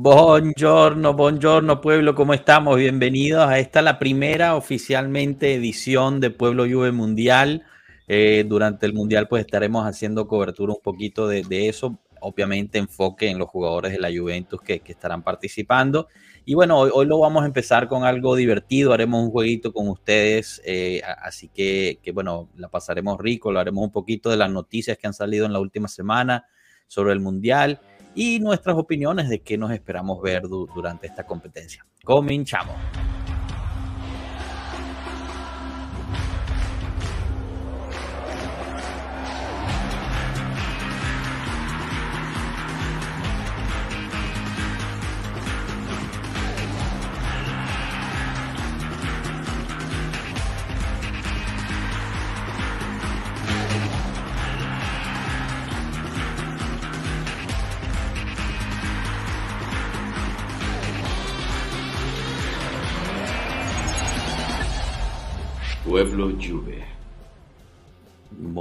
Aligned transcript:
Buongiorno, 0.00 1.14
buongiorno 1.14 1.80
pueblo, 1.80 2.14
¿cómo 2.14 2.32
estamos? 2.32 2.76
Bienvenidos 2.76 3.48
a 3.48 3.58
esta 3.58 3.82
la 3.82 3.98
primera 3.98 4.54
oficialmente 4.54 5.54
edición 5.54 6.20
de 6.20 6.30
Pueblo 6.30 6.66
Juve 6.70 6.92
Mundial. 6.92 7.64
Eh, 8.06 8.44
durante 8.46 8.86
el 8.86 8.94
Mundial 8.94 9.26
pues 9.26 9.40
estaremos 9.40 9.84
haciendo 9.84 10.28
cobertura 10.28 10.72
un 10.72 10.80
poquito 10.80 11.26
de, 11.26 11.68
eso, 11.68 11.98
obviamente 12.20 12.78
enfoque 12.78 13.28
en 13.28 13.38
los 13.38 13.48
jugadores 13.48 13.90
de 13.90 13.98
la 13.98 14.08
Juventus 14.16 14.60
que, 14.60 14.80
estarán 14.86 15.24
participando. 15.24 16.06
Y 16.44 16.54
bueno, 16.54 16.78
hoy, 16.78 17.04
lo 17.04 17.18
vamos 17.18 17.42
a 17.42 17.46
empezar 17.46 17.88
con 17.88 18.04
algo 18.04 18.36
divertido, 18.36 18.92
haremos 18.92 19.20
un 19.20 19.32
jueguito 19.32 19.72
con 19.72 19.88
ustedes, 19.88 20.62
eh, 20.64 21.02
así 21.24 21.48
que, 21.48 21.98
que 22.00 22.12
bueno, 22.12 22.50
la 22.54 22.68
pasaremos 22.68 23.18
rico, 23.18 23.50
lo 23.50 23.58
haremos 23.58 23.82
un 23.82 23.90
poquito 23.90 24.30
de 24.30 24.36
las 24.36 24.48
noticias 24.52 24.96
que 24.96 25.08
han 25.08 25.12
salido 25.12 25.44
en 25.44 25.52
la 25.52 25.58
última 25.58 25.88
semana 25.88 26.46
sobre 26.86 27.12
el 27.14 27.18
Mundial 27.18 27.80
y 28.20 28.40
nuestras 28.40 28.76
opiniones 28.76 29.28
de 29.28 29.42
qué 29.42 29.56
nos 29.56 29.70
esperamos 29.70 30.20
ver 30.20 30.42
durante 30.48 31.06
esta 31.06 31.24
competencia. 31.24 31.86
Comenzamos. 32.02 32.74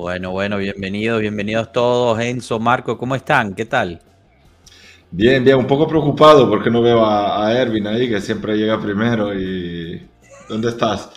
Bueno, 0.02 0.30
bueno, 0.30 0.58
bienvenidos, 0.58 1.20
bienvenidos 1.20 1.72
todos. 1.72 2.20
Enzo, 2.20 2.60
Marco, 2.60 3.00
¿cómo 3.00 3.16
están? 3.16 3.56
¿Qué 3.56 3.66
tal? 3.66 4.00
Bien, 5.10 5.44
bien, 5.44 5.58
un 5.58 5.66
poco 5.66 5.88
preocupado 5.88 6.48
porque 6.48 6.70
no 6.70 6.84
veo 6.84 7.04
a, 7.04 7.52
Erwin 7.52 7.88
ahí, 7.88 8.08
que 8.08 8.22
siempre 8.22 8.56
llega 8.56 8.80
primero 8.80 9.34
y... 9.34 10.08
¿Dónde 10.48 10.70
estás? 10.70 11.10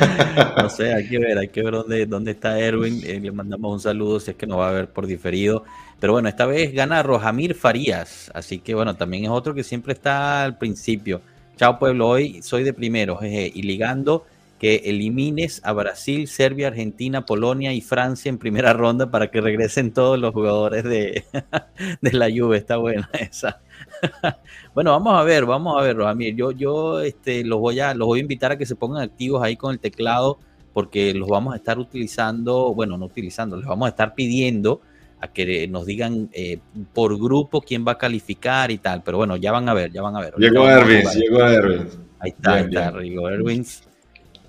no 0.56 0.68
sé, 0.70 0.94
hay 0.94 1.06
que 1.06 1.18
ver, 1.18 1.36
hay 1.36 1.48
que 1.48 1.62
ver 1.62 1.74
dónde, 1.74 2.06
dónde 2.06 2.30
está 2.30 2.58
Erwin. 2.58 3.02
Eh, 3.04 3.20
le 3.20 3.30
mandamos 3.30 3.72
un 3.74 3.80
saludo 3.80 4.18
si 4.18 4.30
es 4.30 4.36
que 4.38 4.46
nos 4.46 4.58
va 4.58 4.70
a 4.70 4.72
ver 4.72 4.88
por 4.88 5.06
diferido. 5.06 5.62
Pero 6.00 6.14
bueno, 6.14 6.28
esta 6.28 6.46
vez 6.46 6.72
gana 6.72 7.02
Rojamir 7.02 7.54
Farías, 7.54 8.30
así 8.34 8.58
que 8.58 8.74
bueno, 8.74 8.96
también 8.96 9.24
es 9.24 9.30
otro 9.30 9.54
que 9.54 9.62
siempre 9.62 9.92
está 9.92 10.44
al 10.44 10.56
principio. 10.56 11.20
Chao 11.56 11.78
pueblo, 11.78 12.08
hoy 12.08 12.42
soy 12.42 12.64
de 12.64 12.72
primero, 12.72 13.18
jeje, 13.18 13.52
y 13.54 13.62
ligando 13.62 14.24
que 14.64 14.76
elimines 14.86 15.60
a 15.62 15.74
Brasil, 15.74 16.26
Serbia, 16.26 16.68
Argentina, 16.68 17.26
Polonia 17.26 17.74
y 17.74 17.82
Francia 17.82 18.30
en 18.30 18.38
primera 18.38 18.72
ronda 18.72 19.10
para 19.10 19.30
que 19.30 19.42
regresen 19.42 19.92
todos 19.92 20.18
los 20.18 20.32
jugadores 20.32 20.84
de, 20.84 21.22
de 22.00 22.12
la 22.14 22.30
Juve. 22.34 22.56
Está 22.56 22.78
buena 22.78 23.10
esa. 23.12 23.60
bueno, 24.74 24.92
vamos 24.92 25.20
a 25.20 25.22
ver, 25.22 25.44
vamos 25.44 25.78
a 25.78 25.84
ver, 25.84 25.98
Ramiro. 25.98 26.34
Yo, 26.34 26.52
yo 26.52 27.00
este, 27.02 27.44
los, 27.44 27.60
voy 27.60 27.78
a, 27.80 27.92
los 27.92 28.06
voy 28.06 28.20
a 28.20 28.22
invitar 28.22 28.52
a 28.52 28.56
que 28.56 28.64
se 28.64 28.74
pongan 28.74 29.02
activos 29.02 29.42
ahí 29.42 29.54
con 29.54 29.70
el 29.70 29.80
teclado 29.80 30.38
porque 30.72 31.12
los 31.12 31.28
vamos 31.28 31.52
a 31.52 31.58
estar 31.58 31.78
utilizando, 31.78 32.72
bueno, 32.72 32.96
no 32.96 33.04
utilizando, 33.04 33.58
les 33.58 33.66
vamos 33.66 33.84
a 33.84 33.90
estar 33.90 34.14
pidiendo 34.14 34.80
a 35.20 35.28
que 35.28 35.68
nos 35.68 35.84
digan 35.84 36.30
eh, 36.32 36.58
por 36.94 37.18
grupo 37.18 37.60
quién 37.60 37.84
va 37.86 37.92
a 37.92 37.98
calificar 37.98 38.70
y 38.70 38.78
tal. 38.78 39.02
Pero 39.02 39.18
bueno, 39.18 39.36
ya 39.36 39.52
van 39.52 39.68
a 39.68 39.74
ver, 39.74 39.92
ya 39.92 40.00
van 40.00 40.16
a 40.16 40.20
ver. 40.20 40.32
Llegó 40.38 40.66
Erwin, 40.66 41.02
llegó 41.14 41.44
Erwin. 41.44 41.86
Ahí 42.18 42.30
está, 42.30 42.54
ahí 42.54 42.64
está, 42.64 42.90
Rigo 42.92 43.28
Erwin. 43.28 43.66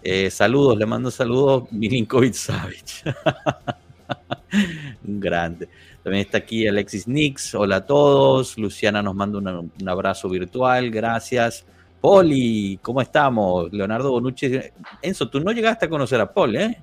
Eh, 0.07 0.29
saludos, 0.29 0.77
le 0.77 0.85
mando 0.85 1.09
saludos 1.09 1.63
Milinkovic 1.71 2.33
Savic. 2.33 3.03
Grande. 5.01 5.67
También 6.03 6.25
está 6.25 6.37
aquí 6.37 6.67
Alexis 6.67 7.07
Nix. 7.07 7.55
Hola 7.55 7.77
a 7.77 7.85
todos. 7.87 8.55
Luciana 8.59 9.01
nos 9.01 9.15
manda 9.15 9.39
un 9.39 9.89
abrazo 9.89 10.29
virtual. 10.29 10.91
Gracias. 10.91 11.65
Poli, 11.99 12.77
¿cómo 12.83 13.01
estamos? 13.01 13.73
Leonardo 13.73 14.11
Bonucci. 14.11 14.59
Enzo, 15.01 15.27
tú 15.27 15.39
no 15.39 15.51
llegaste 15.51 15.87
a 15.87 15.89
conocer 15.89 16.21
a 16.21 16.31
Paul, 16.31 16.55
¿eh? 16.55 16.77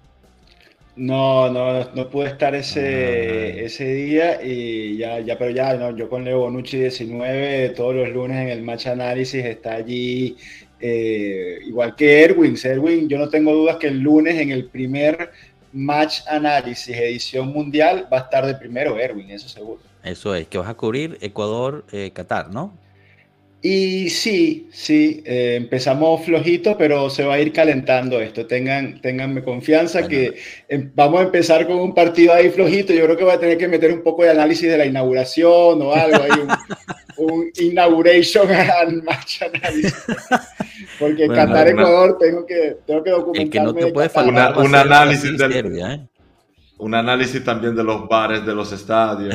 No, 0.97 1.49
no, 1.49 1.93
no 1.94 2.11
pude 2.11 2.27
estar 2.27 2.56
ese, 2.56 2.81
ah. 2.81 3.65
ese 3.66 3.84
día 3.84 4.43
y 4.43 4.97
ya, 4.97 5.21
ya, 5.21 5.38
pero 5.38 5.53
ya, 5.53 5.75
no, 5.75 5.97
yo 5.97 6.09
con 6.09 6.25
Leo 6.25 6.41
Bonucci 6.41 6.77
19 6.77 7.71
todos 7.71 7.94
los 7.94 8.09
lunes 8.11 8.37
en 8.43 8.49
el 8.49 8.62
match 8.62 8.88
análisis 8.88 9.44
está 9.44 9.75
allí 9.75 10.37
eh, 10.84 11.60
igual 11.65 11.94
que 11.94 12.25
Erwin. 12.25 12.56
Erwin, 12.62 13.09
yo 13.09 13.16
no 13.16 13.28
tengo 13.28 13.54
dudas 13.54 13.76
que 13.76 13.87
el 13.87 14.00
lunes 14.00 14.38
en 14.38 14.50
el 14.50 14.66
primer 14.66 15.31
match 15.72 16.20
análisis 16.26 16.97
edición 16.97 17.48
mundial 17.53 18.09
va 18.12 18.19
a 18.19 18.20
estar 18.22 18.44
de 18.44 18.54
primero 18.54 18.98
Erwin, 18.98 19.31
eso 19.31 19.48
seguro. 19.48 19.81
Eso 20.03 20.34
es, 20.34 20.48
que 20.48 20.59
vas 20.59 20.69
a 20.69 20.75
cubrir 20.75 21.19
Ecuador, 21.20 21.84
eh, 21.93 22.10
Qatar, 22.12 22.50
¿no? 22.50 22.76
Y 23.65 24.10
sí, 24.10 24.69
sí, 24.72 25.22
eh, 25.25 25.54
empezamos 25.56 26.25
flojito, 26.25 26.76
pero 26.76 27.09
se 27.09 27.22
va 27.22 27.34
a 27.34 27.38
ir 27.38 27.53
calentando 27.53 28.20
esto. 28.20 28.44
Tengan, 28.44 29.00
ténganme 29.00 29.44
confianza 29.44 30.09
que 30.09 30.34
em, 30.69 30.91
vamos 30.97 31.20
a 31.20 31.25
empezar 31.25 31.69
con 31.69 31.76
un 31.78 31.94
partido 31.94 32.34
ahí 32.34 32.50
flojito. 32.50 32.93
Yo 32.93 33.04
creo 33.04 33.16
que 33.16 33.22
voy 33.22 33.34
a 33.34 33.38
tener 33.38 33.59
que 33.59 33.69
meter 33.69 33.93
un 33.93 34.03
poco 34.03 34.25
de 34.25 34.31
análisis 34.31 34.69
de 34.69 34.76
la 34.76 34.84
inauguración 34.84 35.81
o 35.81 35.94
algo 35.94 36.25
ahí, 36.25 36.41
un, 37.19 37.53
inauguration 37.60 38.50
al 38.50 39.00
match 39.04 39.43
análisis. 39.43 39.94
Porque 40.99 41.29
Qatar-Ecuador 41.29 42.19
tengo 42.19 42.47
que, 42.47 42.79
tengo 42.87 43.03
que 43.03 43.11
documentarme. 43.11 43.51
que 43.51 43.61
no 43.61 43.75
te 43.75 43.93
puede 43.93 44.09
faltar 44.09 44.59
un, 44.59 44.75
análisis 44.75 45.41
¿eh? 45.41 46.09
un 46.79 46.95
análisis 46.95 47.43
también 47.45 47.75
de 47.75 47.85
los 47.85 48.09
bares 48.09 48.45
de 48.45 48.55
los 48.55 48.73
estadios. 48.73 49.35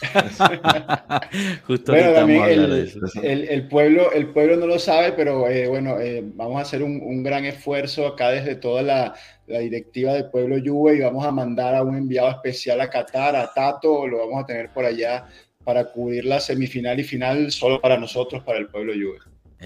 Justo 1.66 1.92
bueno, 1.92 2.12
también 2.14 2.88
el, 3.22 3.68
pueblo, 3.68 4.12
el 4.12 4.28
pueblo 4.28 4.56
no 4.56 4.66
lo 4.66 4.78
sabe, 4.78 5.12
pero 5.12 5.46
eh, 5.48 5.68
bueno, 5.68 6.00
eh, 6.00 6.22
vamos 6.24 6.58
a 6.58 6.62
hacer 6.62 6.82
un, 6.82 7.22
gran 7.22 7.44
esfuerzo 7.44 8.06
acá 8.06 8.30
desde 8.30 8.54
toda 8.54 8.82
la, 8.82 9.14
directiva 9.46 10.14
del 10.14 10.30
pueblo 10.30 10.56
Juve 10.64 10.94
y 10.96 11.00
vamos 11.00 11.26
a 11.26 11.32
mandar 11.32 11.74
a 11.74 11.82
un 11.82 11.96
enviado 11.96 12.30
especial 12.30 12.80
a 12.80 12.88
Qatar, 12.88 13.36
a 13.36 13.52
Tato, 13.52 14.06
lo 14.06 14.18
vamos 14.18 14.44
a 14.44 14.46
tener 14.46 14.70
por 14.70 14.84
allá 14.84 15.26
para 15.64 15.84
cubrir 15.84 16.24
la 16.24 16.40
semifinal 16.40 16.98
y 16.98 17.04
final 17.04 17.50
solo 17.50 17.80
para 17.80 17.98
nosotros, 17.98 18.42
para 18.44 18.58
el 18.58 18.68
pueblo 18.68 18.92
Juve. 18.92 19.18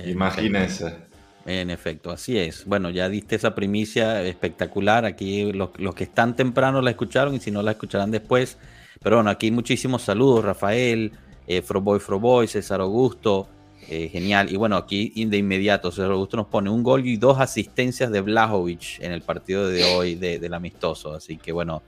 Imagínense. 0.06 0.94
En 1.46 1.70
efecto, 1.70 2.10
así 2.10 2.38
es. 2.38 2.64
Bueno, 2.64 2.88
ya 2.88 3.08
diste 3.08 3.36
esa 3.36 3.54
primicia 3.54 4.22
espectacular. 4.22 5.04
Aquí 5.04 5.52
los, 5.52 5.70
los 5.78 5.94
que 5.94 6.04
están 6.04 6.36
temprano 6.36 6.80
la 6.80 6.90
escucharon 6.90 7.34
y 7.34 7.40
si 7.40 7.50
no 7.50 7.62
la 7.62 7.72
escucharán 7.72 8.10
después. 8.10 8.56
Pero 9.02 9.16
bueno, 9.16 9.30
aquí 9.30 9.50
muchísimos 9.50 10.02
saludos, 10.02 10.42
Rafael, 10.42 11.12
eh, 11.46 11.60
Froboy 11.60 12.00
Froboy, 12.00 12.48
César 12.48 12.80
Augusto, 12.80 13.46
eh, 13.90 14.08
genial. 14.08 14.50
Y 14.50 14.56
bueno, 14.56 14.76
aquí 14.76 15.12
de 15.26 15.36
inmediato, 15.36 15.90
César 15.90 16.10
Augusto 16.10 16.38
nos 16.38 16.46
pone 16.46 16.70
un 16.70 16.82
gol 16.82 17.06
y 17.06 17.18
dos 17.18 17.38
asistencias 17.38 18.10
de 18.10 18.22
Blajovic 18.22 19.00
en 19.00 19.12
el 19.12 19.20
partido 19.20 19.68
de 19.68 19.84
hoy 19.84 20.14
del 20.14 20.54
amistoso. 20.54 21.12
Así 21.12 21.36
que 21.36 21.52
bueno, 21.52 21.82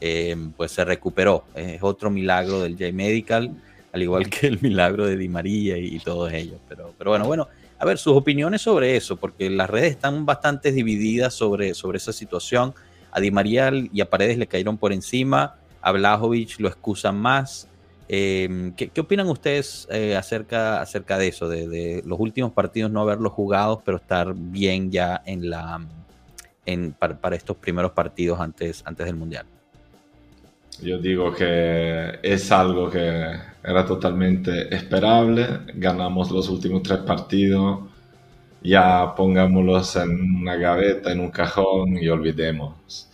eh, 0.00 0.36
pues 0.56 0.70
se 0.70 0.84
recuperó. 0.84 1.44
Es 1.56 1.82
otro 1.82 2.10
milagro 2.10 2.60
del 2.60 2.74
J 2.74 2.92
Medical, 2.92 3.50
al 3.92 4.02
igual 4.02 4.28
que 4.30 4.46
el 4.46 4.60
milagro 4.60 5.06
de 5.06 5.16
Di 5.16 5.28
María 5.28 5.76
y, 5.78 5.98
todos 5.98 6.32
ellos. 6.32 6.60
Pero, 6.68 6.94
pero 6.96 7.10
bueno, 7.10 7.26
bueno, 7.26 7.48
a 7.78 7.84
ver, 7.84 7.98
sus 7.98 8.14
opiniones 8.16 8.62
sobre 8.62 8.96
eso, 8.96 9.16
porque 9.16 9.50
las 9.50 9.68
redes 9.68 9.92
están 9.92 10.26
bastante 10.26 10.72
divididas 10.72 11.34
sobre, 11.34 11.74
sobre 11.74 11.98
esa 11.98 12.12
situación. 12.12 12.74
A 13.12 13.20
Di 13.20 13.30
María 13.30 13.72
y 13.92 14.00
a 14.00 14.08
Paredes 14.08 14.38
le 14.38 14.46
cayeron 14.46 14.78
por 14.78 14.92
encima 14.92 15.56
a 15.82 15.92
Blajovic 15.92 16.58
lo 16.58 16.68
excusan 16.68 17.16
más. 17.16 17.68
Em, 18.08 18.72
¿qué, 18.74 18.90
opinan 19.00 19.28
ustedes 19.28 19.86
eh, 19.90 20.16
acerca, 20.16 20.80
acerca 20.80 21.16
de 21.16 21.28
eso, 21.28 21.48
de, 21.48 22.02
los 22.04 22.18
últimos 22.18 22.52
partidos 22.52 22.90
no 22.90 23.02
haberlos 23.02 23.32
jugados, 23.32 23.80
pero 23.84 23.98
estar 23.98 24.34
bien 24.34 24.90
ya 24.90 25.22
en 25.24 25.48
la, 25.48 25.80
en, 26.66 26.92
para, 26.92 27.36
estos 27.36 27.56
primeros 27.56 27.92
partidos 27.92 28.40
antes, 28.40 28.82
antes 28.84 29.06
del 29.06 29.14
Mundial? 29.14 29.46
Yo 30.82 30.98
digo 30.98 31.32
que 31.34 32.18
es 32.22 32.52
algo 32.52 32.90
que 32.90 33.32
era 33.62 33.86
totalmente 33.86 34.74
esperable. 34.74 35.46
Ganamos 35.74 36.30
los 36.30 36.48
últimos 36.48 36.82
tres 36.82 37.00
partidos, 37.00 37.80
ya 38.62 39.14
pongámoslos 39.14 39.96
en 39.96 40.10
una 40.42 40.56
gaveta, 40.56 41.12
en 41.12 41.20
un 41.20 41.30
cajón 41.30 41.96
y 41.98 42.08
olvidemos 42.08 43.10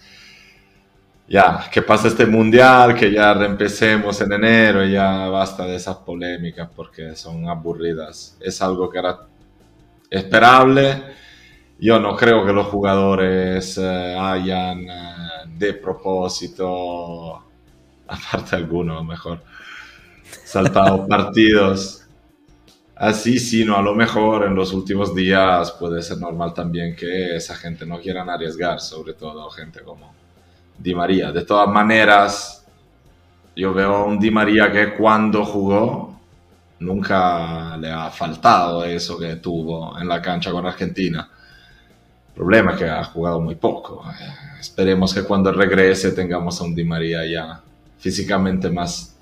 ya, 1.28 1.68
que 1.72 1.82
pase 1.82 2.08
este 2.08 2.26
mundial, 2.26 2.94
que 2.94 3.10
ya 3.12 3.34
reempecemos 3.34 4.20
en 4.20 4.32
enero 4.32 4.84
y 4.84 4.92
ya 4.92 5.28
basta 5.28 5.66
de 5.66 5.76
esas 5.76 5.96
polémicas 5.96 6.68
porque 6.74 7.16
son 7.16 7.48
aburridas. 7.48 8.36
Es 8.40 8.62
algo 8.62 8.88
que 8.88 8.98
era 8.98 9.18
esperable. 10.10 11.02
Yo 11.78 11.98
no 12.00 12.16
creo 12.16 12.46
que 12.46 12.52
los 12.52 12.66
jugadores 12.68 13.76
eh, 13.78 14.16
hayan 14.18 14.88
eh, 14.88 15.14
de 15.48 15.74
propósito, 15.74 17.44
aparte 18.32 18.56
algunos 18.56 19.04
mejor, 19.04 19.40
saltado 20.44 21.06
partidos 21.06 22.06
así, 22.96 23.38
sino 23.38 23.76
a 23.76 23.82
lo 23.82 23.94
mejor 23.94 24.46
en 24.46 24.54
los 24.54 24.72
últimos 24.72 25.14
días 25.14 25.72
puede 25.72 26.02
ser 26.02 26.18
normal 26.18 26.54
también 26.54 26.96
que 26.96 27.36
esa 27.36 27.54
gente 27.54 27.84
no 27.86 28.00
quieran 28.00 28.28
arriesgar, 28.30 28.80
sobre 28.80 29.12
todo 29.14 29.50
gente 29.50 29.80
como 29.80 30.14
Di 30.78 30.94
María. 30.94 31.30
De 31.30 31.44
todas 31.44 31.68
maneras, 31.68 32.66
yo 33.54 33.72
veo 33.72 34.06
un 34.06 34.18
Di 34.18 34.30
María 34.30 34.72
que 34.72 34.94
cuando 34.94 35.44
jugó 35.44 36.18
nunca 36.78 37.76
le 37.76 37.90
ha 37.90 38.10
faltado 38.10 38.84
eso 38.84 39.18
que 39.18 39.36
tuvo 39.36 39.98
en 39.98 40.08
la 40.08 40.20
cancha 40.20 40.50
con 40.50 40.66
Argentina. 40.66 41.28
El 42.28 42.34
problema 42.34 42.72
es 42.72 42.78
que 42.78 42.88
ha 42.88 43.04
jugado 43.04 43.40
muy 43.40 43.54
poco. 43.54 44.04
Eh, 44.10 44.58
esperemos 44.60 45.14
que 45.14 45.22
cuando 45.22 45.52
regrese 45.52 46.12
tengamos 46.12 46.60
a 46.60 46.64
un 46.64 46.74
Di 46.74 46.84
María 46.84 47.26
ya 47.26 47.62
físicamente 48.06 48.70
más 48.70 49.16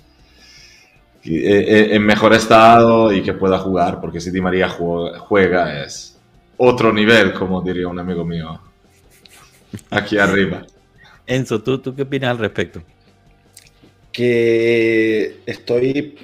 eh, 1.23 1.65
eh, 1.67 1.95
en 1.95 2.03
mejor 2.05 2.35
estado 2.35 3.11
y 3.11 3.23
que 3.23 3.33
pueda 3.33 3.57
jugar, 3.57 3.99
porque 3.99 4.19
si 4.19 4.29
Di 4.29 4.39
María 4.39 4.69
juega 4.69 5.83
es 5.83 6.19
otro 6.55 6.93
nivel, 6.93 7.33
como 7.33 7.63
diría 7.63 7.87
un 7.87 7.97
amigo 7.97 8.23
mío 8.23 8.61
aquí 9.89 10.19
arriba. 10.19 10.67
Enzo, 11.25 11.63
¿tú, 11.63 11.79
¿tú 11.79 11.95
qué 11.95 12.03
opinas 12.03 12.29
al 12.29 12.37
respecto? 12.37 12.83
Que 14.11 15.37
estoy 15.47 16.15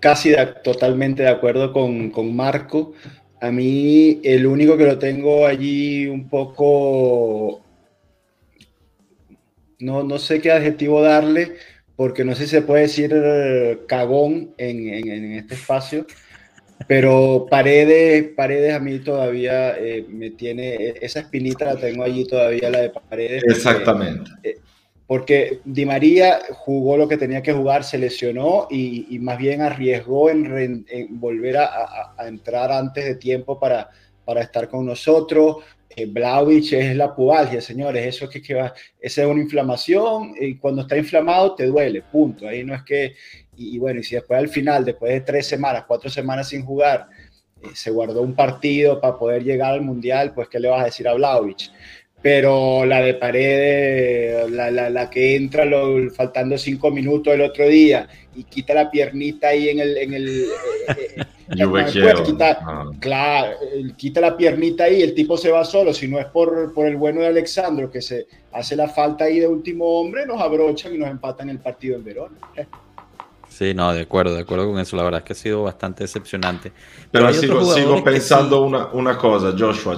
casi 0.00 0.34
totalmente 0.64 1.24
de 1.24 1.28
acuerdo 1.28 1.70
con, 1.70 2.08
con, 2.08 2.34
Marco. 2.34 2.94
A 3.42 3.50
mí 3.50 4.18
el 4.24 4.46
único 4.46 4.78
que 4.78 4.86
lo 4.86 4.98
tengo 4.98 5.46
allí 5.46 6.06
un 6.06 6.26
poco, 6.26 7.60
no, 9.78 10.02
no 10.02 10.18
sé 10.18 10.40
qué 10.40 10.50
adjetivo 10.50 11.02
darle, 11.02 11.56
porque 11.98 12.24
no 12.24 12.36
sé 12.36 12.44
si 12.44 12.50
se 12.50 12.62
puede 12.62 12.82
decir 12.82 13.12
cagón 13.88 14.54
en, 14.56 14.88
en, 14.88 15.32
este 15.32 15.56
espacio, 15.56 16.06
pero 16.86 17.48
Paredes, 17.50 18.34
Paredes 18.36 18.72
a 18.72 18.78
mí 18.78 19.00
todavía 19.00 19.76
eh, 19.76 20.06
me 20.08 20.30
tiene, 20.30 20.94
esa 21.00 21.18
espinita 21.18 21.64
la 21.64 21.74
tengo 21.74 22.04
allí 22.04 22.24
todavía, 22.24 22.70
la 22.70 22.82
de 22.82 22.90
Paredes. 22.90 23.42
Exactamente. 23.48 24.30
Eh, 24.44 24.58
porque 25.08 25.58
Di 25.64 25.84
María 25.86 26.38
jugó 26.52 26.96
lo 26.96 27.08
que 27.08 27.16
tenía 27.16 27.42
que 27.42 27.52
jugar, 27.52 27.82
se 27.82 27.98
lesionó 27.98 28.68
y, 28.70 29.18
más 29.18 29.36
bien 29.36 29.62
arriesgó 29.62 30.30
en, 30.30 30.86
volver 31.18 31.56
a, 31.56 32.14
entrar 32.20 32.70
antes 32.70 33.06
de 33.06 33.16
tiempo 33.16 33.58
para, 33.58 33.90
para 34.24 34.42
estar 34.42 34.68
con 34.68 34.86
nosotros. 34.86 35.56
Eh, 35.96 36.12
es 36.70 36.96
la 36.96 37.14
pubalgia, 37.14 37.60
señores, 37.60 38.06
eso 38.06 38.26
es 38.26 38.30
que, 38.30 38.42
que 38.42 38.54
va, 38.54 38.74
esa 39.00 39.22
es 39.22 39.28
una 39.28 39.40
inflamación 39.42 40.34
y 40.38 40.56
cuando 40.56 40.82
está 40.82 40.96
inflamado 40.96 41.54
te 41.54 41.66
duele, 41.66 42.02
punto. 42.02 42.46
Ahí 42.46 42.62
no 42.64 42.74
es 42.74 42.82
que, 42.82 43.14
y, 43.56 43.78
bueno, 43.78 44.00
y 44.00 44.04
si 44.04 44.14
después 44.14 44.38
al 44.38 44.48
final, 44.48 44.84
después 44.84 45.12
de 45.12 45.20
tres 45.22 45.46
semanas, 45.46 45.84
cuatro 45.86 46.10
semanas 46.10 46.48
sin 46.48 46.64
jugar, 46.64 47.08
eh, 47.62 47.68
se 47.74 47.90
guardó 47.90 48.22
un 48.22 48.34
partido 48.34 49.00
para 49.00 49.18
poder 49.18 49.42
llegar 49.42 49.72
al 49.72 49.82
Mundial, 49.82 50.32
pues 50.34 50.48
¿qué 50.48 50.60
le 50.60 50.68
vas 50.68 50.82
a 50.82 50.84
decir 50.86 51.08
a 51.08 51.14
Vlaovic? 51.14 51.70
Pero 52.20 52.84
la 52.84 53.00
de 53.00 53.14
Paredes, 53.14 54.50
la, 54.50 54.70
la, 54.70 54.90
la 54.90 55.08
que 55.08 55.36
entra 55.36 55.64
faltando 56.14 56.58
cinco 56.58 56.90
minutos 56.90 57.32
el 57.32 57.42
otro 57.42 57.68
día 57.68 58.08
y 58.34 58.44
quita 58.44 58.74
la 58.74 58.90
piernita 58.90 59.48
ahí 59.48 59.68
en 59.68 59.80
el... 59.80 59.96
En 59.96 60.14
el 60.14 60.28
eh, 60.28 60.46
eh, 60.88 61.24
eh, 61.56 62.22
quita, 62.24 62.58
ah. 62.60 62.90
Claro, 63.00 63.56
quita 63.96 64.20
la 64.20 64.36
piernita 64.36 64.84
ahí, 64.84 65.02
el 65.02 65.14
tipo 65.14 65.36
se 65.36 65.50
va 65.50 65.64
solo, 65.64 65.94
si 65.94 66.08
no 66.08 66.18
es 66.18 66.26
por, 66.26 66.74
por 66.74 66.86
el 66.86 66.96
bueno 66.96 67.20
de 67.20 67.28
Alexandro 67.28 67.90
que 67.90 68.02
se 68.02 68.26
hace 68.52 68.76
la 68.76 68.88
falta 68.88 69.24
ahí 69.24 69.40
de 69.40 69.46
último 69.46 69.84
hombre, 70.00 70.26
nos 70.26 70.40
abrochan 70.40 70.94
y 70.94 70.98
nos 70.98 71.08
empatan 71.08 71.50
el 71.50 71.58
partido 71.58 71.96
en 71.96 72.04
Verona. 72.04 72.36
Sí, 73.48 73.74
no, 73.74 73.92
de 73.92 74.02
acuerdo, 74.02 74.34
de 74.34 74.42
acuerdo 74.42 74.70
con 74.70 74.78
eso. 74.78 74.94
La 74.96 75.02
verdad 75.02 75.20
es 75.20 75.24
que 75.24 75.32
ha 75.32 75.36
sido 75.36 75.62
bastante 75.64 76.04
decepcionante. 76.04 76.70
Pero, 77.10 77.32
sigo, 77.32 77.74
sigo, 77.74 78.04
pensando 78.04 78.62
una, 78.62 78.86
una, 78.92 79.16
cosa, 79.16 79.52
Joshua. 79.58 79.96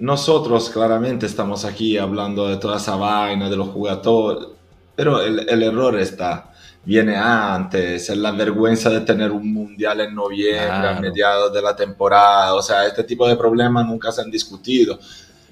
Nosotros 0.00 0.70
claramente 0.70 1.26
estamos 1.26 1.64
aquí 1.64 1.98
hablando 1.98 2.48
de 2.48 2.56
toda 2.56 2.78
esa 2.78 2.96
vaina, 2.96 3.50
de 3.50 3.56
los 3.56 3.68
jugadores, 3.68 4.48
pero 4.96 5.20
el, 5.20 5.46
el 5.48 5.62
error 5.62 5.98
está, 6.00 6.50
viene 6.84 7.16
antes, 7.16 8.08
es 8.08 8.16
la 8.16 8.32
vergüenza 8.32 8.88
de 8.88 9.00
tener 9.02 9.30
un 9.30 9.52
mundial 9.52 10.00
en 10.00 10.14
noviembre, 10.14 10.88
a 10.88 10.98
mediados 10.98 11.52
de 11.52 11.60
la 11.60 11.76
temporada, 11.76 12.54
o 12.54 12.62
sea, 12.62 12.86
este 12.86 13.04
tipo 13.04 13.28
de 13.28 13.36
problemas 13.36 13.86
nunca 13.86 14.10
se 14.10 14.22
han 14.22 14.30
discutido. 14.30 14.98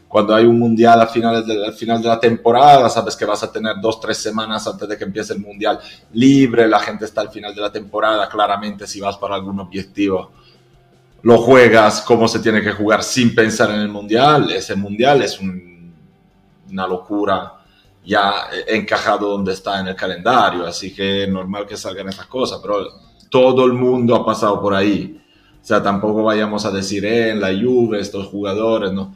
Cuando 0.08 0.34
hay 0.34 0.46
un 0.46 0.58
mundial 0.58 0.98
al 0.98 1.08
final, 1.08 1.46
de, 1.46 1.66
al 1.66 1.74
final 1.74 2.00
de 2.00 2.08
la 2.08 2.18
temporada, 2.18 2.88
sabes 2.88 3.14
que 3.14 3.26
vas 3.26 3.42
a 3.42 3.52
tener 3.52 3.74
dos, 3.78 4.00
tres 4.00 4.16
semanas 4.16 4.66
antes 4.66 4.88
de 4.88 4.96
que 4.96 5.04
empiece 5.04 5.34
el 5.34 5.40
mundial 5.40 5.78
libre, 6.14 6.66
la 6.66 6.80
gente 6.80 7.04
está 7.04 7.20
al 7.20 7.28
final 7.28 7.54
de 7.54 7.60
la 7.60 7.70
temporada, 7.70 8.26
claramente 8.30 8.86
si 8.86 8.98
vas 8.98 9.18
para 9.18 9.34
algún 9.34 9.60
objetivo 9.60 10.30
lo 11.22 11.38
juegas 11.38 12.02
como 12.02 12.28
se 12.28 12.38
tiene 12.40 12.62
que 12.62 12.72
jugar 12.72 13.02
sin 13.02 13.34
pensar 13.34 13.70
en 13.70 13.80
el 13.80 13.88
mundial, 13.88 14.50
ese 14.50 14.74
mundial 14.74 15.22
es 15.22 15.38
una 15.40 16.86
locura 16.86 17.54
ya 18.04 18.48
encajado 18.66 19.28
donde 19.28 19.52
está 19.52 19.80
en 19.80 19.88
el 19.88 19.96
calendario, 19.96 20.66
así 20.66 20.94
que 20.94 21.24
es 21.24 21.28
normal 21.28 21.66
que 21.66 21.76
salgan 21.76 22.08
esas 22.08 22.26
cosas, 22.26 22.58
pero 22.62 22.86
todo 23.28 23.66
el 23.66 23.74
mundo 23.74 24.14
ha 24.14 24.24
pasado 24.24 24.60
por 24.62 24.74
ahí. 24.74 25.20
O 25.60 25.64
sea, 25.68 25.82
tampoco 25.82 26.22
vayamos 26.22 26.64
a 26.64 26.70
decir, 26.70 27.04
eh, 27.04 27.30
en 27.30 27.40
la 27.40 27.48
Juve, 27.48 28.00
estos 28.00 28.28
jugadores, 28.28 28.92
¿no? 28.92 29.14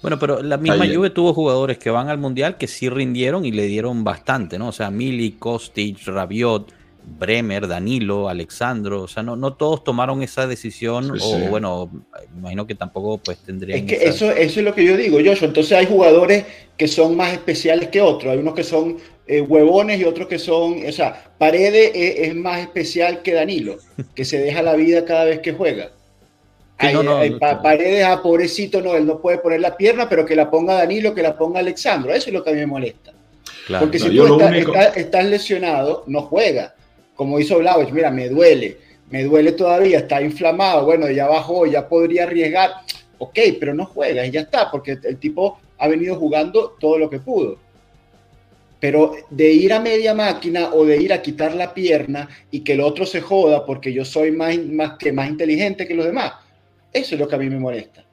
Bueno, 0.00 0.16
pero 0.20 0.40
la 0.40 0.56
misma 0.56 0.86
Juve 0.86 1.10
tuvo 1.10 1.34
jugadores 1.34 1.78
que 1.78 1.90
van 1.90 2.08
al 2.08 2.18
Mundial 2.18 2.56
que 2.56 2.68
sí 2.68 2.88
rindieron 2.88 3.44
y 3.44 3.50
le 3.50 3.66
dieron 3.66 4.04
bastante, 4.04 4.56
¿no? 4.56 4.68
O 4.68 4.72
sea, 4.72 4.90
Mili, 4.90 5.32
Kostic, 5.32 6.06
Rabiot, 6.06 6.72
Bremer, 7.18 7.66
Danilo, 7.66 8.28
Alexandro, 8.28 9.02
o 9.02 9.08
sea, 9.08 9.22
no, 9.22 9.36
no 9.36 9.54
todos 9.54 9.82
tomaron 9.84 10.22
esa 10.22 10.46
decisión, 10.46 11.12
o 11.20 11.38
bueno, 11.48 11.90
imagino 12.36 12.66
que 12.66 12.74
tampoco 12.74 13.18
pues 13.18 13.38
tendrían... 13.38 13.80
Es 13.80 13.84
que 13.86 14.08
eso, 14.08 14.30
eso 14.30 14.60
es 14.60 14.64
lo 14.64 14.74
que 14.74 14.84
yo 14.84 14.96
digo, 14.96 15.18
Joshua, 15.24 15.48
entonces 15.48 15.72
hay 15.72 15.86
jugadores 15.86 16.44
que 16.76 16.86
son 16.86 17.16
más 17.16 17.32
especiales 17.32 17.88
que 17.88 18.00
otros, 18.00 18.32
hay 18.32 18.38
unos 18.38 18.54
que 18.54 18.64
son 18.64 18.98
eh, 19.26 19.40
huevones 19.40 20.00
y 20.00 20.04
otros 20.04 20.28
que 20.28 20.38
son, 20.38 20.86
o 20.86 20.92
sea, 20.92 21.32
Paredes 21.38 21.92
es, 21.94 22.34
más 22.34 22.60
especial 22.60 23.22
que 23.22 23.34
Danilo, 23.34 23.78
que 24.14 24.24
se 24.24 24.38
deja 24.38 24.62
la 24.62 24.74
vida 24.74 25.04
cada 25.04 25.24
vez 25.24 25.40
que 25.40 25.52
juega. 25.52 25.90
paredes, 27.62 28.04
a 28.04 28.22
pobrecito, 28.22 28.80
no, 28.80 28.94
él 28.94 29.06
no 29.06 29.20
puede 29.20 29.38
poner 29.38 29.60
la 29.60 29.76
pierna, 29.76 30.08
pero 30.08 30.24
que 30.24 30.36
la 30.36 30.50
ponga 30.50 30.74
Danilo, 30.74 31.14
que 31.14 31.22
la 31.22 31.36
ponga 31.36 31.60
Alexandro, 31.60 32.12
eso 32.12 32.28
es 32.28 32.34
lo 32.34 32.44
que 32.44 32.50
a 32.50 32.52
mí 32.52 32.60
me 32.60 32.66
molesta. 32.66 33.12
Porque 33.78 33.98
si 33.98 34.16
tú 34.16 34.40
estás 34.96 35.24
lesionado, 35.26 36.04
no 36.06 36.22
juega 36.22 36.74
como 37.18 37.40
hizo 37.40 37.58
Vlaovic, 37.58 37.90
mira, 37.90 38.12
me 38.12 38.28
duele, 38.28 38.76
me 39.10 39.24
duele 39.24 39.50
todavía, 39.50 39.98
está 39.98 40.22
inflamado, 40.22 40.84
bueno, 40.84 41.10
ya 41.10 41.26
bajó, 41.26 41.66
ya 41.66 41.88
podría 41.88 42.22
arriesgar, 42.22 42.70
ok, 43.18 43.36
pero 43.58 43.74
no 43.74 43.86
juega 43.86 44.24
y 44.24 44.30
ya 44.30 44.42
está, 44.42 44.70
porque 44.70 44.96
el 45.02 45.18
tipo 45.18 45.58
ha 45.78 45.88
venido 45.88 46.14
jugando 46.14 46.76
todo 46.78 46.96
lo 46.96 47.10
que 47.10 47.18
pudo. 47.18 47.58
Pero 48.78 49.16
de 49.30 49.52
ir 49.52 49.72
a 49.72 49.80
media 49.80 50.14
máquina 50.14 50.72
o 50.72 50.84
de 50.84 51.02
ir 51.02 51.12
a 51.12 51.20
quitar 51.20 51.56
la 51.56 51.74
pierna 51.74 52.28
y 52.52 52.60
que 52.60 52.74
el 52.74 52.80
otro 52.80 53.04
se 53.04 53.20
joda 53.20 53.66
porque 53.66 53.92
yo 53.92 54.04
soy 54.04 54.30
más, 54.30 54.56
más, 54.56 54.96
que 54.96 55.10
más 55.10 55.28
inteligente 55.28 55.88
que 55.88 55.94
los 55.94 56.06
demás, 56.06 56.34
eso 56.92 57.16
es 57.16 57.20
lo 57.20 57.26
que 57.26 57.34
a 57.34 57.38
mí 57.38 57.50
me 57.50 57.58
molesta. 57.58 58.04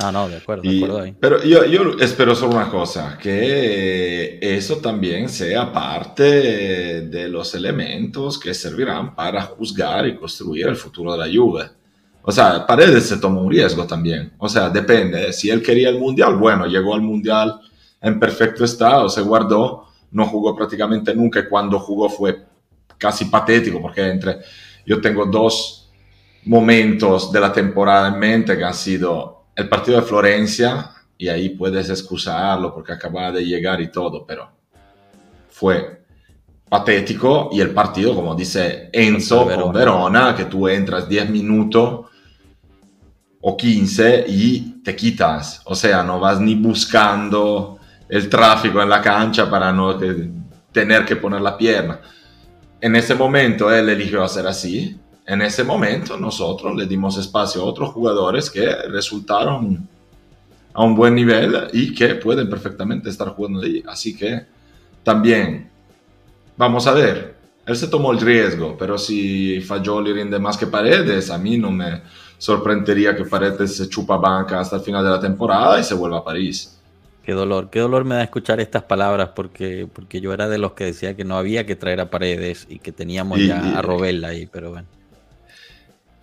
No, 0.00 0.10
no, 0.10 0.28
de 0.28 0.38
acuerdo, 0.38 0.62
de 0.62 0.76
acuerdo 0.76 1.00
ahí. 1.00 1.14
Pero 1.20 1.42
yo, 1.44 1.64
yo, 1.64 1.98
espero 2.00 2.34
solo 2.34 2.54
una 2.56 2.68
cosa, 2.68 3.16
que 3.20 4.38
eso 4.40 4.78
también 4.78 5.28
sea 5.28 5.72
parte 5.72 7.02
de 7.02 7.28
los 7.28 7.54
elementos 7.54 8.38
que 8.38 8.54
servirán 8.54 9.14
para 9.14 9.42
juzgar 9.42 10.06
y 10.06 10.16
construir 10.16 10.66
el 10.66 10.76
futuro 10.76 11.12
de 11.12 11.18
la 11.18 11.32
Juve. 11.32 11.70
O 12.22 12.32
sea, 12.32 12.66
Paredes 12.66 13.04
se 13.06 13.18
tomó 13.18 13.42
un 13.42 13.50
riesgo 13.50 13.86
también. 13.86 14.32
O 14.38 14.48
sea, 14.48 14.70
depende. 14.70 15.32
Si 15.32 15.50
él 15.50 15.62
quería 15.62 15.90
el 15.90 15.98
Mundial, 15.98 16.36
bueno, 16.36 16.66
llegó 16.66 16.94
al 16.94 17.02
Mundial 17.02 17.60
en 18.00 18.18
perfecto 18.18 18.64
estado, 18.64 19.08
se 19.08 19.20
guardó, 19.20 19.88
no 20.10 20.26
jugó 20.26 20.56
prácticamente 20.56 21.14
nunca 21.14 21.40
y 21.40 21.48
cuando 21.48 21.78
jugó 21.78 22.08
fue 22.08 22.44
casi 22.96 23.26
patético 23.26 23.82
porque 23.82 24.08
entre 24.08 24.38
yo 24.86 25.00
tengo 25.00 25.26
dos 25.26 25.90
momentos 26.44 27.32
de 27.32 27.40
la 27.40 27.52
temporada 27.52 28.08
en 28.08 28.18
mente 28.18 28.56
que 28.56 28.64
han 28.64 28.74
sido 28.74 29.33
el 29.56 29.68
partido 29.68 30.00
de 30.00 30.06
Florencia, 30.06 30.90
y 31.16 31.28
ahí 31.28 31.50
puedes 31.50 31.88
excusarlo 31.90 32.74
porque 32.74 32.92
acaba 32.92 33.30
de 33.30 33.44
llegar 33.44 33.80
y 33.80 33.90
todo, 33.90 34.26
pero 34.26 34.50
fue 35.48 36.04
patético. 36.68 37.50
Y 37.52 37.60
el 37.60 37.70
partido, 37.70 38.14
como 38.14 38.34
dice 38.34 38.90
Enzo 38.92 39.48
con 39.48 39.72
Verona, 39.72 40.34
que 40.34 40.46
tú 40.46 40.68
entras 40.68 41.08
10 41.08 41.30
minutos 41.30 42.06
o 43.40 43.56
15 43.56 44.24
y 44.26 44.82
te 44.82 44.96
quitas, 44.96 45.60
o 45.66 45.74
sea, 45.74 46.02
no 46.02 46.18
vas 46.18 46.40
ni 46.40 46.54
buscando 46.54 47.78
el 48.08 48.28
tráfico 48.28 48.82
en 48.82 48.88
la 48.88 49.00
cancha 49.00 49.48
para 49.48 49.72
no 49.72 49.98
tener 50.72 51.04
que 51.04 51.16
poner 51.16 51.40
la 51.40 51.56
pierna. 51.56 52.00
En 52.80 52.96
ese 52.96 53.14
momento 53.14 53.72
él 53.72 53.88
eligió 53.88 54.22
hacer 54.24 54.46
así 54.46 54.98
en 55.26 55.42
ese 55.42 55.64
momento 55.64 56.16
nosotros 56.18 56.74
le 56.76 56.86
dimos 56.86 57.16
espacio 57.16 57.62
a 57.62 57.64
otros 57.64 57.90
jugadores 57.90 58.50
que 58.50 58.66
resultaron 58.88 59.88
a 60.72 60.84
un 60.84 60.94
buen 60.94 61.14
nivel 61.14 61.68
y 61.72 61.94
que 61.94 62.16
pueden 62.16 62.50
perfectamente 62.50 63.08
estar 63.08 63.28
jugando 63.28 63.60
allí. 63.60 63.82
Así 63.86 64.16
que 64.16 64.44
también 65.02 65.70
vamos 66.56 66.86
a 66.86 66.92
ver 66.92 67.34
él 67.66 67.76
se 67.76 67.88
tomó 67.88 68.12
el 68.12 68.20
riesgo, 68.20 68.76
pero 68.78 68.98
si 68.98 69.60
Fagioli 69.60 70.12
rinde 70.12 70.38
más 70.38 70.56
que 70.56 70.66
Paredes, 70.66 71.30
a 71.30 71.38
mí 71.38 71.56
no 71.56 71.70
me 71.70 72.02
sorprendería 72.36 73.16
que 73.16 73.24
Paredes 73.24 73.76
se 73.76 73.88
chupa 73.88 74.18
banca 74.18 74.60
hasta 74.60 74.76
el 74.76 74.82
final 74.82 75.02
de 75.02 75.10
la 75.10 75.20
temporada 75.20 75.80
y 75.80 75.84
se 75.84 75.94
vuelva 75.94 76.18
a 76.18 76.24
París. 76.24 76.78
Qué 77.22 77.32
dolor, 77.32 77.70
qué 77.70 77.80
dolor 77.80 78.04
me 78.04 78.16
da 78.16 78.22
escuchar 78.22 78.60
estas 78.60 78.82
palabras 78.82 79.30
porque, 79.34 79.88
porque 79.90 80.20
yo 80.20 80.34
era 80.34 80.46
de 80.46 80.58
los 80.58 80.72
que 80.72 80.84
decía 80.84 81.16
que 81.16 81.24
no 81.24 81.38
había 81.38 81.64
que 81.64 81.74
traer 81.74 82.02
a 82.02 82.10
Paredes 82.10 82.66
y 82.68 82.80
que 82.80 82.92
teníamos 82.92 83.40
ya 83.40 83.78
a 83.78 83.80
Robella 83.80 84.28
ahí, 84.28 84.46
pero 84.46 84.72
bueno. 84.72 84.86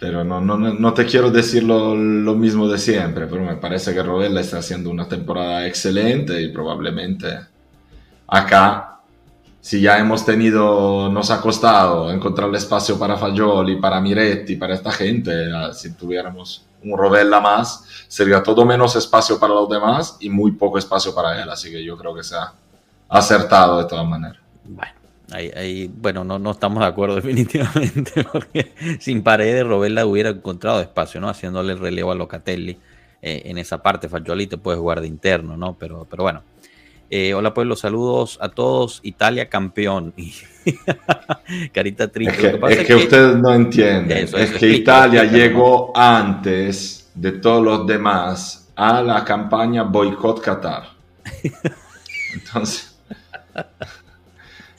Pero 0.01 0.23
no, 0.23 0.41
no, 0.41 0.57
no 0.57 0.93
te 0.95 1.05
quiero 1.05 1.29
decir 1.29 1.61
lo, 1.61 1.93
lo, 1.93 2.33
mismo 2.33 2.67
de 2.67 2.79
siempre, 2.79 3.27
pero 3.27 3.43
me 3.43 3.57
parece 3.57 3.93
que 3.93 4.01
Robella 4.01 4.41
está 4.41 4.57
haciendo 4.57 4.89
una 4.89 5.07
temporada 5.07 5.67
excelente 5.67 6.41
y 6.41 6.47
probablemente 6.47 7.27
acá, 8.25 8.99
si 9.59 9.79
ya 9.79 9.99
hemos 9.99 10.25
tenido, 10.25 11.07
nos 11.09 11.29
ha 11.29 11.39
costado 11.39 12.11
encontrar 12.11 12.49
el 12.49 12.55
espacio 12.55 12.97
para 12.97 13.15
Fagioli, 13.15 13.75
para 13.75 14.01
Miretti, 14.01 14.55
para 14.55 14.73
esta 14.73 14.91
gente, 14.91 15.31
si 15.73 15.93
tuviéramos 15.93 16.65
un 16.83 16.97
Rovella 16.97 17.39
más, 17.39 17.85
sería 18.07 18.41
todo 18.41 18.65
menos 18.65 18.95
espacio 18.95 19.39
para 19.39 19.53
los 19.53 19.69
demás 19.69 20.17
y 20.19 20.31
muy 20.31 20.53
poco 20.53 20.79
espacio 20.79 21.13
para 21.13 21.39
él. 21.39 21.47
Así 21.47 21.69
que 21.69 21.83
yo 21.83 21.95
creo 21.95 22.15
que 22.15 22.23
se 22.23 22.35
ha 22.35 22.51
acertado 23.07 23.77
de 23.77 23.85
todas 23.85 24.07
maneras. 24.07 24.41
Bueno, 24.63 24.93
ahí, 25.31 25.91
bueno 25.95 26.23
no, 26.23 26.39
no 26.39 26.51
estamos 26.51 26.79
de 26.79 26.85
acuerdo 26.85 27.15
definitivamente, 27.21 28.23
porque 28.31 28.71
sin 28.99 29.23
paredes 29.23 29.65
Rovella 29.65 30.05
hubiera 30.05 30.29
encontrado 30.29 30.81
espacio, 30.81 31.21
¿no? 31.21 31.29
Haciéndole 31.29 31.73
el 31.73 31.79
relevo 31.79 32.11
a 32.11 32.15
Locatelli 32.15 32.77
eh, 33.21 33.43
en 33.45 33.57
esa 33.57 33.81
parte. 33.81 34.09
Fagioli 34.09 34.47
te 34.47 34.57
puedes 34.57 34.79
jugar 34.79 35.01
de 35.01 35.07
interno, 35.07 35.57
¿no? 35.57 35.75
Pero, 35.77 36.07
pero 36.09 36.23
bueno. 36.23 36.43
Eh, 37.13 37.33
hola 37.33 37.53
pueblo, 37.53 37.75
saludos 37.75 38.37
a 38.41 38.49
todos. 38.49 39.01
Italia 39.03 39.49
campeón. 39.49 40.13
Carita 41.73 42.07
triste. 42.07 42.57
Es 42.69 42.87
que, 42.87 42.95
ustedes 42.95 43.35
no 43.35 43.53
entienden. 43.53 44.17
es 44.17 44.51
que 44.51 44.69
Italia 44.69 45.25
llegó 45.25 45.91
antes 45.95 47.11
de 47.13 47.33
todos 47.33 47.63
los 47.63 47.85
demás 47.85 48.71
a 48.75 49.01
la 49.01 49.25
campaña 49.25 49.83
Boycott 49.83 50.41
Qatar. 50.41 50.83
Entonces, 52.33 52.97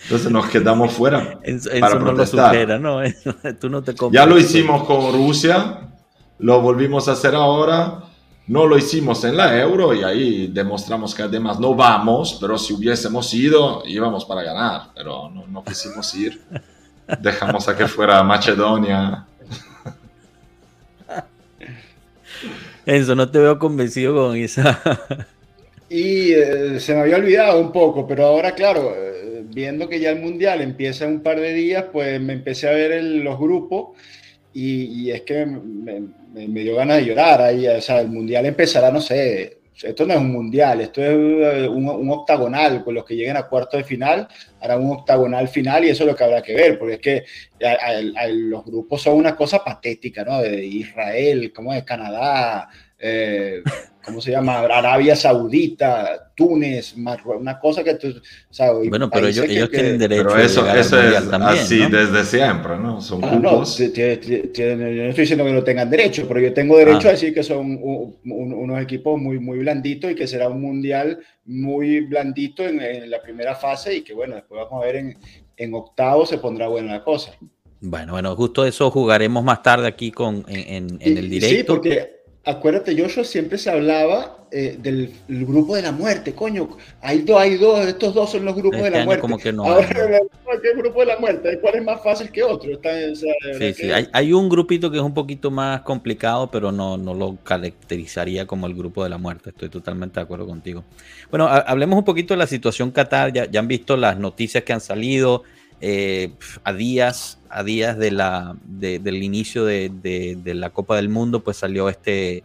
entonces 0.05 0.31
nos 0.31 0.49
quedamos 0.49 0.93
fuera. 0.93 1.39
para 1.81 1.99
protestar. 1.99 2.81
No 2.81 3.01
Tú 3.61 3.69
no 3.69 3.83
te 3.83 3.95
ya 4.11 4.27
lo 4.27 4.39
hicimos 4.39 4.85
con 4.85 5.13
Rusia, 5.13 5.81
lo 6.39 6.61
volvimos 6.61 7.09
a 7.09 7.13
hacer 7.13 7.35
ahora 7.35 8.03
no 8.47 8.67
lo 8.67 8.77
hicimos 8.77 9.23
en 9.25 9.37
la 9.37 9.57
euro 9.61 9.95
y 9.95 10.03
ahí 10.03 10.49
demostramos 10.49 11.15
que 11.15 11.23
además 11.23 11.61
no 11.61 11.75
vamos, 11.75 12.39
pero 12.41 12.59
si 12.59 12.73
hubiésemos 12.75 13.33
ido, 13.33 13.83
íbamos 13.87 14.25
para 14.25 14.43
ganar, 14.43 14.89
pero 14.95 15.31
no, 15.31 15.63
quisimos 15.65 16.13
ir. 16.15 16.41
Dejamos 17.21 17.69
a 17.69 17.77
que 17.77 17.87
fuera 17.87 18.23
Macedonia. 18.23 19.27
Eso, 22.87 23.15
no 23.15 23.31
te 23.31 23.39
veo 23.39 23.59
convencido 23.59 24.15
con 24.15 24.37
esa. 24.37 24.81
y 25.89 26.33
eh, 26.33 26.81
se 26.81 26.95
me 26.95 27.03
había 27.03 27.17
olvidado 27.17 27.61
un 27.61 27.71
poco, 27.71 28.09
pero 28.09 28.27
ahora, 28.27 28.53
claro, 28.57 28.93
eh, 28.97 29.12
viendo 29.55 29.89
que 29.89 30.01
ya 30.01 30.11
el 30.11 30.21
mundial 30.21 30.61
empieza 30.61 31.05
en 31.05 31.13
un 31.13 31.23
par 31.23 31.41
de 31.41 31.53
días, 31.53 31.87
pues 31.93 32.21
me 32.21 32.33
empecé 32.33 32.69
a 32.69 32.73
ver 32.73 33.03
los 33.03 33.39
grupos 33.39 33.97
y, 34.53 35.11
es 35.11 35.23
que 35.23 35.47
me, 35.47 36.03
me, 36.35 36.61
dio 36.61 36.77
ganas 36.77 36.99
de 36.99 37.07
llorar. 37.07 37.41
Ahí, 37.43 37.67
o 37.67 37.81
sea, 37.81 38.01
el 38.01 38.09
mundial 38.09 38.47
empezará, 38.47 38.91
no 38.91 39.01
sé, 39.01 39.63
esto 39.83 40.07
no 40.07 40.15
es 40.15 40.21
un 40.21 40.33
mundial, 40.33 40.81
esto 40.81 41.03
es 41.03 41.11
eh, 41.11 41.69
un, 41.69 42.11
octagonal, 42.11 42.85
con 42.85 42.95
los 42.95 43.05
que 43.05 43.17
lleguen 43.17 43.37
a 43.37 43.49
cuarto 43.49 43.77
de 43.77 43.85
final, 43.85 44.29
hará 44.61 44.77
un 44.77 44.91
octagonal 44.91 45.49
final 45.49 45.85
y 45.85 45.91
eso 45.91 46.05
es 46.05 46.11
lo 46.11 46.17
que 46.17 46.25
habrá 46.25 46.43
que 46.43 46.55
ver, 46.55 46.79
porque 46.79 46.95
es 46.95 47.01
que 47.01 47.25
los 48.31 48.65
grupos 48.65 49.03
son 49.03 49.17
una 49.17 49.35
cosa 49.35 49.65
patética, 49.65 50.25
¿no? 50.25 50.41
De 50.41 50.65
Israel, 50.65 51.53
como 51.53 51.73
de 51.73 51.85
Canadá, 51.85 52.69
eh, 53.05 53.63
¿cómo 54.05 54.21
se 54.21 54.31
llama? 54.31 54.61
Arabia 54.61 55.17
Saudita, 55.17 56.33
Túnez, 56.37 56.97
Marruecos, 56.97 57.41
una 57.41 57.59
cosa 57.59 57.83
que 57.83 57.95
tú, 57.95 58.09
o 58.09 58.55
sea, 58.55 58.73
Bueno, 58.73 59.11
pero 59.11 59.27
ellos, 59.27 59.45
ellos 59.49 59.71
tienen 59.71 59.99
derecho 59.99 60.29
pero 60.29 60.39
eso, 60.39 60.65
a 60.65 60.79
eso 60.79 61.01
es 61.03 61.17
así 61.33 61.79
desde 61.91 62.25
siempre, 62.25 62.79
¿no? 62.79 63.01
Son 63.01 63.25
ah, 63.25 63.33
no, 63.33 63.41
yo 63.41 63.57
no 63.57 63.63
estoy 63.63 65.23
diciendo 65.23 65.45
que 65.45 65.53
no 65.53 65.65
tengan 65.65 65.91
derecho, 65.91 66.27
pero 66.29 66.39
yo 66.39 66.55
tengo 66.55 66.79
derecho 66.79 67.09
ah. 67.09 67.11
a 67.11 67.13
decir 67.13 67.35
que 67.35 67.43
son 67.43 67.81
unos 68.25 68.81
equipos 68.81 69.21
muy, 69.21 69.41
muy 69.41 69.59
blanditos 69.59 70.13
y 70.13 70.15
que 70.15 70.29
será 70.29 70.49
un 70.49 70.61
mundial 70.61 71.19
muy 71.45 72.03
blandito 72.03 72.65
en, 72.65 73.11
la 73.11 73.21
primera 73.21 73.57
fase 73.57 73.97
y 73.97 74.03
que, 74.03 74.15
bueno, 74.15 74.37
después 74.37 74.61
vamos 74.63 74.81
a 74.81 74.87
ver 74.87 74.97
en, 74.97 75.19
en 75.57 75.75
octavo 75.75 76.25
se 76.25 76.39
pondrá 76.39 76.69
buena 76.69 76.93
la 76.93 77.05
cosa. 77.05 77.33
Bueno, 77.81 78.13
bueno, 78.13 78.37
justo 78.37 78.65
eso 78.65 78.93
jugaremos 78.93 79.43
más 79.43 79.61
tarde 79.61 79.89
aquí 79.89 80.13
con, 80.13 80.45
en, 80.47 80.99
en 81.01 81.19
el 81.19 81.29
directo. 81.29 81.57
Sí, 81.57 81.65
porque 81.65 82.22
acuérdate, 82.45 83.01
Joshua, 83.01 83.25
siempre 83.25 83.59
se 83.59 83.71
hablaba 83.71 84.43
eh, 84.51 84.77
del 84.79 85.11
grupo 85.29 85.77
de 85.77 85.83
la 85.83 85.93
muerte, 85.93 86.35
coño. 86.35 86.77
Hay 87.01 87.21
dos, 87.21 87.41
hay 87.41 87.57
dos, 87.57 87.87
estos 87.87 88.13
dos 88.13 88.31
son 88.31 88.45
los 88.45 88.55
grupos 88.55 88.83
de 88.83 88.91
la 88.91 88.99
este 88.99 89.05
muerte. 89.05 89.21
Como 89.23 89.39
que 89.39 89.53
no. 89.53 89.65
Ahora, 89.65 89.89
¿qué 89.89 90.73
grupo 90.77 91.01
de 91.01 91.07
la 91.07 91.19
muerte? 91.19 91.59
¿Cuál 91.61 91.77
es 91.77 91.83
más 91.83 92.03
fácil 92.03 92.31
que 92.31 92.43
otro? 92.43 92.71
sí, 93.59 93.73
sí. 93.73 93.91
Hay, 94.13 94.33
un 94.33 94.49
grupito 94.49 94.91
que 94.91 94.99
es 94.99 95.03
un 95.03 95.15
poquito 95.15 95.51
más 95.51 95.81
complicado, 95.81 96.51
pero 96.51 96.71
no, 96.71 96.99
no 96.99 97.15
lo 97.15 97.39
caracterizaría 97.43 98.47
como 98.47 98.67
el 98.67 98.75
grupo 98.75 99.03
de 99.03 99.11
la 99.11 99.19
muerte. 99.19 99.51
Estoy 99.51 99.71
totalmente 99.71 100.21
de 100.21 100.25
acuerdo 100.25 100.47
contigo. 100.47 100.85
Bueno, 101.31 101.49
hablemos 101.49 101.99
un 101.99 102.05
poquito 102.05 102.35
de 102.35 102.39
la 102.39 102.47
situación 102.47 102.91
Qatar. 102.91 103.33
Ya, 103.33 103.51
ya 103.51 103.61
han 103.61 103.69
visto 103.69 103.97
las 103.97 104.19
noticias 104.19 104.65
que 104.65 104.73
han 104.75 104.81
salido. 104.83 105.45
Eh, 105.85 106.31
a 106.63 106.73
días, 106.73 107.41
a 107.51 107.65
días 107.65 107.99
del 107.99 109.23
inicio 109.23 109.65
de, 109.65 110.41
la 110.45 110.71
Copa 110.71 110.95
del 110.95 111.09
Mundo, 111.09 111.43
pues 111.43 111.57
salió 111.57 111.89
este, 111.89 112.45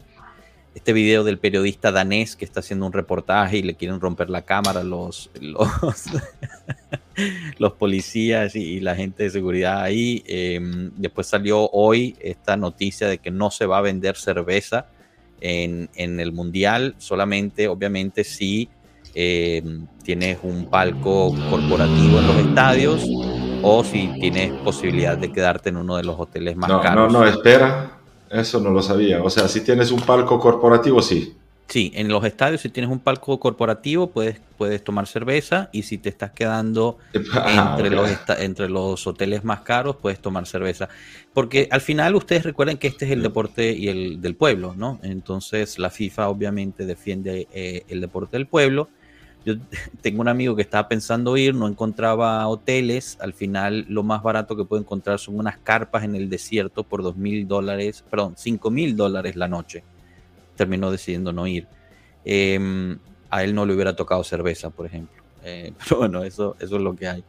este 0.73 0.91
video 0.91 1.23
del 1.23 1.37
periodista 1.37 1.91
danés 1.91 2.35
que 2.35 2.45
está 2.45 2.61
haciendo 2.61 2.87
un 2.87 2.93
reportaje 2.93 3.59
y 3.59 3.61
le 3.61 3.75
quieren 3.75 3.99
romper 3.99 4.31
la 4.31 4.41
cámara 4.41 4.83
los, 4.83 5.29
los, 5.39 5.69
policías 7.77 8.55
y, 8.55 8.79
la 8.79 8.95
gente 8.95 9.21
de 9.21 9.29
seguridad 9.29 9.83
ahí. 9.83 10.23
Em, 10.25 10.89
después 10.95 11.27
salió 11.27 11.69
hoy 11.69 12.15
esta 12.19 12.57
noticia 12.57 13.07
de 13.07 13.19
que 13.19 13.29
no 13.29 13.51
se 13.51 13.67
va 13.67 13.77
a 13.77 13.81
vender 13.81 14.15
cerveza 14.15 14.87
en, 15.41 15.91
en 15.93 16.19
el 16.19 16.31
Mundial, 16.31 16.95
solamente 16.97 17.67
obviamente 17.67 18.23
si 18.23 18.67
eh, 19.19 19.63
tienes 20.03 20.37
un 20.43 20.69
palco 20.69 21.33
corporativo 21.49 22.19
en 22.19 22.27
los 22.27 22.35
estadios 22.37 23.03
o 23.63 23.83
si 23.83 24.09
tienes 24.19 24.51
posibilidad 24.61 25.17
de 25.17 25.31
quedarte 25.31 25.69
en 25.69 25.77
uno 25.77 25.97
de 25.97 26.03
los 26.03 26.19
hoteles 26.19 26.55
más 26.55 26.69
caros. 26.83 27.11
No, 27.11 27.21
no, 27.21 27.27
espera, 27.27 27.97
eso 28.29 28.59
no 28.59 28.69
lo 28.69 28.83
sabía. 28.83 29.23
O 29.23 29.31
sea, 29.31 29.47
si 29.47 29.61
tienes 29.61 29.89
un 29.89 30.01
palco 30.01 30.39
corporativo, 30.39 31.01
sí. 31.01 31.35
Sí, 31.67 31.91
en 31.95 32.09
los 32.09 32.23
estadios 32.25 32.61
si 32.61 32.69
tienes 32.69 32.91
un 32.91 32.99
palco 32.99 33.39
corporativo 33.39 34.07
puedes, 34.11 34.39
puedes 34.55 34.83
tomar 34.83 35.07
cerveza 35.07 35.69
y 35.73 35.81
si 35.81 35.97
te 35.97 36.09
estás 36.09 36.31
quedando 36.31 36.99
ah, 37.33 37.75
entre, 37.75 37.89
los, 37.89 38.09
entre 38.37 38.69
los 38.69 39.05
hoteles 39.05 39.43
más 39.43 39.61
caros 39.61 39.95
puedes 39.95 40.19
tomar 40.19 40.45
cerveza. 40.45 40.89
Porque 41.33 41.67
al 41.71 41.81
final 41.81 42.13
ustedes 42.13 42.43
recuerden 42.43 42.77
que 42.77 42.85
este 42.85 43.05
es 43.05 43.11
el 43.11 43.23
deporte 43.23 43.71
y 43.71 43.87
el 43.87 44.21
del 44.21 44.35
pueblo, 44.35 44.75
¿no? 44.77 44.99
Entonces 45.01 45.79
la 45.79 45.89
FIFA 45.89 46.29
obviamente 46.29 46.85
defiende 46.85 47.47
eh, 47.51 47.83
el 47.89 47.99
deporte 47.99 48.37
del 48.37 48.45
pueblo 48.45 48.89
yo 49.47 49.55
tengo 50.01 50.21
un 50.21 50.27
amigo 50.27 50.55
que 50.55 50.61
estaba 50.61 50.89
pensando 50.89 51.37
ir, 51.37 51.55
no 51.55 51.67
encontraba 51.67 52.45
hoteles. 52.47 53.17
Al 53.21 53.33
final, 53.33 53.85
lo 53.87 54.03
más 54.03 54.21
barato 54.21 54.57
que 54.57 54.65
puede 54.65 54.81
encontrar 54.81 55.19
son 55.19 55.39
unas 55.39 55.57
carpas 55.57 56.03
en 56.03 56.15
el 56.15 56.29
desierto 56.29 56.83
por 56.83 57.01
dos 57.01 57.15
mil 57.15 57.47
dólares, 57.47 58.03
perdón, 58.09 58.33
cinco 58.35 58.69
mil 58.69 58.97
dólares 58.97 59.37
la 59.37 59.47
noche. 59.47 59.83
Terminó 60.55 60.91
decidiendo 60.91 61.31
no 61.31 61.47
ir. 61.47 61.65
Em, 62.25 62.99
a 63.29 63.43
él 63.43 63.55
no 63.55 63.65
le 63.65 63.73
hubiera 63.73 63.95
tocado 63.95 64.23
cerveza, 64.23 64.69
por 64.69 64.85
ejemplo. 64.85 65.23
Eh, 65.43 65.71
pero 65.83 65.99
bueno, 65.99 66.23
eso, 66.23 66.57
eso 66.59 66.75
es 66.75 66.81
lo 66.81 66.95
que 66.95 67.07
hay. 67.07 67.23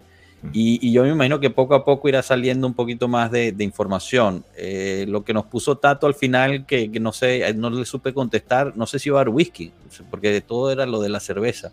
Y, 0.53 0.93
yo 0.93 1.03
me 1.03 1.11
imagino 1.11 1.41
que 1.41 1.51
poco 1.51 1.75
a 1.75 1.85
poco 1.85 2.09
irá 2.09 2.23
saliendo 2.23 2.67
un 2.67 2.75
poquito 2.75 3.09
más 3.09 3.31
de, 3.31 3.55
información. 3.59 4.45
Eh, 4.57 5.05
lo 5.09 5.25
que 5.25 5.35
nos 5.35 5.47
puso 5.47 5.79
Tato 5.79 6.07
al 6.07 6.15
final, 6.15 6.65
que, 6.65 6.93
que, 6.93 7.01
no 7.01 7.13
sé, 7.13 7.53
no 7.55 7.71
le 7.71 7.85
supe 7.85 8.15
contestar, 8.15 8.77
no 8.77 8.87
sé 8.87 9.01
si 9.01 9.09
iba 9.09 9.19
a 9.19 9.23
haber 9.23 9.35
whisky, 9.35 9.73
porque 10.11 10.41
todo 10.41 10.71
era 10.71 10.87
lo 10.87 11.01
de 11.01 11.09
la 11.09 11.19
cerveza. 11.19 11.73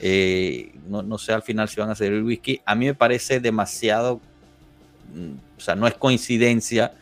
Eh, 0.00 0.72
no, 0.86 1.18
sé 1.18 1.32
al 1.32 1.42
final 1.42 1.68
si 1.68 1.80
van 1.80 1.90
a 1.90 1.94
el 1.98 2.22
whisky. 2.22 2.60
A 2.64 2.74
mí 2.74 2.86
me 2.86 2.94
parece 2.94 3.40
demasiado, 3.40 4.20
mm, 5.14 5.32
o 5.56 5.60
sea, 5.60 5.74
no 5.74 5.86
es 5.86 5.94
coincidencia 5.94 6.92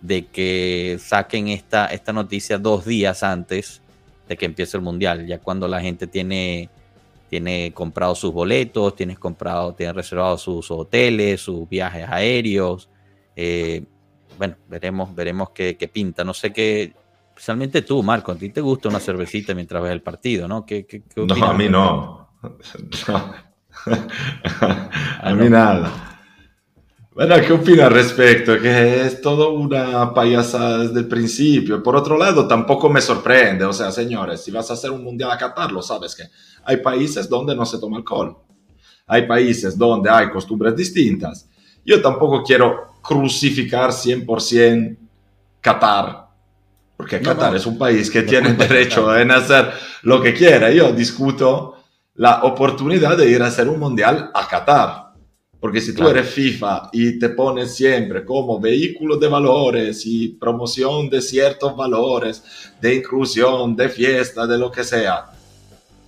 de 0.00 0.26
que 0.26 0.98
saquen 1.00 1.48
esta, 1.48 1.86
esta 1.86 2.12
noticia 2.12 2.58
dos 2.58 2.84
días 2.84 3.22
antes 3.22 3.80
de 4.28 4.36
que 4.36 4.46
empiece 4.46 4.76
el 4.76 4.82
mundial, 4.82 5.26
ya 5.26 5.38
cuando 5.38 5.68
la 5.68 5.80
gente 5.80 6.06
tiene, 6.06 6.68
tiene 7.30 7.72
comprado 7.72 8.14
sus 8.14 8.32
boletos, 8.32 8.96
tiene 8.96 9.16
comprado, 9.16 9.74
tiene 9.74 9.92
reservado 9.92 10.36
sus 10.38 10.70
hoteles, 10.70 11.40
sus 11.40 11.68
viajes 11.68 12.06
aéreos. 12.08 12.88
Eh, 13.36 13.84
bueno, 14.38 14.56
veremos, 14.68 15.14
veremos 15.14 15.50
qué, 15.50 15.90
pinta. 15.92 16.24
No 16.24 16.34
sé 16.34 16.52
qué, 16.52 16.92
especialmente 17.30 17.82
tú, 17.82 18.02
Marco, 18.02 18.32
a 18.32 18.36
ti 18.36 18.48
te 18.50 18.60
gusta 18.60 18.88
una 18.88 19.00
cervecita 19.00 19.54
mientras 19.54 19.82
ves 19.82 19.92
el 19.92 20.02
partido, 20.02 20.48
¿no? 20.48 20.66
¿Qué, 20.66 20.86
no, 21.16 21.34
a 21.44 21.54
mí 21.54 21.68
no. 21.68 22.21
a 25.20 25.34
mí 25.34 25.48
nada. 25.48 26.12
Bueno, 27.14 27.36
¿qué 27.46 27.52
opina 27.52 27.86
al 27.86 27.92
respecto? 27.92 28.58
Que 28.58 29.02
es 29.02 29.20
todo 29.20 29.52
una 29.52 30.14
payasada 30.14 30.78
desde 30.78 31.00
el 31.00 31.08
principio. 31.08 31.82
Por 31.82 31.94
otro 31.94 32.16
lado, 32.16 32.48
tampoco 32.48 32.88
me 32.88 33.02
sorprende. 33.02 33.66
O 33.66 33.72
sea, 33.72 33.92
señores, 33.92 34.42
si 34.42 34.50
vas 34.50 34.70
a 34.70 34.74
hacer 34.74 34.90
un 34.90 35.04
mundial 35.04 35.30
a 35.30 35.36
Qatar, 35.36 35.72
lo 35.72 35.82
sabes 35.82 36.16
que 36.16 36.24
hay 36.64 36.78
países 36.78 37.28
donde 37.28 37.54
no 37.54 37.66
se 37.66 37.78
toma 37.78 37.98
alcohol. 37.98 38.38
Hay 39.06 39.26
países 39.26 39.76
donde 39.76 40.08
hay 40.08 40.30
costumbres 40.30 40.74
distintas. 40.74 41.48
Yo 41.84 42.00
tampoco 42.00 42.42
quiero 42.42 42.94
crucificar 43.02 43.90
100% 43.90 44.96
Qatar, 45.60 46.28
porque 46.96 47.20
Qatar 47.20 47.54
es 47.54 47.66
un 47.66 47.76
país 47.76 48.10
que 48.10 48.22
tiene 48.22 48.54
derecho 48.54 49.14
en 49.16 49.32
hacer 49.32 49.70
lo 50.02 50.22
que 50.22 50.32
quiera. 50.32 50.70
Yo 50.70 50.92
discuto 50.92 51.81
la 52.14 52.42
oportunidad 52.44 53.16
de 53.16 53.30
ir 53.30 53.42
a 53.42 53.46
hacer 53.46 53.68
un 53.68 53.78
mundial 53.78 54.30
a 54.34 54.46
Qatar. 54.46 55.12
Porque 55.60 55.80
si 55.80 55.94
tú 55.94 56.08
eres 56.08 56.28
FIFA 56.28 56.90
y 56.92 57.20
te 57.20 57.28
pones 57.28 57.74
siempre 57.74 58.24
como 58.24 58.58
vehículo 58.58 59.16
de 59.16 59.28
valores 59.28 60.04
y 60.04 60.30
promoción 60.30 61.08
de 61.08 61.22
ciertos 61.22 61.76
valores, 61.76 62.42
de 62.80 62.96
inclusión, 62.96 63.76
de 63.76 63.88
fiesta, 63.88 64.44
de 64.46 64.58
lo 64.58 64.72
que 64.72 64.82
sea, 64.82 65.26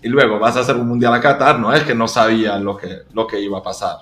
y 0.02 0.08
luego 0.08 0.40
vas 0.40 0.56
a 0.56 0.60
hacer 0.60 0.76
un 0.76 0.88
mundial 0.88 1.14
a 1.14 1.20
Qatar, 1.20 1.60
no 1.60 1.72
es 1.72 1.84
que 1.84 1.94
no 1.94 2.08
sabía 2.08 2.58
lo 2.58 2.76
que, 2.76 3.02
lo 3.12 3.28
que 3.28 3.40
iba 3.40 3.58
a 3.58 3.62
pasar. 3.62 3.98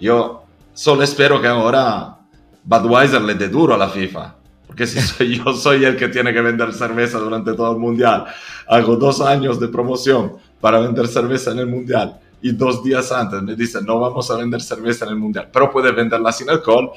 Yo 0.00 0.42
solo 0.72 1.04
espero 1.04 1.40
que 1.40 1.46
ahora 1.46 2.18
Budweiser 2.64 3.22
le 3.22 3.34
dé 3.34 3.48
duro 3.48 3.74
a 3.74 3.78
la 3.78 3.88
FIFA. 3.88 4.34
Porque 4.66 4.86
si 4.86 5.00
soy 5.00 5.38
yo 5.38 5.52
soy 5.54 5.84
el 5.84 5.96
que 5.96 6.08
tiene 6.08 6.32
que 6.32 6.40
vender 6.40 6.72
cerveza 6.72 7.18
durante 7.18 7.54
todo 7.54 7.72
el 7.72 7.78
mundial, 7.78 8.24
hago 8.66 8.96
dos 8.96 9.20
años 9.20 9.60
de 9.60 9.68
promoción 9.68 10.36
para 10.64 10.78
vender 10.78 11.06
cerveza 11.08 11.50
en 11.50 11.58
el 11.58 11.66
mundial 11.66 12.18
y 12.40 12.50
dos 12.50 12.82
días 12.82 13.12
antes 13.12 13.42
me 13.42 13.54
dicen 13.54 13.84
no 13.84 14.00
vamos 14.00 14.30
a 14.30 14.36
vender 14.38 14.62
cerveza 14.62 15.04
en 15.04 15.10
el 15.10 15.18
mundial, 15.18 15.50
pero 15.52 15.70
puedes 15.70 15.94
venderla 15.94 16.32
sin 16.32 16.48
alcohol. 16.48 16.90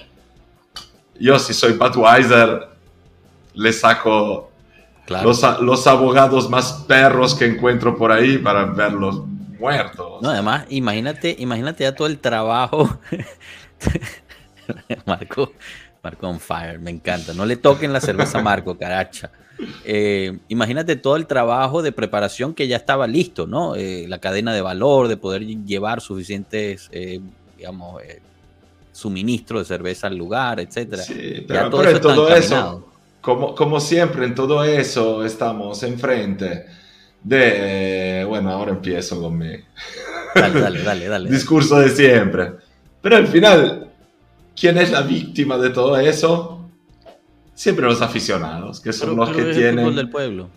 Yo 1.19 1.37
si 1.37 1.53
soy 1.53 1.73
Budweiser 1.73 2.69
le 3.55 3.73
saco 3.73 4.51
los, 5.09 5.43
los 5.59 5.85
abogados 5.85 6.49
más 6.49 6.85
perros 6.87 7.35
que 7.35 7.45
encuentro 7.45 7.97
por 7.97 8.09
ahí 8.09 8.37
para 8.37 8.63
verlos 8.63 9.23
muertos. 9.59 10.21
No, 10.21 10.29
además, 10.29 10.65
imagínate, 10.69 11.35
imagínate 11.37 11.83
ya 11.83 11.93
todo 11.93 12.07
el 12.07 12.19
trabajo. 12.19 12.97
Marco, 15.05 15.51
Marco 16.07 16.27
on 16.27 16.39
fire, 16.39 16.79
me 16.79 16.91
encanta. 16.91 17.33
No 17.33 17.45
le 17.45 17.57
toquen 17.57 17.91
la 17.91 17.99
cerveza 17.99 18.39
a 18.39 18.41
Marco, 18.41 18.77
caracha. 18.77 19.29
Eh, 19.83 20.37
imagínate 20.47 20.95
todo 20.95 21.17
el 21.17 21.27
trabajo 21.27 21.81
de 21.81 21.91
preparación 21.91 22.53
que 22.53 22.67
ya 22.67 22.77
estaba 22.77 23.07
listo, 23.07 23.45
¿no? 23.45 23.75
Eh, 23.75 24.05
la 24.07 24.19
cadena 24.19 24.53
de 24.53 24.61
valor, 24.61 25.09
de 25.09 25.17
poder 25.17 25.45
llevar 25.45 25.99
suficientes, 25.99 26.87
eh, 26.93 27.19
digamos, 27.57 28.01
suministro 28.93 29.59
de 29.59 29.65
cerveza 29.65 30.07
al 30.07 30.15
lugar, 30.15 30.61
etcétera. 30.61 31.03
Sí, 31.03 31.43
pero, 31.45 31.69
todo, 31.69 31.83
eso, 31.83 31.99
todo 31.99 32.35
eso 32.35 32.87
como, 33.27 33.53
como 33.53 33.81
siempre, 33.81 34.25
en 34.25 34.33
todo 34.33 34.63
eso 34.63 35.25
estamos 35.25 35.83
enfrente 35.83 36.65
de, 37.21 38.23
bueno, 38.25 38.51
ahora 38.51 38.71
empiezo 38.71 39.19
con 39.19 39.37
mi 39.37 39.49
dale, 40.33 40.61
dale, 40.61 40.81
dale, 40.81 41.07
dale. 41.09 41.29
discurso 41.31 41.77
de 41.77 41.89
siempre. 41.89 42.53
Pero 43.01 43.17
al 43.17 43.27
final, 43.27 43.86
¿quién 44.59 44.77
es 44.77 44.91
la 44.91 45.01
víctima 45.01 45.57
de 45.57 45.69
todo 45.69 45.97
eso? 45.97 46.57
siempre 47.57 47.87
los 47.87 48.03
aficionados, 48.03 48.79
que 48.79 48.93
son 48.93 49.15
los 49.15 49.31
que 49.31 49.45
tienen... 49.45 49.87
El 49.87 49.95
del 49.95 50.09
pueblo. 50.11 50.47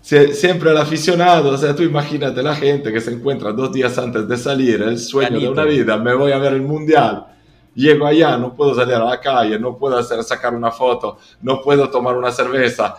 siempre 0.00 0.70
el 0.70 0.78
aficionado, 0.78 1.50
o 1.50 1.58
sea, 1.58 1.76
tú 1.76 1.82
imagínate 1.82 2.42
la 2.42 2.56
gente 2.56 2.90
que 2.90 3.00
se 3.00 3.12
encuentra 3.12 3.52
dos 3.52 3.70
días 3.70 3.98
antes 3.98 4.26
de 4.26 4.38
salir, 4.38 4.80
el 4.80 4.98
sueño 4.98 5.38
de 5.38 5.48
una 5.50 5.64
vida, 5.64 5.98
me 5.98 6.14
voy 6.14 6.32
a 6.32 6.38
ver 6.38 6.54
el 6.54 6.62
mundial, 6.62 7.26
llego 7.74 8.06
allá, 8.06 8.38
no 8.38 8.54
puedo 8.54 8.74
salir 8.74 8.94
a 8.94 9.04
la 9.04 9.20
calle, 9.20 9.58
no 9.58 9.76
puedo 9.76 9.98
hacer, 9.98 10.22
sacar 10.22 10.54
una 10.54 10.70
foto, 10.70 11.18
no 11.42 11.60
puedo 11.60 11.90
tomar 11.90 12.16
una 12.16 12.32
cerveza. 12.32 12.94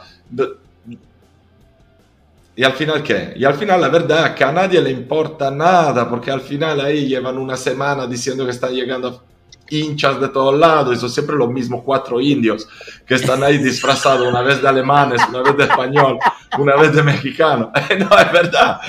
¿Y 2.56 2.64
al 2.64 2.74
final 2.74 3.02
qué? 3.02 3.34
Y 3.36 3.44
al 3.44 3.56
final 3.56 3.82
la 3.82 3.90
verdad 3.90 4.28
es 4.28 4.32
que 4.34 4.44
a 4.44 4.52
nadie 4.52 4.80
le 4.82 4.92
importa 4.92 5.50
nada, 5.50 6.08
porque 6.08 6.30
al 6.30 6.42
final 6.42 6.80
ahí 6.80 7.08
llevan 7.08 7.40
una 7.40 7.58
semana 7.58 8.06
diciendo 8.06 8.46
que 8.46 8.52
están 8.52 8.72
llegando 8.72 9.24
hinchas 9.70 10.20
de 10.20 10.30
todos 10.30 10.58
lados 10.58 10.96
y 10.96 11.00
son 11.00 11.10
siempre 11.10 11.36
los 11.36 11.50
mismos 11.50 11.82
cuatro 11.84 12.22
indios 12.22 12.68
que 13.06 13.16
están 13.16 13.44
ahí 13.44 13.58
disfrazados, 13.58 14.28
una 14.28 14.42
vez 14.42 14.62
de 14.62 14.68
alemanes, 14.68 15.22
una 15.30 15.42
vez 15.42 15.58
de 15.58 15.64
español, 15.64 16.20
una 16.58 16.76
vez 16.76 16.94
de 16.94 17.04
mexicano. 17.04 17.72
no, 18.00 18.18
es 18.18 18.32
verdad. 18.32 18.80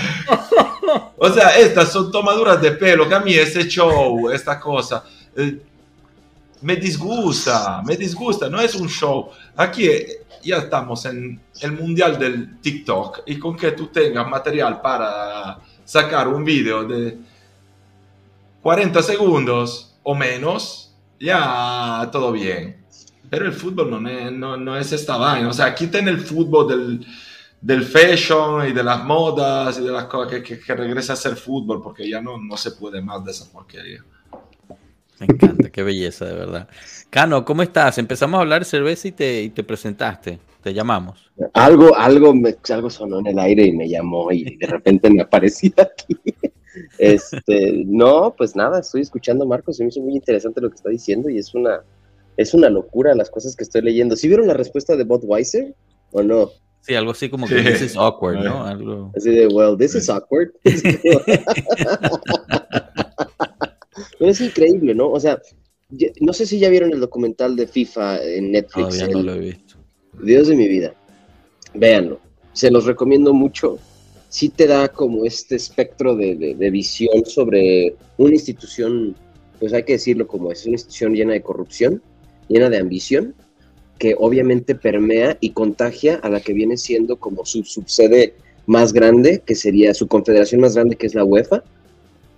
O 1.17 1.29
sea, 1.31 1.59
estas 1.59 1.93
son 1.93 2.11
tomaduras 2.11 2.61
de 2.61 2.73
pelo 2.73 3.09
que 3.09 3.15
a 3.15 3.21
mí 3.21 3.35
ese 3.35 3.67
show, 3.69 4.31
esta 4.31 4.61
cosa, 4.61 5.05
eh, 5.37 5.61
me 6.63 6.77
disgusta, 6.77 7.83
me 7.85 7.97
disgusta, 7.97 8.49
no 8.49 8.61
es 8.61 8.75
un 8.75 8.89
show. 8.89 9.31
Aquí 9.57 9.89
ya 10.43 10.59
estamos 10.59 11.05
en 11.07 11.41
el 11.61 11.73
mundial 11.73 12.19
del 12.19 12.61
TikTok 12.61 13.23
y 13.27 13.39
con 13.39 13.57
que 13.57 13.73
tú 13.73 13.89
tengas 13.89 14.29
material 14.29 14.81
para 14.81 15.59
sacar 15.85 16.29
un 16.29 16.45
video 16.45 16.85
de 16.85 17.19
40 18.63 19.03
segundos 19.03 19.96
o 20.09 20.15
menos, 20.15 20.95
ya 21.19 22.09
todo 22.13 22.31
bien. 22.31 22.77
Pero 23.29 23.45
el 23.45 23.53
fútbol 23.53 23.91
no 23.91 24.09
es, 24.09 24.31
no, 24.31 24.57
no 24.57 24.77
es 24.79 24.93
esta 24.93 25.17
vaina. 25.17 25.49
O 25.49 25.53
sea, 25.53 25.75
quiten 25.75 26.07
el 26.07 26.21
fútbol 26.21 26.69
del, 26.69 27.07
del 27.61 27.83
fashion 27.83 28.69
y 28.69 28.73
de 28.73 28.85
las 28.85 29.03
modas 29.03 29.81
y 29.81 29.83
de 29.83 29.91
las 29.91 30.05
cosas 30.05 30.33
que, 30.33 30.43
que, 30.45 30.61
que 30.61 30.75
regrese 30.77 31.11
a 31.11 31.17
ser 31.17 31.35
fútbol 31.35 31.83
porque 31.83 32.09
ya 32.09 32.21
no, 32.23 32.39
no 32.39 32.57
se 32.57 32.71
puede 32.71 33.03
más 33.03 33.25
de 33.25 33.33
esa 33.33 33.51
porquería. 33.51 34.05
Me 35.19 35.27
encanta, 35.27 35.71
qué 35.71 35.83
belleza, 35.83 36.25
de 36.27 36.35
verdad. 36.35 36.69
Cano, 37.11 37.45
¿cómo 37.45 37.63
estás? 37.63 37.99
Empezamos 37.99 38.39
a 38.39 38.43
hablar 38.43 38.61
de 38.61 38.67
cerveza 38.67 39.09
y 39.09 39.13
te, 39.13 39.43
y 39.43 39.51
te 39.51 39.65
presentaste. 39.65 40.39
Te 40.63 40.73
llamamos. 40.73 41.33
Algo, 41.53 41.97
algo, 41.97 42.33
me, 42.33 42.55
algo 42.71 42.91
sonó 42.91 43.19
en 43.19 43.27
el 43.27 43.39
aire 43.41 43.65
y 43.67 43.73
me 43.73 43.89
llamó 43.89 44.31
y 44.31 44.57
de 44.57 44.67
repente 44.69 45.11
me 45.11 45.23
aparecí 45.23 45.75
aquí. 45.77 46.17
Este, 46.99 47.85
no, 47.87 48.35
pues 48.37 48.57
nada, 48.57 48.81
estoy 48.81 49.03
escuchando 49.03 49.47
Marcos, 49.47 49.77
se 49.77 49.85
me 49.85 49.89
hizo 49.89 50.01
muy 50.01 50.15
interesante 50.15 50.61
lo 50.61 50.71
que 50.71 50.77
está 50.77 50.91
diciendo 50.91 51.29
y 51.31 51.39
es 51.39 51.55
una, 51.55 51.83
es 52.37 52.55
una 52.55 52.71
locura 52.71 53.15
las 53.15 53.31
cosas 53.31 53.57
que 53.57 53.65
estoy 53.65 53.83
leyendo. 53.83 54.17
¿Sí 54.17 54.29
vieron 54.29 54.47
la 54.47 54.55
respuesta 54.55 54.97
de 54.97 55.05
Budweiser 55.05 55.75
o 56.13 56.23
no? 56.23 56.51
Sí, 56.81 56.95
algo 56.95 57.11
así 57.11 57.29
como 57.29 57.47
que 57.47 57.57
this 57.63 57.83
is 57.83 57.97
awkward, 57.97 58.45
¿no? 58.45 58.65
Algo... 58.65 59.13
Así 59.17 59.31
de, 59.31 59.49
well, 59.49 59.77
this 59.77 59.95
is 59.95 60.09
awkward. 60.09 60.53
Pero 64.19 64.31
es 64.31 64.41
increíble, 64.41 64.95
¿no? 64.95 65.11
O 65.11 65.21
sea, 65.21 65.41
no 66.21 66.33
sé 66.33 66.47
si 66.47 66.59
ya 66.59 66.69
vieron 66.69 66.93
el 66.93 67.01
documental 67.01 67.57
de 67.57 67.67
FIFA 67.67 68.23
en 68.23 68.53
Netflix. 68.53 68.89
Todavía 68.89 69.17
no 69.17 69.23
lo 69.23 69.35
he 69.35 69.39
visto. 69.41 69.77
Dios 70.23 70.49
de 70.49 70.57
mi 70.57 70.69
vida. 70.69 70.95
Véanlo. 71.75 72.21
Se 72.53 72.71
los 72.71 72.87
recomiendo 72.87 73.35
mucho 73.35 73.79
sí 74.29 74.49
te 74.49 74.67
da 74.67 74.89
como 74.89 75.25
este 75.25 75.57
espectro 75.57 76.17
de, 76.17 76.55
visión 76.71 77.25
sobre 77.25 77.95
una 78.19 78.35
institución, 78.35 79.17
pues 79.59 79.73
hay 79.73 79.85
que 79.85 79.95
decirlo 79.95 80.27
como 80.27 80.53
es, 80.53 80.67
una 80.67 80.75
institución 80.75 81.15
llena 81.15 81.33
de 81.33 81.43
corrupción, 81.43 82.03
llena 82.49 82.71
de 82.71 82.79
ambición, 82.79 83.35
que 83.99 84.15
obviamente 84.19 84.75
permea 84.75 85.39
y 85.41 85.51
contagia 85.51 86.17
a 86.17 86.29
la 86.29 86.41
que 86.41 86.53
viene 86.53 86.77
siendo 86.77 87.17
como 87.17 87.47
su 87.47 87.65
subsede 87.65 88.35
más 88.67 88.93
grande, 88.93 89.43
que 89.45 89.55
sería 89.55 89.95
su 89.95 90.07
confederación 90.07 90.61
más 90.61 90.75
grande, 90.75 90.97
que 90.97 91.07
es 91.07 91.15
la 91.15 91.25
UEFA. 91.25 91.63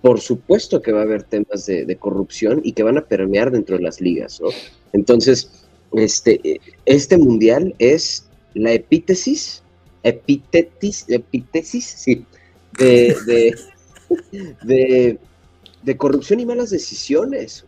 Por 0.01 0.21
supuesto 0.21 0.81
que 0.81 0.93
va 0.93 0.99
a 0.99 1.03
haber 1.03 1.23
temas 1.23 1.65
de, 1.65 1.83
de 1.85 1.95
corrupción 1.97 2.61
y 2.63 2.71
que 2.71 2.83
van 2.83 2.97
a 2.97 3.05
permear 3.05 3.51
dentro 3.51 3.75
de 3.75 3.83
las 3.83 3.99
ligas, 3.99 4.39
¿no? 4.39 4.47
Entonces, 4.93 5.67
este, 5.93 6.61
este 6.85 7.17
mundial 7.17 7.75
es 7.79 8.25
la 8.53 8.71
epítesis 8.73 9.63
epítesis, 10.03 11.05
epítesis, 11.07 11.85
sí, 11.85 12.25
de, 12.77 13.55
de, 15.83 15.97
corrupción 15.97 16.39
y 16.39 16.45
malas 16.45 16.69
decisiones 16.69 17.65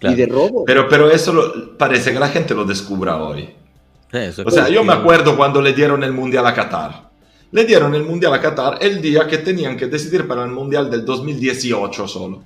y 0.00 0.14
de 0.14 0.26
robo. 0.26 0.64
Pero, 0.64 0.88
pero 0.88 1.10
eso 1.10 1.74
parece 1.76 2.12
que 2.12 2.18
la 2.18 2.28
gente 2.28 2.54
lo 2.54 2.64
descubra 2.64 3.16
hoy. 3.22 3.50
o 4.44 4.50
sea, 4.50 4.68
yo 4.68 4.84
me 4.84 4.92
acuerdo 4.92 5.36
cuando 5.36 5.60
le 5.60 5.72
dieron 5.72 6.04
el 6.04 6.12
Mundial 6.12 6.46
a 6.46 6.54
Qatar. 6.54 7.08
Le 7.50 7.64
dieron 7.64 7.94
el 7.94 8.04
Mundial 8.04 8.34
a 8.34 8.40
Qatar 8.40 8.78
el 8.80 9.00
día 9.00 9.26
que 9.26 9.38
tenían 9.38 9.76
que 9.76 9.86
decidir 9.86 10.28
para 10.28 10.44
el 10.44 10.50
Mundial 10.50 10.90
del 10.90 11.04
2018 11.04 12.06
solo. 12.06 12.42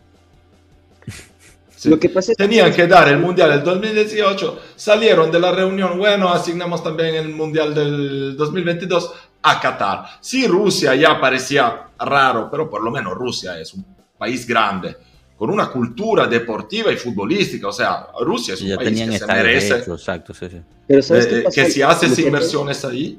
Lo 1.84 1.98
que 1.98 2.08
pasa 2.08 2.34
Tenían 2.34 2.72
que 2.72 2.86
dar 2.86 3.08
el 3.08 3.18
Mundial 3.18 3.50
del 3.50 3.64
2018, 3.64 4.60
salieron 4.76 5.30
de 5.30 5.40
la 5.40 5.52
reunión, 5.52 5.98
bueno, 5.98 6.28
asignamos 6.28 6.82
también 6.82 7.14
el 7.14 7.28
Mundial 7.30 7.74
del 7.74 8.36
2022 8.36 9.12
a 9.42 9.60
Qatar. 9.60 10.04
Sí, 10.20 10.46
Rusia 10.46 10.94
ya 10.94 11.20
parecía 11.20 11.88
raro, 11.98 12.48
pero 12.50 12.70
por 12.70 12.82
lo 12.82 12.90
menos 12.90 13.14
Rusia 13.14 13.58
es 13.58 13.74
un 13.74 13.84
país 14.16 14.46
grande, 14.46 14.96
con 15.36 15.50
una 15.50 15.68
cultura 15.70 16.26
deportiva 16.26 16.92
y 16.92 16.96
futbolística, 16.96 17.68
o 17.68 17.72
sea, 17.72 18.06
Rusia 18.20 18.54
es 18.54 18.62
un 18.62 18.76
país 18.76 19.00
que 19.00 19.18
se 19.18 19.26
merece. 19.26 19.74
exacto, 19.78 20.34
sí, 20.34 20.46
sí. 20.50 20.60
Pero 20.86 21.02
¿sabes 21.02 21.26
eh, 21.26 21.44
que 21.52 21.70
si 21.70 21.82
haces 21.82 22.18
inversiones 22.18 22.84
ahí, 22.84 23.18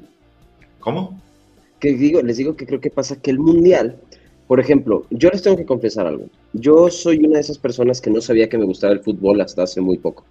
¿cómo? 0.80 1.20
Que 1.78 1.92
digo, 1.92 2.22
les 2.22 2.38
digo 2.38 2.56
que 2.56 2.66
creo 2.66 2.80
que 2.80 2.90
pasa 2.90 3.20
que 3.20 3.30
el 3.30 3.38
Mundial 3.38 3.96
por 4.46 4.60
ejemplo, 4.60 5.06
yo 5.10 5.30
les 5.30 5.42
tengo 5.42 5.56
que 5.56 5.64
confesar 5.64 6.06
algo. 6.06 6.26
Yo 6.52 6.90
soy 6.90 7.18
una 7.24 7.36
de 7.36 7.40
esas 7.40 7.58
personas 7.58 8.00
que 8.00 8.10
no 8.10 8.20
sabía 8.20 8.48
que 8.48 8.58
me 8.58 8.64
gustaba 8.64 8.92
el 8.92 9.00
fútbol 9.00 9.40
hasta 9.40 9.62
hace 9.62 9.80
muy 9.80 9.98
poco. 9.98 10.24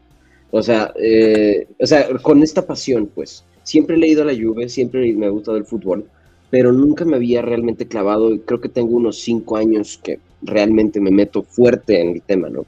O 0.52 0.62
sea, 0.62 0.94
eh, 0.98 1.68
o 1.80 1.88
sea, 1.88 2.08
con 2.22 2.44
esta 2.44 2.66
pasión, 2.66 3.10
pues. 3.14 3.44
Siempre 3.64 3.96
he 3.96 4.00
leído 4.00 4.24
la 4.24 4.36
Juve, 4.36 4.70
siempre 4.70 5.12
me 5.14 5.26
ha 5.26 5.30
gustado 5.30 5.58
el 5.58 5.66
fútbol, 5.66 6.06
pero 6.52 6.72
nunca 6.72 7.06
me 7.06 7.16
había 7.16 7.42
realmente 7.42 7.88
clavado. 7.88 8.40
Creo 8.42 8.62
que 8.62 8.70
tengo 8.70 8.96
unos 8.96 9.20
cinco 9.20 9.58
años 9.58 10.00
que 10.04 10.20
realmente 10.44 11.00
me 11.00 11.10
meto 11.10 11.42
fuerte 11.42 12.00
en 12.00 12.10
el 12.10 12.22
tema, 12.22 12.50
¿no? 12.50 12.66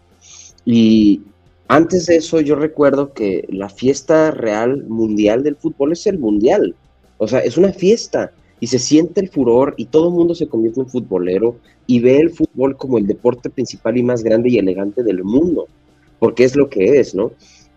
Y 0.65 1.21
antes 1.67 2.08
de 2.08 2.15
eso, 2.15 2.41
yo 2.41 2.55
recuerdo 2.55 3.13
que 3.13 3.45
la 3.49 3.69
fiesta 3.69 4.31
real 4.31 4.86
mundial 4.88 5.43
del 5.43 5.55
fútbol 5.55 5.91
es 5.91 6.08
el 6.08 6.17
mundial. 6.17 6.75
O 7.17 7.27
sea, 7.27 7.39
es 7.39 7.58
una 7.58 7.71
fiesta 7.71 8.31
y 8.65 8.67
se 8.67 8.80
siente 8.80 9.21
el 9.21 9.30
furor 9.30 9.75
y 9.78 9.86
todo 9.86 10.08
el 10.08 10.15
mundo 10.15 10.34
se 10.34 10.47
convierte 10.47 10.80
en 10.80 10.89
futbolero 10.89 11.60
y 11.86 11.99
ve 11.99 12.17
el 12.17 12.32
fútbol 12.32 12.75
como 12.78 12.97
el 12.97 13.06
deporte 13.06 13.51
principal 13.51 13.95
y 13.95 14.01
más 14.01 14.23
grande 14.23 14.49
y 14.49 14.58
elegante 14.58 15.04
del 15.04 15.23
mundo, 15.23 15.67
porque 16.17 16.45
es 16.45 16.56
lo 16.56 16.67
que 16.67 16.99
es, 16.99 17.13
¿no? 17.13 17.32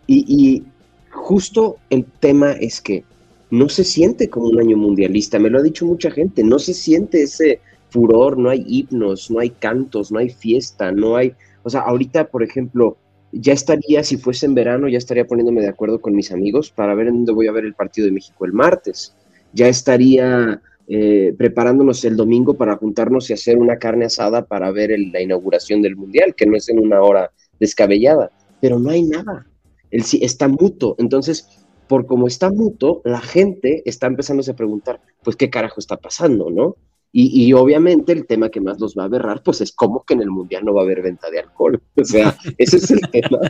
Y, 0.07 0.65
justo 1.11 1.77
el 1.91 2.07
tema 2.07 2.53
es 2.53 2.81
que 2.81 3.05
no 3.51 3.69
se 3.69 3.85
siente 3.85 4.31
como 4.31 4.47
un 4.47 4.61
año 4.61 4.79
mundialista, 4.79 5.39
me 5.39 5.51
lo 5.51 5.59
ha 5.59 5.63
dicho 5.63 5.85
mucha 5.85 6.11
gente, 6.11 6.43
no 6.43 6.59
se 6.59 6.73
siente 6.73 7.21
ese 7.21 7.61
furor, 7.91 8.39
no 8.39 8.49
hay 8.49 8.65
himnos, 8.67 9.31
no 9.31 9.41
hay 9.41 9.51
cantos, 9.51 10.11
no 10.11 10.21
hay 10.21 10.31
fiesta, 10.31 10.91
no 10.91 11.17
hay, 11.17 11.35
o 11.65 11.69
sea, 11.69 11.83
ahorita, 11.83 12.29
por 12.29 12.43
ejemplo, 12.43 12.97
ya 13.33 13.53
estaría, 13.53 14.03
si 14.05 14.17
fuese 14.17 14.47
en 14.47 14.55
verano, 14.55 14.89
ya 14.89 14.97
estaría 14.97 15.27
poniéndome 15.27 15.61
de 15.61 15.69
acuerdo 15.69 16.01
con 16.01 16.15
mis 16.15 16.33
amigos 16.33 16.71
para 16.71 16.95
ver 16.95 17.09
en 17.09 17.17
dónde 17.17 17.33
voy 17.33 17.47
a 17.47 17.53
ver 17.53 17.67
el 17.67 17.75
partido 17.75 18.07
de 18.07 18.13
México 18.13 18.47
el 18.47 18.55
martes. 18.55 19.15
Ya 19.53 19.69
estaría 19.69 20.63
eh, 20.91 21.35
preparándonos 21.37 22.03
el 22.07 22.17
domingo 22.17 22.55
para 22.55 22.77
juntarnos 22.77 23.29
y 23.29 23.35
hacer 23.35 23.59
una 23.59 23.79
carne 23.79 24.07
asada 24.07 24.47
para 24.47 24.71
ver 24.71 24.99
la 25.13 25.21
inauguración 25.21 25.83
del 25.83 25.97
Mundial, 25.97 26.35
que 26.35 26.47
no 26.47 26.57
es 26.57 26.69
en 26.71 26.79
una 26.79 27.03
hora 27.03 27.31
descabellada, 27.61 28.31
pero 28.61 28.79
no 28.79 28.91
hay 28.91 29.03
nada. 29.03 29.47
El, 29.91 30.03
está 30.23 30.49
muto. 30.49 30.97
Entonces, 30.99 31.47
por 31.89 32.07
como 32.07 32.27
está 32.27 32.51
muto, 32.51 33.03
la 33.05 33.21
gente 33.21 33.83
está 33.85 34.07
empezándose 34.07 34.53
a 34.53 34.57
preguntar, 34.57 35.01
pues, 35.23 35.37
¿qué 35.37 35.51
carajo 35.51 35.79
está 35.79 35.99
pasando, 35.99 36.51
no? 36.51 36.77
Y, 37.11 37.53
obviamente 37.55 38.13
el 38.13 38.27
tema 38.27 38.51
que 38.51 38.61
más 38.61 38.79
los 38.81 38.95
va 38.95 39.05
a 39.05 39.07
aberrar, 39.07 39.43
pues 39.43 39.63
es 39.63 39.73
cómo 39.73 40.05
que 40.05 40.13
en 40.13 40.21
el 40.21 40.31
Mundial 40.31 40.65
no 40.65 40.75
va 40.75 40.83
a 40.83 40.85
haber 40.85 41.03
venta 41.03 41.31
de 41.31 41.41
alcohol. 41.41 41.81
O 41.97 42.05
sea, 42.05 42.37
ese 42.59 42.77
es 42.77 42.91
el 42.91 43.01
tema 43.11 43.41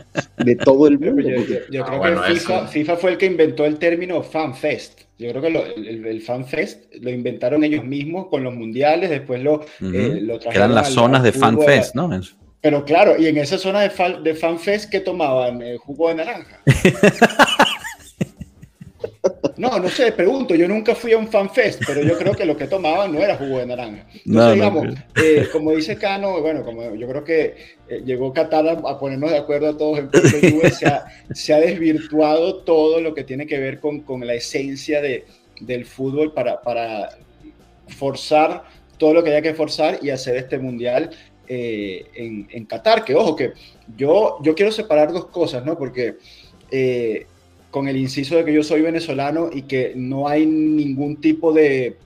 de 0.44 0.56
todo 0.56 0.86
el 0.86 0.98
mundo. 0.98 1.22
Yo, 1.70 1.84
creo 1.84 2.04
ah, 2.04 2.24
que 2.28 2.68
FIFA, 2.68 2.96
fue 2.96 3.10
el 3.10 3.18
que 3.18 3.26
inventó 3.26 3.64
el 3.64 3.78
término 3.78 4.22
FanFest. 4.22 5.07
Yo 5.18 5.28
creo 5.30 5.42
que 5.42 5.74
el, 5.76 6.06
el, 6.06 6.22
FanFest 6.22 6.94
lo 7.00 7.10
inventaron 7.10 7.64
ellos 7.64 7.84
mismos 7.84 8.28
con 8.28 8.44
los 8.44 8.54
mundiales, 8.54 9.10
después 9.10 9.42
lo, 9.42 9.62
eh, 9.80 10.24
Eran 10.52 10.74
las 10.74 10.90
zonas 10.90 11.24
de 11.24 11.32
FanFest, 11.32 11.96
¿no? 11.96 12.08
Pero 12.60 12.84
claro, 12.84 13.16
y 13.18 13.26
en 13.26 13.36
esa 13.38 13.58
zona 13.58 13.80
de, 13.80 13.90
de 14.22 14.34
FanFest, 14.34 14.90
¿qué 14.90 15.00
tomaban? 15.00 15.60
Eh, 15.62 15.76
¿Jugo 15.76 16.08
de 16.08 16.14
naranja? 16.16 16.60
No, 19.78 19.84
no 19.84 19.88
sé, 19.88 20.12
pregunto, 20.12 20.54
yo 20.54 20.66
nunca 20.66 20.94
fui 20.94 21.12
a 21.12 21.18
un 21.18 21.28
fanfest, 21.28 21.82
pero 21.86 22.02
yo 22.02 22.18
creo 22.18 22.34
que 22.34 22.44
lo 22.44 22.56
que 22.56 22.66
tomaban 22.66 23.12
no 23.12 23.20
era 23.20 23.36
jugo 23.36 23.58
de 23.58 23.66
naranja. 23.66 24.06
Entonces, 24.24 24.54
digamos, 24.54 24.86
eh, 25.16 25.48
como 25.52 25.72
dice 25.72 25.96
Cano, 25.96 26.40
bueno, 26.40 26.64
como 26.64 26.94
yo 26.94 27.08
creo 27.08 27.24
que 27.24 27.54
eh, 27.88 28.02
llegó 28.04 28.32
Qatar 28.32 28.66
a, 28.84 28.98
ponernos 28.98 29.30
de 29.30 29.38
acuerdo 29.38 29.68
a 29.68 29.76
todos 29.76 29.98
en 29.98 30.10
punto 30.10 30.28
se, 30.70 30.86
ha, 30.86 31.06
se 31.32 31.54
ha 31.54 31.60
desvirtuado 31.60 32.62
todo 32.64 33.00
lo 33.00 33.14
que 33.14 33.24
tiene 33.24 33.46
que 33.46 33.58
ver 33.58 33.78
con, 33.78 34.00
con 34.00 34.26
la 34.26 34.34
esencia 34.34 35.00
de, 35.00 35.24
del 35.60 35.86
fútbol 35.86 36.32
para, 36.32 36.60
para 36.60 37.10
forzar 37.86 38.64
todo 38.98 39.14
lo 39.14 39.22
que 39.22 39.30
haya 39.30 39.42
que 39.42 39.54
forzar 39.54 40.00
y 40.02 40.10
hacer 40.10 40.36
este 40.36 40.58
mundial 40.58 41.10
eh, 41.46 42.06
en, 42.14 42.48
en, 42.50 42.66
Qatar. 42.66 43.04
Que 43.04 43.14
ojo, 43.14 43.36
que 43.36 43.52
yo, 43.96 44.38
yo 44.42 44.54
quiero 44.54 44.72
separar 44.72 45.12
dos 45.12 45.26
cosas, 45.26 45.64
¿no? 45.64 45.78
Porque 45.78 46.16
con 47.70 47.88
el 47.88 47.96
inciso 47.96 48.36
de 48.36 48.44
que 48.44 48.52
yo 48.52 48.62
soy 48.62 48.82
venezolano 48.82 49.50
y 49.52 49.62
que 49.62 49.92
no 49.94 50.28
hay 50.28 50.46
ningún 50.46 51.16
tipo 51.16 51.52
de 51.52 51.96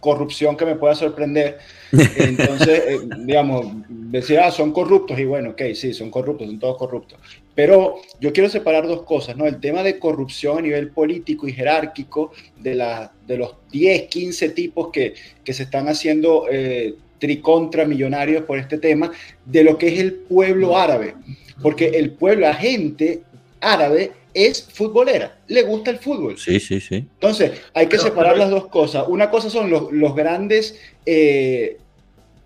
corrupción 0.00 0.56
que 0.56 0.64
me 0.64 0.76
pueda 0.76 0.94
sorprender. 0.94 1.58
Entonces, 1.92 2.82
eh, 2.88 3.00
digamos, 3.20 3.66
decía, 3.88 4.46
ah, 4.46 4.50
son 4.50 4.72
corruptos 4.72 5.18
y 5.18 5.24
bueno, 5.24 5.50
ok, 5.50 5.62
sí, 5.74 5.92
son 5.92 6.10
corruptos, 6.10 6.48
son 6.48 6.58
todos 6.58 6.76
corruptos. 6.76 7.18
Pero 7.54 7.96
yo 8.20 8.32
quiero 8.32 8.48
separar 8.48 8.86
dos 8.86 9.02
cosas, 9.02 9.36
¿no? 9.36 9.46
El 9.46 9.58
tema 9.60 9.82
de 9.82 9.98
corrupción 9.98 10.58
a 10.58 10.62
nivel 10.62 10.90
político 10.90 11.48
y 11.48 11.52
jerárquico 11.52 12.32
de, 12.56 12.74
la, 12.74 13.12
de 13.26 13.36
los 13.36 13.54
10, 13.72 14.08
15 14.08 14.50
tipos 14.50 14.90
que, 14.92 15.14
que 15.44 15.52
se 15.52 15.64
están 15.64 15.88
haciendo 15.88 16.46
eh, 16.50 16.94
tricontra 17.18 17.84
millonarios 17.84 18.44
por 18.44 18.58
este 18.58 18.78
tema, 18.78 19.10
de 19.44 19.64
lo 19.64 19.76
que 19.76 19.88
es 19.88 19.98
el 20.00 20.14
pueblo 20.14 20.76
árabe. 20.76 21.14
Porque 21.60 21.88
el 21.88 22.12
pueblo, 22.12 22.42
la 22.46 22.54
gente 22.54 23.22
árabe 23.60 24.12
es 24.46 24.62
futbolera, 24.72 25.38
le 25.48 25.62
gusta 25.62 25.90
el 25.90 25.98
fútbol. 25.98 26.38
Sí, 26.38 26.60
sí, 26.60 26.80
sí. 26.80 26.96
Entonces, 26.96 27.52
hay 27.74 27.86
que 27.88 27.98
separar 27.98 28.38
las 28.38 28.50
dos 28.50 28.68
cosas. 28.68 29.04
Una 29.08 29.30
cosa 29.30 29.50
son 29.50 29.68
los, 29.70 30.14
grandes 30.14 30.78
eh, 31.04 31.78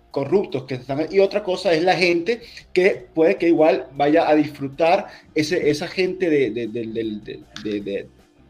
corruptos 0.09 0.63
que 0.63 0.75
están 0.75 1.07
y 1.11 1.19
otra 1.19 1.43
cosa 1.43 1.73
es 1.73 1.83
la 1.83 1.95
gente 1.95 2.41
que 2.71 3.05
puede 3.13 3.35
que 3.35 3.47
igual 3.47 3.87
vaya 3.95 4.27
a 4.27 4.35
disfrutar 4.35 5.07
ese, 5.35 5.69
esa 5.69 5.87
gente 5.87 6.29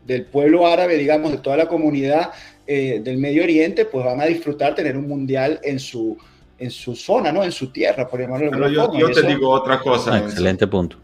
del 0.05 0.25
pueblo 0.25 0.67
árabe, 0.67 0.97
digamos, 0.97 1.31
de 1.31 1.37
toda 1.37 1.57
la 1.57 1.67
comunidad 1.67 2.31
eh, 2.65 3.01
del 3.03 3.17
Medio 3.17 3.43
Oriente, 3.43 3.85
pues 3.85 4.05
van 4.05 4.21
a 4.21 4.25
disfrutar 4.25 4.73
tener 4.73 4.95
un 4.95 5.07
mundial 5.07 5.59
en 5.63 5.79
su, 5.79 6.17
en 6.59 6.71
su 6.71 6.95
zona, 6.95 7.31
¿no? 7.31 7.43
En 7.43 7.51
su 7.51 7.71
tierra, 7.71 8.07
por 8.07 8.21
llamarlo 8.21 8.49
de 8.49 8.53
alguna 8.53 8.97
yo, 8.97 9.09
Yo 9.09 9.11
te 9.11 9.27
digo 9.27 9.49
otra 9.49 9.79
cosa. 9.79 10.17
excelente 10.17 10.65
punto 10.67 11.02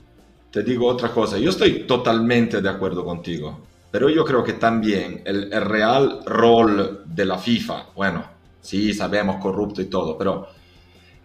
te 0.51 0.63
digo 0.63 0.87
otra 0.87 1.09
cosa, 1.09 1.37
yo 1.37 1.49
estoy 1.49 1.83
totalmente 1.85 2.61
de 2.61 2.69
acuerdo 2.69 3.05
contigo, 3.05 3.59
pero 3.91 4.09
yo 4.09 4.23
creo 4.25 4.43
que 4.43 4.53
también 4.53 5.21
el, 5.25 5.51
real 5.51 6.21
rol 6.25 7.03
de 7.05 7.25
la 7.25 7.37
FIFA, 7.37 7.87
bueno, 7.95 8.23
sí, 8.61 8.93
sabemos 8.93 9.37
corrupto 9.37 9.81
y 9.81 9.85
todo, 9.85 10.17
pero 10.17 10.47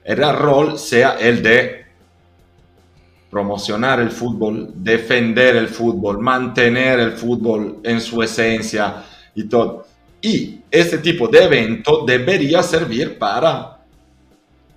el 0.02 0.16
real 0.16 0.36
rol 0.36 0.78
sea 0.78 1.16
el 1.18 1.42
de 1.42 1.84
promocionar 3.30 4.00
el 4.00 4.10
fútbol, 4.10 4.70
defender 4.76 5.56
el 5.56 5.68
fútbol, 5.68 6.20
mantener 6.20 7.00
el 7.00 7.12
fútbol 7.12 7.80
en 7.82 8.00
su 8.00 8.22
esencia 8.22 9.02
y 9.34 9.44
todo. 9.44 9.86
Y 10.22 10.60
este 10.70 10.98
tipo 10.98 11.26
de 11.28 11.42
evento 11.42 12.04
debería 12.06 12.62
servir 12.62 13.18
para 13.18 13.78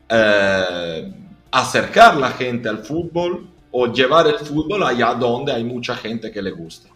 eh, 0.09 1.13
acercar 1.51 2.17
la 2.17 2.31
gente 2.31 2.67
al 2.67 2.79
fútbol, 2.79 3.47
o 3.71 3.87
llevar 3.87 4.27
el 4.27 4.39
fútbol 4.39 4.83
allá 4.83 5.13
donde 5.13 5.51
hay 5.51 5.63
mucha 5.63 5.95
gente 5.95 6.31
que 6.31 6.41
le 6.41 6.51
gusta. 6.51 6.89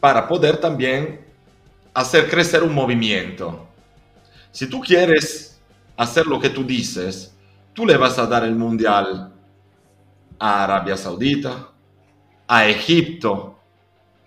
Para 0.00 0.26
poder 0.26 0.56
también 0.56 1.20
hacer 1.92 2.28
crecer 2.28 2.62
un 2.62 2.74
movimiento. 2.74 3.66
Si 4.50 4.68
tú 4.68 4.80
quieres 4.80 5.60
hacer 5.96 6.26
lo 6.26 6.40
que 6.40 6.50
tú 6.50 6.64
dices, 6.64 7.34
tú 7.72 7.86
le 7.86 7.96
vas 7.96 8.18
a 8.18 8.26
dar 8.26 8.44
el 8.44 8.54
mundial 8.54 9.32
a 10.38 10.64
Arabia 10.64 10.96
Saudita, 10.96 11.68
a 12.48 12.66
Egipto, 12.66 13.58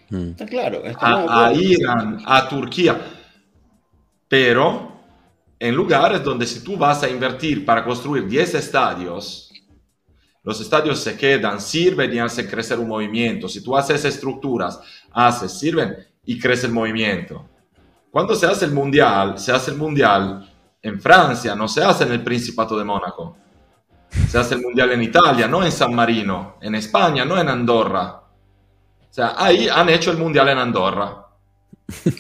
mm. 0.10 0.32
claro, 0.48 0.84
a, 1.00 1.48
a 1.48 1.54
Irán, 1.54 2.22
a 2.26 2.48
Turquía. 2.48 3.00
Pero 4.28 4.94
en 5.60 5.76
lugares 5.76 6.24
donde 6.24 6.46
si 6.46 6.64
tú 6.64 6.78
vas 6.78 7.04
a 7.04 7.10
invertir 7.10 7.66
para 7.66 7.84
construir 7.84 8.28
10 8.28 8.56
estadios, 8.56 9.53
los 10.44 10.60
estadios 10.60 11.00
se 11.00 11.18
quedan, 11.18 11.62
sirven 11.62 12.14
y 12.14 12.20
hacen 12.20 12.48
crecer 12.48 12.78
un 12.78 12.90
movimiento. 12.90 13.48
Si 13.48 13.64
tú 13.64 13.78
haces 13.78 14.04
estructuras, 14.04 14.80
haces, 15.12 15.58
sirven 15.58 15.96
y 16.26 16.38
crece 16.38 16.68
el 16.68 16.74
movimiento. 16.74 17.46
Cuando 18.12 18.36
se 18.36 18.46
hace 18.46 18.66
el 18.66 18.72
mundial, 18.72 19.40
se 19.40 19.52
hace 19.54 19.72
el 19.72 19.78
mundial 19.78 20.50
en 20.82 21.00
Francia, 21.00 21.56
no 21.56 21.68
se 21.68 21.84
hace 21.84 22.04
en 22.04 22.12
el 22.12 22.24
Principato 22.24 22.78
de 22.78 22.84
Mónaco. 22.84 23.38
Se 24.30 24.38
hace 24.38 24.56
el 24.56 24.62
mundial 24.62 24.92
en 24.92 25.02
Italia, 25.02 25.48
no 25.48 25.64
en 25.64 25.72
San 25.72 25.96
Marino, 25.96 26.58
en 26.62 26.76
España, 26.76 27.26
no 27.26 27.40
en 27.40 27.48
Andorra. 27.48 28.22
O 29.10 29.14
sea, 29.14 29.36
ahí 29.38 29.68
han 29.70 29.90
hecho 29.90 30.12
el 30.12 30.18
mundial 30.18 30.50
en 30.50 30.58
Andorra. 30.58 31.26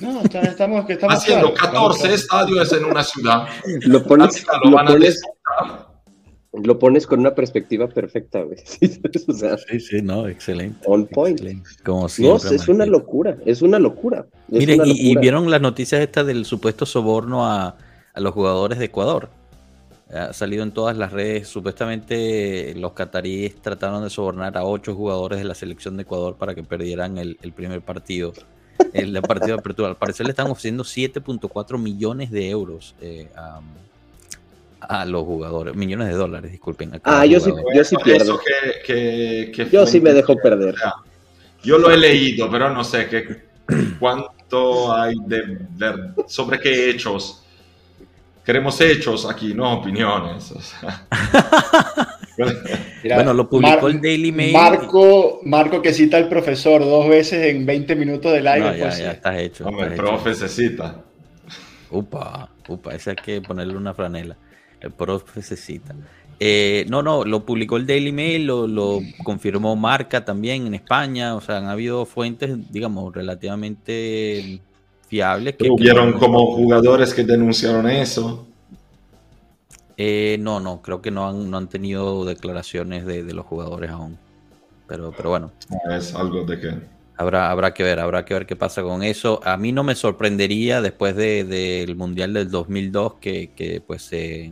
No, 0.01 0.21
estamos, 0.21 0.89
estamos 0.89 1.15
haciendo 1.15 1.53
14 1.53 2.13
estadios 2.13 2.71
en 2.73 2.85
una 2.85 3.03
ciudad. 3.03 3.47
Lo 3.81 4.03
pones, 4.03 4.45
lo, 4.63 4.71
van 4.71 4.87
a 4.87 5.92
lo 6.53 6.77
pones 6.77 7.07
con 7.07 7.19
una 7.19 7.33
perspectiva 7.33 7.87
perfecta, 7.87 8.43
güey. 8.43 8.59
sí, 8.65 9.79
sí, 9.79 10.01
no, 10.01 10.27
excelente. 10.27 10.79
On 10.85 11.07
point. 11.07 11.41
Como 11.83 12.07
siempre, 12.07 12.49
no, 12.49 12.55
es 12.55 12.67
una 12.67 12.85
locura, 12.85 13.37
es 13.45 13.61
una 13.63 13.79
locura. 13.79 14.27
Miren, 14.49 14.81
Y, 14.85 15.15
vieron 15.17 15.49
las 15.49 15.61
noticias 15.61 16.01
estas 16.01 16.27
del 16.27 16.45
supuesto 16.45 16.85
soborno 16.85 17.45
a, 17.45 17.75
los 18.15 18.33
jugadores 18.33 18.77
de 18.77 18.85
Ecuador. 18.85 19.29
Ha 20.13 20.31
salido 20.33 20.61
en 20.61 20.71
todas 20.71 20.95
las 20.95 21.11
redes. 21.11 21.47
Supuestamente 21.47 22.75
los 22.75 22.93
cataríes 22.93 23.59
trataron 23.59 24.03
de 24.03 24.11
sobornar 24.11 24.55
a 24.55 24.63
ocho 24.63 24.93
jugadores 24.93 25.39
de 25.39 25.45
la 25.45 25.55
selección 25.55 25.97
de 25.97 26.03
Ecuador 26.03 26.35
para 26.35 26.53
que 26.53 26.61
perdieran 26.61 27.17
el, 27.17 27.35
primer 27.55 27.81
partido. 27.81 28.31
El, 28.93 29.19
partido 29.23 29.47
de 29.55 29.59
apertura. 29.59 29.87
Al 29.87 29.97
parecer 29.97 30.27
le 30.27 30.31
están 30.31 30.51
ofreciendo 30.51 30.83
7.4 30.83 31.79
millones 31.79 32.29
de 32.29 32.47
euros 32.51 32.93
eh, 33.01 33.27
a 33.35 33.59
los 35.07 35.23
jugadores, 35.23 35.75
millones 35.75 36.07
de 36.09 36.13
dólares, 36.15 36.51
disculpen. 36.51 36.93
a 36.95 36.99
Ah, 37.03 37.25
yo 37.25 37.39
sí, 37.39 37.51
yo 37.75 37.83
sí 37.83 37.95
Eso 37.95 38.03
pierdo. 38.03 38.39
que- 38.39 38.81
que- 38.85 39.51
que 39.51 39.69
Yo 39.69 39.85
sí 39.85 39.99
me 40.01 40.13
dejo 40.13 40.35
perder. 40.37 40.75
o 40.75 40.77
sea, 40.77 40.93
Yo 41.63 41.77
lo 41.77 41.89
he 41.91 41.97
leído, 41.97 42.49
pero 42.51 42.69
no 42.69 42.83
sé 42.83 43.07
qué, 43.07 43.43
cuánto 43.99 44.93
hay 44.93 45.15
de, 45.25 45.41
de- 45.71 46.13
sobre 46.27 46.59
qué 46.59 46.89
hechos. 46.89 47.39
Queremos 48.45 48.79
hechos 48.81 49.25
aquí, 49.29 49.53
no 49.53 49.79
opiniones. 49.79 50.51
o 50.51 50.59
sea. 50.61 51.07
Mira, 53.03 53.15
Bueno, 53.15 53.33
lo 53.33 53.47
publicó 53.49 53.83
Mar- 53.83 53.91
el 53.91 54.01
Daily 54.01 54.31
Mail. 54.31 54.53
Marco, 54.53 55.39
Marco 55.43 55.81
que 55.81 55.93
cita 55.93 56.17
al 56.17 56.27
profesor 56.27 56.81
dos 56.81 57.07
veces 57.07 57.45
en 57.45 57.65
20 57.65 57.95
minutos 57.95 58.31
de 58.31 58.41
live. 58.41 58.59
No, 58.59 58.75
ya, 58.75 58.83
pues, 58.85 58.97
ya 58.97 59.11
estás 59.11 59.37
hecho. 59.37 59.65
Hombre, 59.67 59.85
el 59.87 59.93
estás 59.93 60.05
hecho. 60.05 60.15
profe 60.23 60.33
se 60.35 60.49
cita. 60.49 60.95
Upa, 61.91 62.49
upa, 62.67 62.95
ese 62.95 63.11
hay 63.11 63.15
que 63.17 63.41
ponerle 63.41 63.77
una 63.77 63.93
franela. 63.93 64.35
El 64.83 64.91
profe 64.91 65.41
se 65.41 65.57
cita. 65.57 65.95
Eh, 66.39 66.85
no, 66.89 67.01
no, 67.01 67.23
lo 67.23 67.45
publicó 67.45 67.77
el 67.77 67.87
Daily 67.87 68.11
Mail, 68.11 68.45
lo, 68.45 68.67
lo 68.67 68.99
confirmó 69.23 69.75
Marca 69.75 70.25
también 70.25 70.67
en 70.67 70.73
España. 70.73 71.35
O 71.35 71.41
sea, 71.41 71.57
han 71.57 71.65
habido 71.67 72.05
fuentes, 72.05 72.71
digamos, 72.71 73.13
relativamente 73.13 74.59
fiables. 75.07 75.55
Que, 75.55 75.69
Hubieron 75.69 76.13
como 76.13 76.55
jugadores 76.55 77.13
que 77.13 77.23
denunciaron 77.23 77.89
eso. 77.89 78.45
Eh, 79.95 80.37
no, 80.39 80.59
no, 80.59 80.81
creo 80.81 81.01
que 81.01 81.11
no 81.11 81.27
han, 81.27 81.49
no 81.49 81.57
han 81.57 81.69
tenido 81.69 82.25
declaraciones 82.25 83.05
de, 83.05 83.23
de 83.23 83.33
los 83.33 83.45
jugadores 83.45 83.91
aún. 83.91 84.17
Pero, 84.87 85.13
pero 85.15 85.29
bueno, 85.29 85.51
Es 85.95 86.13
algo 86.13 86.43
de 86.45 86.59
que. 86.59 86.73
Habrá, 87.15 87.51
habrá 87.51 87.73
que 87.75 87.83
ver, 87.83 87.99
habrá 87.99 88.25
que 88.25 88.33
ver 88.33 88.45
qué 88.47 88.55
pasa 88.55 88.81
con 88.81 89.03
eso. 89.03 89.39
A 89.45 89.55
mí 89.55 89.71
no 89.71 89.83
me 89.83 89.93
sorprendería 89.93 90.81
después 90.81 91.15
de- 91.15 91.43
del 91.43 91.95
Mundial 91.95 92.33
del 92.33 92.49
2002 92.49 93.13
que, 93.21 93.51
que, 93.55 93.81
pues 93.81 94.01
se, 94.01 94.51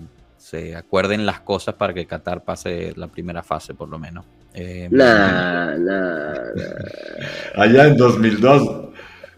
se 0.52 0.76
acuerden 0.76 1.26
las 1.26 1.40
cosas 1.40 1.76
para 1.76 1.94
que 1.94 2.06
Qatar 2.06 2.44
pase 2.44 2.92
la 2.98 3.08
primera 3.08 3.42
fase 3.42 3.74
por 3.74 3.88
lo 3.88 3.98
menos. 3.98 4.26
Eh, 4.54 4.90
Nah, 4.92 5.78
nah, 5.78 6.34
nah. 6.54 7.64
Allá 7.64 7.88
en 7.88 7.96
2002 7.96 8.90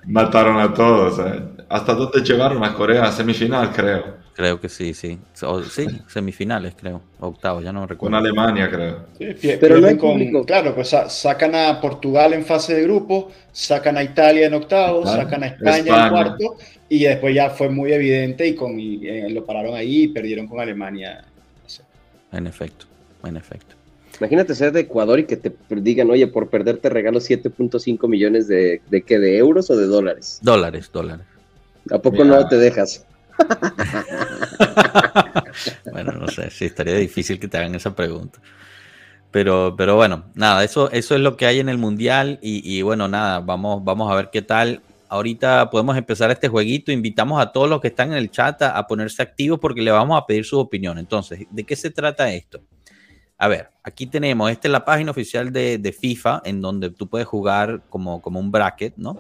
mataron 0.08 0.58
a 0.60 0.74
todos. 0.74 1.20
¿eh? 1.20 1.40
¿Hasta 1.70 1.94
dónde 1.94 2.22
llegaron 2.22 2.64
a 2.64 2.74
Corea? 2.74 3.12
Semifinal, 3.12 3.72
creo. 3.72 4.24
Creo 4.34 4.60
que 4.60 4.68
sí, 4.70 4.96
sí. 4.96 5.20
O- 5.44 5.62
sí, 5.62 5.86
semifinales 6.08 6.74
creo. 6.76 7.00
Octavos, 7.20 7.64
ya 7.64 7.72
no 7.72 7.82
Con 7.82 7.90
recuerdo. 7.90 8.18
Alemania, 8.18 8.68
creo. 8.72 9.06
Sí, 9.40 9.52
Pero 9.62 9.78
no 9.80 9.96
con-. 10.00 10.44
Claro, 10.46 10.74
pues 10.74 10.90
sa- 10.90 11.08
sacan 11.08 11.54
a 11.54 11.80
Portugal 11.80 12.34
en 12.34 12.44
fase 12.44 12.74
de 12.74 12.82
grupo, 12.82 13.30
sacan 13.52 13.98
a 13.98 14.04
Italia 14.04 14.48
en 14.48 14.56
octavos, 14.56 15.04
Claro. 15.04 15.22
sacan 15.22 15.44
a 15.44 15.48
España, 15.48 15.78
España. 15.78 16.04
en 16.08 16.10
cuarto, 16.12 16.56
y 16.94 17.06
después 17.06 17.34
ya 17.34 17.50
fue 17.50 17.70
muy 17.70 17.92
evidente 17.92 18.48
y, 18.48 18.54
con, 18.54 18.80
y, 18.80 19.08
eh, 19.08 19.28
lo 19.32 19.44
pararon 19.44 19.74
ahí 19.74 20.04
y 20.04 20.08
perdieron 20.10 20.48
con 20.48 20.60
Alemania. 20.60 21.26
En 22.32 22.46
efecto, 22.46 22.86
en 23.24 23.36
efecto. 23.36 23.76
Imagínate 24.20 24.54
ser 24.54 24.72
de 24.72 24.82
Ecuador 24.82 25.20
y 25.20 25.26
que 25.26 25.38
te 25.38 25.52
digan, 25.70 26.12
oye, 26.12 26.28
por 26.28 26.50
perder 26.50 26.78
te 26.78 26.90
regalo 26.90 27.20
7.5 27.20 28.08
millones 28.08 28.48
de, 28.48 28.80
de 28.92 29.02
qué, 29.02 29.18
de 29.18 29.40
euros 29.40 29.72
o 29.72 29.76
de 29.76 29.88
dólares. 29.88 30.38
Dólares, 30.44 30.92
dólares. 30.94 31.26
¿A 31.90 31.98
poco 31.98 32.24
Mira. 32.24 32.42
no 32.42 32.48
te 32.48 32.58
dejas? 32.58 33.06
Bueno, 35.92 36.14
no 36.14 36.28
sé, 36.28 36.50
sí, 36.50 36.66
estaría 36.66 36.96
difícil 36.96 37.40
que 37.40 37.48
te 37.48 37.58
hagan 37.58 37.76
esa 37.76 37.96
pregunta. 37.96 38.40
Pero, 39.30 39.76
pero 39.78 39.96
bueno, 39.96 40.26
nada, 40.34 40.64
eso, 40.64 40.92
eso 40.92 41.14
es 41.14 41.22
lo 41.22 41.38
que 41.38 41.46
hay 41.46 41.60
en 41.60 41.70
el 41.70 41.78
Mundial 41.78 42.40
y, 42.42 42.68
y 42.68 42.82
bueno, 42.82 43.08
nada, 43.08 43.40
vamos, 43.40 43.84
vamos 43.84 44.12
a 44.12 44.16
ver 44.16 44.30
qué 44.32 44.42
tal. 44.42 44.82
Ahorita 45.14 45.70
podemos 45.70 45.96
empezar 45.96 46.32
este 46.32 46.48
jueguito. 46.48 46.92
Invitamos 46.92 47.40
a 47.40 47.52
todos 47.52 47.70
los 47.70 47.80
que 47.80 47.90
están 47.90 48.14
en 48.14 48.18
el 48.18 48.32
chat 48.32 48.60
a, 48.64 48.88
ponerse 48.88 49.22
activos 49.22 49.60
porque 49.60 49.84
le 49.84 49.92
vamos 49.92 50.20
a 50.20 50.26
pedir 50.26 50.44
su 50.44 50.58
opinión. 50.58 50.98
Entonces, 50.98 51.46
¿de 51.52 51.64
qué 51.64 51.76
se 51.76 51.92
trata 51.92 52.34
esto? 52.34 52.64
A 53.38 53.48
ver, 53.48 53.70
aquí 53.84 54.08
tenemos, 54.08 54.50
esta 54.50 54.68
es 54.68 54.72
la 54.72 54.84
página 54.84 55.12
oficial 55.12 55.54
de, 55.54 55.78
de 55.78 55.92
FIFA 55.92 56.42
en 56.46 56.62
donde 56.62 56.90
tú 56.90 57.08
puedes 57.08 57.28
jugar 57.28 57.84
como, 57.90 58.24
como 58.24 58.40
un 58.40 58.50
bracket, 58.52 58.96
¿no? 58.98 59.20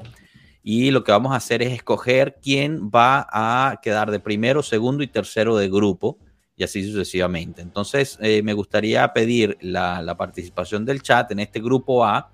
Y 0.64 0.90
lo 0.90 1.04
que 1.04 1.12
vamos 1.12 1.32
a 1.32 1.36
hacer 1.36 1.62
es 1.62 1.72
escoger 1.72 2.40
quién 2.42 2.90
va 2.90 3.28
a 3.32 3.80
quedar 3.80 4.10
de 4.10 4.20
primero, 4.20 4.64
segundo 4.64 5.04
y 5.04 5.08
tercero 5.08 5.56
de 5.58 5.70
grupo 5.70 6.18
y 6.56 6.64
así 6.64 6.84
sucesivamente. 6.84 7.62
Entonces, 7.62 8.18
eh, 8.20 8.42
me 8.42 8.54
gustaría 8.54 9.14
pedir 9.14 9.60
la, 9.62 10.02
la 10.02 10.18
participación 10.18 10.86
del 10.86 11.04
chat 11.04 11.30
en 11.30 11.40
este 11.40 11.60
grupo 11.60 12.04
A. 12.04 12.32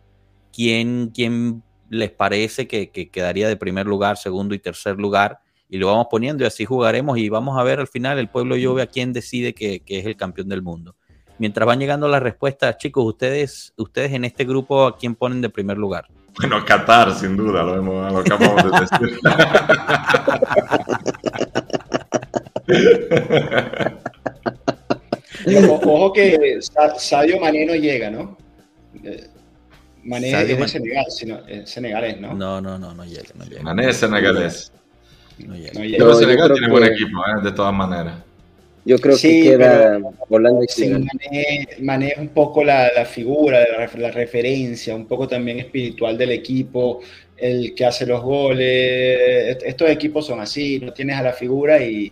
¿Quién, 0.53 1.11
quién 1.13 1.61
les 1.89 2.11
parece 2.11 2.67
que, 2.67 2.89
que 2.89 3.09
quedaría 3.09 3.47
de 3.47 3.55
primer 3.57 3.85
lugar, 3.85 4.17
segundo 4.17 4.55
y 4.55 4.59
tercer 4.59 4.97
lugar? 4.97 5.39
Y 5.69 5.77
lo 5.77 5.87
vamos 5.87 6.07
poniendo 6.09 6.43
y 6.43 6.47
así 6.47 6.65
jugaremos 6.65 7.17
y 7.17 7.29
vamos 7.29 7.57
a 7.57 7.63
ver 7.63 7.79
al 7.79 7.87
final 7.87 8.17
el 8.17 8.27
pueblo 8.27 8.55
Juve 8.61 8.81
a 8.81 8.87
quién 8.87 9.13
decide 9.13 9.53
que, 9.53 9.81
que 9.81 9.99
es 9.99 10.05
el 10.05 10.15
campeón 10.15 10.49
del 10.49 10.61
mundo. 10.61 10.95
Mientras 11.37 11.65
van 11.65 11.79
llegando 11.79 12.07
las 12.07 12.21
respuestas, 12.23 12.77
chicos, 12.77 13.05
ustedes, 13.05 13.73
ustedes 13.77 14.13
en 14.13 14.25
este 14.25 14.45
grupo, 14.45 14.85
¿a 14.87 14.97
quién 14.97 15.15
ponen 15.15 15.41
de 15.41 15.49
primer 15.49 15.77
lugar? 15.77 16.05
Bueno, 16.39 16.63
Qatar, 16.65 17.13
sin 17.13 17.37
duda, 17.37 17.63
lo, 17.63 17.75
hemos, 17.77 18.11
lo 18.11 18.19
acabamos 18.19 18.63
de 18.63 18.79
decir. 18.79 19.19
Ojo, 25.67 25.79
ojo 25.93 26.13
que 26.13 26.57
Sa- 26.61 26.97
Sadio 26.99 27.39
Mané 27.39 27.65
no 27.65 27.75
llega, 27.75 28.09
¿no? 28.09 28.37
Eh, 30.09 30.21
Mané 30.21 30.31
Sadio 30.31 30.55
es 30.55 30.59
de. 30.61 30.67
Senegal, 30.67 31.05
sino, 31.09 31.47
es 31.47 31.69
senegalés, 31.69 32.19
¿no? 32.19 32.33
No, 32.33 32.59
no, 32.61 32.77
no, 32.79 32.93
no 32.93 33.05
llega, 33.05 33.29
no 33.35 33.45
llega. 33.45 33.61
Mané 33.61 33.89
es 33.89 33.97
senegalés. 33.97 34.71
no 35.37 35.55
llega. 35.55 35.67
No 35.67 35.73
Pero 35.73 35.85
llega. 35.85 35.97
Yo 35.99 36.13
Senegal 36.15 36.51
tiene 36.53 36.69
buen 36.69 36.83
que- 36.83 36.89
equipo, 36.93 37.19
¿eh? 37.27 37.43
de 37.43 37.51
todas 37.51 37.73
maneras. 37.73 38.15
Yo 38.85 38.97
creo 38.97 39.15
Sí, 39.17 39.43
que 39.43 39.49
queda 39.57 39.99
pero- 40.29 40.63
y 40.63 40.67
Sí. 40.69 40.87
Mané, 40.89 41.67
Mané 41.81 42.07
es 42.09 42.17
un 42.17 42.29
poco 42.29 42.63
la, 42.63 42.89
la 42.95 43.05
figura, 43.05 43.59
la, 43.59 43.89
la 43.99 44.11
referencia, 44.11 44.95
un 44.95 45.05
poco 45.05 45.27
también 45.27 45.59
espiritual 45.59 46.17
del 46.17 46.31
equipo, 46.31 47.01
el 47.37 47.75
que 47.75 47.85
hace 47.85 48.05
los 48.05 48.21
goles. 48.23 49.19
Est- 49.49 49.63
Estos 49.63 49.89
equipos 49.89 50.25
son 50.25 50.39
así, 50.39 50.79
no 50.79 50.91
tienes 50.93 51.17
a 51.17 51.21
la 51.23 51.33
figura 51.33 51.81
y 51.83 52.11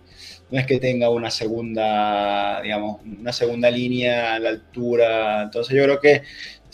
no 0.51 0.59
es 0.59 0.65
que 0.65 0.77
tenga 0.79 1.09
una 1.09 1.29
segunda, 1.31 2.61
digamos, 2.61 3.01
una 3.19 3.33
segunda 3.33 3.69
línea 3.71 4.35
a 4.35 4.39
la 4.39 4.49
altura. 4.49 5.43
Entonces 5.43 5.75
yo 5.75 5.83
creo 5.83 5.99
que 5.99 6.21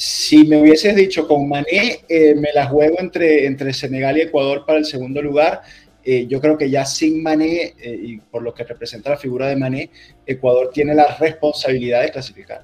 si 0.04 0.44
me 0.44 0.62
hubieses 0.62 0.98
dicho 0.98 1.26
con 1.26 1.48
Mané, 1.48 2.02
eh, 2.10 2.36
me 2.36 2.52
la 2.54 2.66
juego 2.66 3.00
entre, 3.00 3.46
entre 3.46 3.72
Senegal 3.72 4.18
y 4.18 4.22
Ecuador 4.22 4.66
para 4.66 4.80
el 4.80 4.84
segundo 4.84 5.22
lugar. 5.22 5.62
Eh, 6.04 6.28
yo 6.28 6.42
creo 6.42 6.58
que 6.58 6.70
ya 6.70 6.84
sin 6.84 7.24
Mané, 7.24 7.74
eh, 7.82 8.00
y 8.04 8.18
por 8.18 8.42
lo 8.42 8.54
que 8.54 8.66
representa 8.66 9.12
la 9.12 9.18
figura 9.18 9.48
de 9.48 9.56
Mané, 9.56 9.90
Ecuador 10.26 10.72
tiene 10.74 10.94
la 10.94 11.16
responsabilidad 11.16 12.02
de 12.02 12.12
clasificar. 12.12 12.64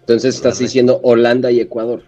Entonces 0.00 0.34
estás 0.34 0.58
diciendo 0.58 1.00
Holanda 1.02 1.50
y 1.50 1.60
Ecuador. 1.60 2.02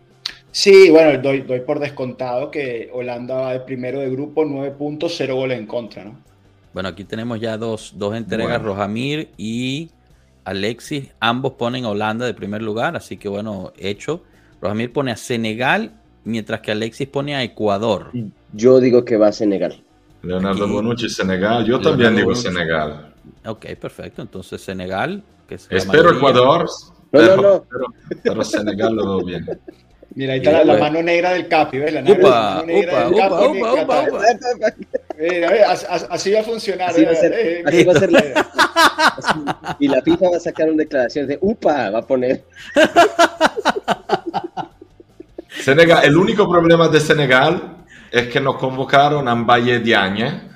Sí, 0.51 0.91
bueno, 0.91 1.19
doy, 1.23 1.41
doy 1.41 1.61
por 1.61 1.81
descontado 1.81 2.51
que 2.51 2.91
Holanda 2.93 3.37
va 3.37 3.53
de 3.55 3.61
primero 3.61 4.01
de 4.01 4.11
grupo, 4.11 4.45
9 4.45 4.73
puntos, 4.73 5.15
0 5.17 5.35
goles 5.35 5.59
en 5.59 5.67
contra, 5.67 6.05
¿no? 6.05 6.23
Bueno, 6.75 6.91
aquí 6.91 7.05
tenemos 7.05 7.41
ya 7.41 7.57
dos, 7.57 7.95
dos 7.97 8.15
entregas, 8.15 8.49
Bueno. 8.49 8.65
Rojamir 8.67 9.31
y 9.39 9.89
Alexis. 10.49 11.11
Ambos 11.21 11.53
ponen 11.55 11.85
a 11.85 11.91
Holanda 11.91 12.27
de 12.27 12.35
primer 12.35 12.63
lugar, 12.63 12.97
así 12.97 13.17
que 13.17 13.29
bueno, 13.29 13.73
hecho. 13.77 14.23
Rojamir 14.61 14.93
pone 14.93 15.13
a 15.13 15.17
Senegal, 15.17 15.93
mientras 16.25 16.61
que 16.61 16.73
Alexis 16.73 17.07
pone 17.09 17.35
a 17.37 17.43
Ecuador. 17.43 18.11
Yo 18.53 18.81
digo 18.81 19.05
que 19.05 19.17
va 19.17 19.29
a 19.29 19.33
Senegal. 19.33 19.83
Leonardo 20.23 20.65
Aquí- 20.65 20.73
Bonucci, 20.73 21.09
Senegal. 21.09 21.63
Yo 21.65 21.79
Leonardo 21.79 21.91
también 21.91 22.17
digo 22.17 22.29
Bonucci. 22.31 22.49
Senegal. 22.49 23.15
Ok, 23.47 23.67
perfecto. 23.81 24.23
Entonces 24.23 24.61
Senegal, 24.61 25.23
que 25.49 25.55
es 25.57 25.69
Espero 25.71 26.05
mayoría. 26.13 26.19
Ecuador. 26.19 26.63
No, 26.65 26.95
pero, 27.11 27.37
no, 27.37 27.43
no. 27.43 27.65
Pero, 27.71 27.87
pero 28.23 28.45
Senegal 28.45 28.95
lo 28.97 29.17
veo 29.19 29.25
bien. 29.27 29.47
Mira, 30.19 30.33
ahí 30.33 30.39
está 30.41 30.51
la, 30.51 30.65
la 30.65 30.79
mano 30.79 31.01
negra 31.01 31.31
del 31.31 31.47
Capi, 31.47 31.79
¿ves? 31.79 31.93
La, 31.95 32.01
Upa, 32.01 32.65
negra 32.67 32.93
upa, 32.93 33.05
del 33.05 33.13
upa, 33.15 33.29
Capi 33.29 33.59
upa, 33.61 33.73
upa, 33.85 34.03
upa. 34.11 34.75
Mira, 35.17 35.51
ve, 35.53 35.63
as- 35.63 35.87
as- 35.89 36.07
así 36.11 36.33
va 36.33 36.41
a 36.41 36.43
funcionar. 36.43 36.91
Así 36.91 37.05
va 37.05 37.13
a 37.13 37.15
ser, 37.15 37.33
eh, 37.35 37.63
así 37.65 37.85
va 37.85 37.93
a 37.93 37.99
ser 38.01 38.11
la- 38.11 39.77
Y 39.79 39.87
la 39.87 40.03
FIFA 40.03 40.31
va 40.31 40.37
a 40.39 40.41
sacar 40.41 40.69
una 40.69 40.79
declaración 40.83 41.29
de 41.29 41.39
UPA, 41.41 41.91
va 41.91 42.01
a 42.01 42.03
poner. 42.07 42.43
Senegal, 45.61 46.05
el 46.05 46.17
único 46.17 46.51
problema 46.51 46.89
de 46.89 46.99
Senegal 46.99 47.77
es 48.11 48.27
que 48.27 48.41
nos 48.41 48.57
convocaron 48.57 49.29
a 49.29 49.35
Mbaye 49.37 49.79
Diagne, 49.79 50.49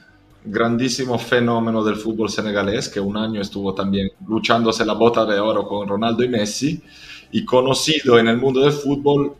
grandísimo 0.44 1.18
fenómeno 1.20 1.84
del 1.84 1.94
fútbol 1.96 2.28
senegalés, 2.30 2.88
que 2.88 2.98
un 2.98 3.16
año 3.16 3.40
estuvo 3.40 3.74
también 3.74 4.08
luchándose 4.26 4.84
la 4.84 4.94
bota 4.94 5.24
de 5.24 5.38
oro 5.38 5.68
con 5.68 5.86
Ronaldo 5.86 6.24
y 6.24 6.28
Messi, 6.28 6.82
y 7.30 7.44
conocido 7.44 8.18
en 8.18 8.26
el 8.28 8.38
mundo 8.38 8.60
del 8.60 8.72
fútbol 8.72 9.36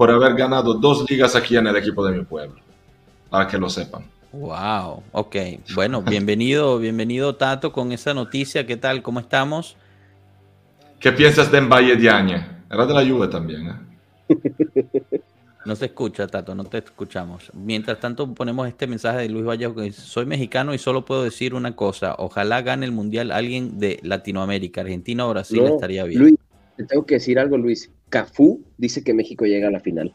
por 0.00 0.10
haber 0.10 0.32
ganado 0.32 0.72
dos 0.72 1.04
ligas 1.10 1.36
aquí 1.36 1.58
en 1.58 1.66
el 1.66 1.76
equipo 1.76 2.02
de 2.06 2.16
mi 2.16 2.24
pueblo, 2.24 2.58
para 3.28 3.46
que 3.46 3.58
lo 3.58 3.68
sepan. 3.68 4.02
Wow, 4.32 5.02
ok. 5.12 5.36
Bueno, 5.74 6.00
bienvenido, 6.00 6.78
bienvenido 6.78 7.36
Tato 7.36 7.70
con 7.70 7.92
esa 7.92 8.14
noticia. 8.14 8.66
¿Qué 8.66 8.78
tal? 8.78 9.02
¿Cómo 9.02 9.20
estamos? 9.20 9.76
¿Qué 10.98 11.12
piensas 11.12 11.52
de 11.52 11.60
Mbaye 11.60 11.96
Diagne? 11.96 12.46
Era 12.70 12.86
de 12.86 12.94
la 12.94 13.06
Juve 13.06 13.28
también, 13.28 13.68
¿eh? 13.68 14.38
No 15.66 15.76
se 15.76 15.84
escucha, 15.84 16.26
Tato, 16.26 16.54
no 16.54 16.64
te 16.64 16.78
escuchamos. 16.78 17.50
Mientras 17.52 18.00
tanto, 18.00 18.32
ponemos 18.32 18.66
este 18.66 18.86
mensaje 18.86 19.18
de 19.18 19.28
Luis 19.28 19.44
Vallejo 19.44 19.74
que 19.74 19.82
dice, 19.82 20.00
soy 20.00 20.24
mexicano 20.24 20.72
y 20.72 20.78
solo 20.78 21.04
puedo 21.04 21.24
decir 21.24 21.52
una 21.52 21.76
cosa, 21.76 22.14
ojalá 22.16 22.62
gane 22.62 22.86
el 22.86 22.92
Mundial 22.92 23.30
alguien 23.30 23.78
de 23.78 24.00
Latinoamérica, 24.02 24.80
Argentina 24.80 25.26
o 25.26 25.28
Brasil 25.28 25.62
No, 25.62 25.74
estaría 25.74 26.04
bien. 26.04 26.22
Luis, 26.22 26.34
te 26.78 26.84
tengo 26.84 27.04
que 27.04 27.16
decir 27.16 27.38
algo, 27.38 27.58
Luis. 27.58 27.90
Cafú 28.10 28.62
dice 28.76 29.02
que 29.02 29.14
México 29.14 29.46
llega 29.46 29.68
a 29.68 29.70
la 29.70 29.80
final. 29.80 30.12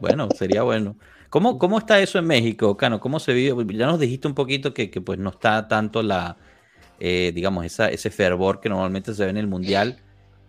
Bueno, 0.00 0.28
sería 0.36 0.62
bueno. 0.62 0.96
¿Cómo, 1.30 1.58
¿Cómo 1.58 1.78
está 1.78 2.00
eso 2.00 2.18
en 2.18 2.26
México, 2.26 2.76
Cano? 2.76 3.00
¿Cómo 3.00 3.18
se 3.18 3.32
vive? 3.32 3.54
Ya 3.76 3.86
nos 3.86 3.98
dijiste 4.00 4.28
un 4.28 4.34
poquito 4.34 4.72
que, 4.72 4.90
que, 4.90 5.00
pues 5.00 5.18
no 5.18 5.30
está 5.30 5.66
tanto 5.68 6.02
la, 6.02 6.36
eh, 7.00 7.32
digamos, 7.34 7.66
esa, 7.66 7.88
ese 7.90 8.10
fervor 8.10 8.60
que 8.60 8.68
normalmente 8.68 9.12
se 9.12 9.24
ve 9.24 9.30
en 9.30 9.36
el 9.36 9.46
Mundial, 9.46 9.98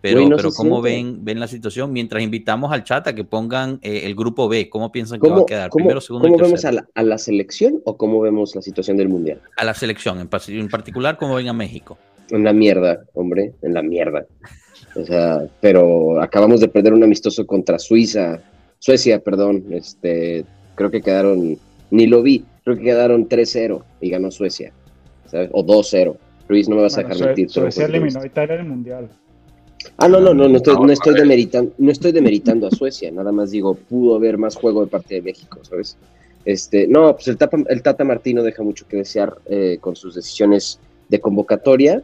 pero, 0.00 0.26
no 0.26 0.36
pero 0.36 0.50
¿cómo 0.52 0.82
siente. 0.82 1.12
ven, 1.12 1.24
ven 1.24 1.40
la 1.40 1.48
situación? 1.48 1.92
Mientras 1.92 2.22
invitamos 2.22 2.72
al 2.72 2.84
chat 2.84 3.06
a 3.08 3.14
que 3.14 3.24
pongan 3.24 3.78
eh, 3.82 4.02
el 4.04 4.14
grupo 4.14 4.48
B, 4.48 4.70
¿cómo 4.70 4.90
piensan 4.90 5.20
que 5.20 5.28
va 5.28 5.34
¿Cómo, 5.34 5.42
a 5.42 5.46
quedar? 5.46 5.68
cómo- 5.68 5.82
Primero, 5.84 6.00
segundo 6.00 6.28
y 6.28 6.30
cómo 6.30 6.44
vemos 6.44 6.60
tercero. 6.62 6.78
a 6.78 6.82
la, 6.94 7.00
a 7.00 7.02
la 7.02 7.18
selección 7.18 7.82
o 7.84 7.96
cómo 7.98 8.20
vemos 8.20 8.54
la 8.54 8.62
situación 8.62 8.96
del 8.96 9.08
mundial? 9.10 9.42
A 9.58 9.64
la 9.64 9.74
selección, 9.74 10.18
en, 10.20 10.30
en 10.58 10.68
particular, 10.68 11.18
¿cómo 11.18 11.34
ven 11.34 11.48
a 11.48 11.52
México? 11.52 11.98
En 12.30 12.44
la 12.44 12.52
mierda, 12.52 13.04
hombre, 13.14 13.54
en 13.62 13.74
la 13.74 13.82
mierda. 13.82 14.26
O 14.96 15.04
sea, 15.04 15.44
pero 15.60 16.20
acabamos 16.20 16.60
de 16.60 16.68
perder 16.68 16.92
un 16.92 17.02
amistoso 17.02 17.46
contra 17.46 17.78
Suiza, 17.78 18.40
Suecia, 18.78 19.20
perdón. 19.20 19.64
Este, 19.70 20.44
creo 20.74 20.90
que 20.90 21.02
quedaron, 21.02 21.58
ni 21.90 22.06
lo 22.06 22.22
vi, 22.22 22.44
creo 22.64 22.76
que 22.76 22.84
quedaron 22.84 23.28
3-0 23.28 23.82
y 24.00 24.10
ganó 24.10 24.30
Suecia, 24.30 24.72
¿sabes? 25.26 25.50
O 25.52 25.64
2-0. 25.64 26.16
Luis, 26.48 26.68
no 26.68 26.76
me 26.76 26.82
vas 26.82 26.98
a 26.98 27.02
dejar 27.02 27.26
mentir. 27.26 27.50
Suecia 27.50 27.86
eliminó 27.86 28.20
a. 28.20 28.26
Italia 28.26 28.54
en 28.56 28.60
el 28.60 28.66
mundial. 28.66 29.08
Ah, 29.96 30.08
no, 30.08 30.20
no, 30.20 30.34
no, 30.34 30.48
no 30.48 30.56
estoy, 30.56 30.76
no 30.76 30.92
estoy 30.92 31.14
No, 31.14 31.20
demeritando, 31.20 31.72
no 31.78 31.90
estoy 31.90 32.12
demeritando 32.12 32.66
a 32.66 32.70
Suecia, 32.70 33.10
nada 33.10 33.32
más 33.32 33.50
digo, 33.50 33.74
pudo 33.74 34.16
haber 34.16 34.36
más 34.36 34.56
juego 34.56 34.84
de 34.84 34.90
parte 34.90 35.14
de 35.14 35.22
México, 35.22 35.58
¿sabes? 35.62 35.96
Este, 36.44 36.86
no, 36.86 37.14
pues 37.14 37.28
el 37.28 37.36
Tata, 37.36 37.58
el 37.68 37.82
Tata 37.82 38.04
Martino 38.04 38.42
deja 38.42 38.62
mucho 38.62 38.86
que 38.88 38.98
desear 38.98 39.36
eh, 39.46 39.78
con 39.80 39.96
sus 39.96 40.14
decisiones 40.14 40.80
de 41.08 41.20
convocatoria. 41.20 42.02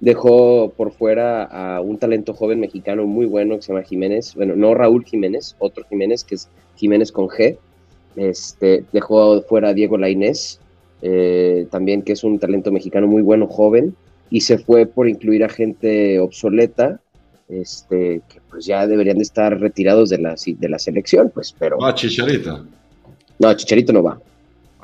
Dejó 0.00 0.72
por 0.76 0.92
fuera 0.92 1.42
a 1.42 1.80
un 1.80 1.98
talento 1.98 2.32
joven 2.32 2.60
mexicano 2.60 3.04
muy 3.06 3.26
bueno 3.26 3.56
que 3.56 3.62
se 3.62 3.72
llama 3.72 3.84
Jiménez, 3.84 4.34
bueno, 4.36 4.54
no 4.54 4.74
Raúl 4.74 5.04
Jiménez, 5.04 5.56
otro 5.58 5.84
Jiménez 5.88 6.22
que 6.24 6.36
es 6.36 6.48
Jiménez 6.76 7.10
con 7.10 7.26
G. 7.28 7.56
Este, 8.16 8.84
dejó 8.92 9.42
fuera 9.42 9.70
a 9.70 9.74
Diego 9.74 9.96
Lainez, 9.98 10.60
eh, 11.02 11.66
también 11.70 12.02
que 12.02 12.12
es 12.12 12.22
un 12.24 12.38
talento 12.38 12.70
mexicano 12.72 13.06
muy 13.06 13.22
bueno, 13.22 13.46
joven, 13.48 13.94
y 14.30 14.40
se 14.42 14.58
fue 14.58 14.86
por 14.86 15.08
incluir 15.08 15.42
a 15.44 15.48
gente 15.48 16.18
obsoleta, 16.20 17.00
este, 17.48 18.20
que 18.28 18.40
pues 18.50 18.66
ya 18.66 18.86
deberían 18.86 19.16
de 19.16 19.22
estar 19.22 19.58
retirados 19.58 20.10
de 20.10 20.18
la, 20.18 20.34
de 20.36 20.68
la 20.68 20.78
selección, 20.78 21.30
pues, 21.32 21.54
pero 21.58 21.78
Va, 21.78 21.94
Chicharito. 21.94 22.66
no, 23.38 23.54
Chicharito 23.54 23.92
no 23.92 24.02
va. 24.02 24.20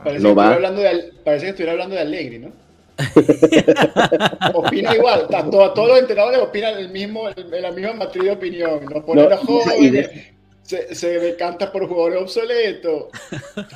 Parece, 0.03 0.23
No 0.23 0.31
que 0.31 0.35
va. 0.37 0.53
estuviera 0.55 0.69
hablando 0.69 0.81
de, 0.83 1.13
parece 1.25 1.45
que 1.45 1.51
estuviera 1.51 1.73
hablando 1.73 1.95
de 1.95 2.01
Allegri, 2.03 2.39
¿no? 2.39 2.49
opina 4.55 4.95
igual, 4.95 5.27
a, 5.33 5.51
to- 5.51 5.65
a 5.65 5.75
todos 5.75 5.89
los 5.89 5.99
entrenadores 5.99 6.41
opinan 6.41 6.79
el 6.79 6.89
mismo, 6.91 7.29
el- 7.29 7.63
la 7.63 7.71
misma 7.73 7.93
matriz 7.95 8.25
de 8.25 8.31
opinión. 8.33 8.81
No 8.93 9.05
ponen 9.05 9.29
No, 9.29 9.35
a 9.35 9.39
jóvenes, 9.39 9.93
de- 9.93 10.35
se, 10.63 10.95
se 10.95 11.19
decanta 11.21 11.71
por 11.71 11.87
jugadores 11.87 12.23
obsoletos, 12.23 13.05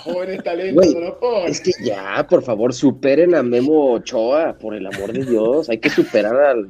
jóvenes 0.03 0.43
talentos 0.43 0.95
no 0.95 1.01
los 1.01 1.15
ponen. 1.17 1.49
Es 1.49 1.61
que 1.61 1.73
ya, 1.83 2.27
por 2.29 2.43
favor, 2.43 2.73
superen 2.73 3.35
a 3.35 3.43
Memo 3.43 3.93
Ochoa, 3.93 4.55
por 4.59 4.75
el 4.75 4.87
amor 4.87 5.13
de 5.13 5.25
Dios. 5.25 5.69
Hay 5.69 5.79
que 5.79 5.91
superar 5.91 6.37
al, 6.37 6.67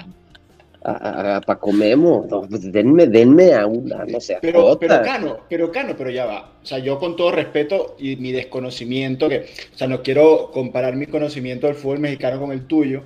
a- 0.82 1.36
a 1.36 1.40
Paco 1.40 1.72
Memo. 1.72 2.26
No, 2.30 2.42
pues 2.42 2.70
denme, 2.72 3.06
denme 3.06 3.54
a 3.54 3.66
una, 3.66 4.04
no 4.04 4.20
sé, 4.20 4.38
Pero, 4.40 4.78
pero 4.78 5.02
Cano, 5.02 5.38
pero 5.48 5.70
Cano, 5.72 5.94
pero 5.96 6.10
ya 6.10 6.26
va. 6.26 6.52
O 6.62 6.66
sea, 6.66 6.78
yo 6.78 6.98
con 6.98 7.16
todo 7.16 7.30
respeto 7.32 7.96
y 7.98 8.16
mi 8.16 8.32
desconocimiento, 8.32 9.28
que, 9.28 9.46
o 9.74 9.76
sea, 9.76 9.88
no 9.88 10.02
quiero 10.02 10.50
comparar 10.52 10.96
mi 10.96 11.06
conocimiento 11.06 11.66
del 11.66 11.76
fútbol 11.76 11.98
mexicano 12.00 12.38
con 12.40 12.52
el 12.52 12.66
tuyo, 12.66 13.02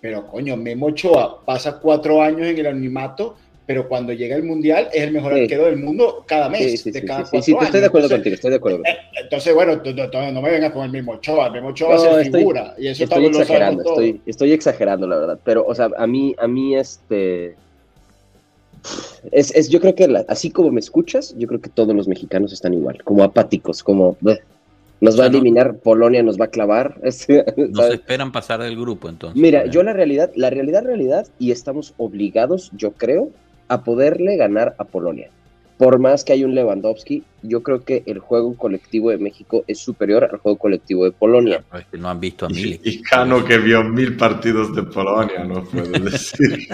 pero 0.00 0.26
coño, 0.26 0.56
Memo 0.56 0.86
Ochoa 0.86 1.44
pasa 1.44 1.78
cuatro 1.78 2.22
años 2.22 2.42
en 2.46 2.58
el 2.58 2.66
anonimato, 2.66 3.36
pero 3.70 3.86
cuando 3.86 4.12
llega 4.12 4.34
el 4.34 4.42
mundial 4.42 4.88
es 4.92 5.04
el 5.04 5.12
mejor 5.12 5.32
Sí. 5.32 5.42
arquero 5.42 5.66
del 5.66 5.76
mundo 5.76 6.24
cada 6.26 6.48
mes, 6.48 6.72
Sí, 6.72 6.76
sí, 6.76 6.90
de 6.90 7.00
sí, 7.02 7.06
cada 7.06 7.20
sí, 7.20 7.24
sí, 7.26 7.30
cuatro 7.30 7.42
sí, 7.44 7.52
años. 7.52 7.64
estoy 7.66 7.80
de 7.80 7.86
acuerdo 7.86 8.06
Entonces, 8.06 8.18
contigo, 8.18 8.34
estoy 8.34 8.50
de 8.50 8.56
acuerdo. 8.56 8.78
eh, 8.84 8.96
Entonces, 9.22 9.54
bueno, 9.54 9.80
tú- 9.80 9.94
tú- 9.94 10.10
tú 10.10 10.18
no 10.32 10.42
me 10.42 10.50
vengas 10.50 10.72
con 10.72 10.84
el 10.86 10.90
mismo 10.90 11.12
Ochoa, 11.12 11.46
el 11.46 11.52
mismo 11.52 11.68
Ochoa 11.68 11.94
No, 11.94 12.00
ser 12.00 12.20
estoy- 12.22 12.40
figura, 12.40 12.74
y 12.78 12.88
eso 12.88 13.04
Estoy 13.04 13.22
lo 13.22 13.28
exagerando, 13.28 13.82
estoy, 13.84 14.20
estoy 14.26 14.52
exagerando, 14.52 15.06
la 15.06 15.18
verdad. 15.18 15.38
Pero, 15.44 15.64
o 15.64 15.72
sea, 15.72 15.88
a 15.96 16.06
mí, 16.08 16.34
a 16.36 16.48
mí, 16.48 16.74
este. 16.74 17.54
Es, 19.30 19.54
es, 19.54 19.68
yo 19.68 19.80
creo 19.80 19.94
que 19.94 20.08
la- 20.08 20.24
así 20.26 20.50
como 20.50 20.72
me 20.72 20.80
escuchas, 20.80 21.32
yo 21.38 21.46
creo 21.46 21.60
que 21.60 21.70
todos 21.70 21.94
los 21.94 22.08
mexicanos 22.08 22.52
están 22.52 22.74
igual, 22.74 23.04
como 23.04 23.22
apáticos, 23.22 23.84
como 23.84 24.16
"Bleh, 24.20 24.40
nos 25.00 25.14
va 25.14 25.18
sea, 25.18 25.26
a 25.26 25.28
no- 25.28 25.36
eliminar, 25.36 25.76
Polonia 25.78 26.24
nos 26.24 26.40
va 26.40 26.46
a 26.46 26.48
clavar. 26.48 26.98
No 27.56 27.82
se 27.86 27.94
esperan 27.94 28.32
pasar 28.32 28.60
del 28.62 28.74
grupo, 28.76 29.08
entonces. 29.08 29.40
Mira, 29.40 29.66
yo 29.66 29.82
la 29.84 29.92
realidad, 29.92 30.32
la 30.34 30.50
realidad, 30.50 30.82
realidad, 30.82 31.26
y 31.38 31.52
estamos 31.52 31.94
obligados, 31.98 32.70
yo 32.74 32.92
creo, 32.92 33.30
a 33.70 33.82
poderle 33.84 34.36
ganar 34.36 34.74
a 34.78 34.84
Polonia. 34.84 35.30
Por 35.78 35.98
más 35.98 36.24
que 36.24 36.34
hay 36.34 36.44
un 36.44 36.54
Lewandowski, 36.54 37.22
yo 37.42 37.62
creo 37.62 37.84
que 37.84 38.02
el 38.04 38.18
juego 38.18 38.54
colectivo 38.54 39.08
de 39.10 39.16
México 39.16 39.64
es 39.66 39.78
superior 39.78 40.24
al 40.30 40.36
juego 40.38 40.58
colectivo 40.58 41.04
de 41.06 41.12
Polonia. 41.12 41.64
Es 41.74 41.86
que 41.86 41.96
no 41.96 42.10
han 42.10 42.20
visto 42.20 42.44
a 42.44 42.50
Milik. 42.50 42.82
y 42.84 43.00
Cano 43.00 43.42
que 43.42 43.56
vio 43.56 43.82
mil 43.82 44.14
partidos 44.16 44.76
de 44.76 44.82
Polonia, 44.82 45.42
no 45.44 45.64
puedo 45.64 45.90
decir. 46.04 46.68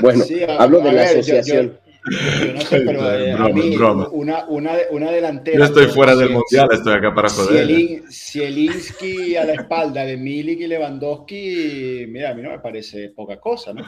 Bueno, 0.00 0.24
Sí, 0.24 0.42
a- 0.42 0.56
hablo 0.56 0.80
de 0.80 0.88
a 0.88 0.92
la 0.94 1.00
ver, 1.02 1.12
yo- 1.12 1.20
asociación. 1.20 1.78
Yo, 2.06 2.46
yo 2.46 2.52
no 2.54 2.60
sé, 2.60 2.80
pero 2.82 3.14
eh, 3.14 3.32
a 3.32 3.36
Broma, 3.36 3.54
mí, 3.54 3.76
broma. 3.76 4.08
una, 4.12 4.44
una, 4.46 4.72
una 4.90 5.10
delantera. 5.10 5.58
Yo 5.58 5.64
estoy 5.64 5.86
fuera 5.86 6.14
del 6.14 6.28
si- 6.28 6.34
mundial, 6.34 6.68
estoy 6.72 6.92
acá 6.94 7.14
para 7.14 7.28
joder. 7.30 7.66
Zielin- 7.66 8.02
Zielinski 8.10 9.36
a 9.36 9.44
la 9.44 9.54
espalda 9.54 10.04
de 10.04 10.16
Milik 10.16 10.60
y 10.60 10.66
Lewandowski, 10.66 12.06
mira, 12.08 12.30
a 12.30 12.34
mí 12.34 12.42
no 12.42 12.50
me 12.50 12.58
parece 12.58 13.08
poca 13.10 13.36
cosa, 13.38 13.72
¿no? 13.74 13.82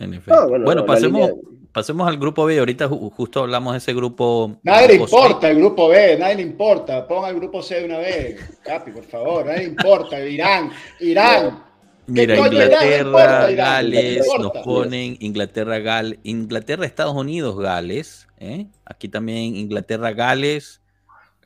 En 0.00 0.14
efecto. 0.14 0.34
No, 0.42 0.48
bueno, 0.48 0.64
bueno, 0.64 0.80
la 0.82 0.86
pasemos, 0.86 1.20
línea- 1.20 1.34
pasemos 1.72 2.08
al 2.08 2.16
grupo 2.18 2.44
B. 2.46 2.58
Ahorita 2.58 2.88
ju- 2.88 3.10
justo 3.12 3.40
hablamos 3.40 3.72
de 3.74 3.78
ese 3.78 3.94
grupo. 3.94 4.56
Nadie 4.62 4.88
le 4.88 4.94
C. 4.94 5.00
importa 5.02 5.50
el 5.50 5.58
grupo 5.58 5.88
B, 5.88 6.16
nadie 6.18 6.36
le 6.36 6.42
importa. 6.42 7.06
Ponga 7.06 7.28
el 7.28 7.36
grupo 7.36 7.62
C 7.62 7.76
de 7.80 7.84
una 7.84 7.98
vez, 7.98 8.58
Capi, 8.64 8.90
por 8.90 9.04
favor, 9.04 9.46
nadie 9.46 9.58
le 9.58 9.64
importa. 9.64 10.18
Irán, 10.20 10.70
Irán. 11.00 11.64
Mira, 12.06 12.36
Inglaterra, 12.36 12.98
importa, 12.98 13.50
Irán, 13.52 13.66
Gales, 13.66 14.26
no 14.26 14.38
nos 14.42 14.52
ponen 14.64 15.16
Inglaterra, 15.20 15.78
Gal, 15.78 16.18
Inglaterra, 16.24 16.84
Estados 16.84 17.14
Unidos, 17.14 17.56
Gales. 17.56 18.26
¿eh? 18.38 18.66
Aquí 18.84 19.08
también 19.08 19.54
Inglaterra, 19.54 20.10
Gales, 20.12 20.80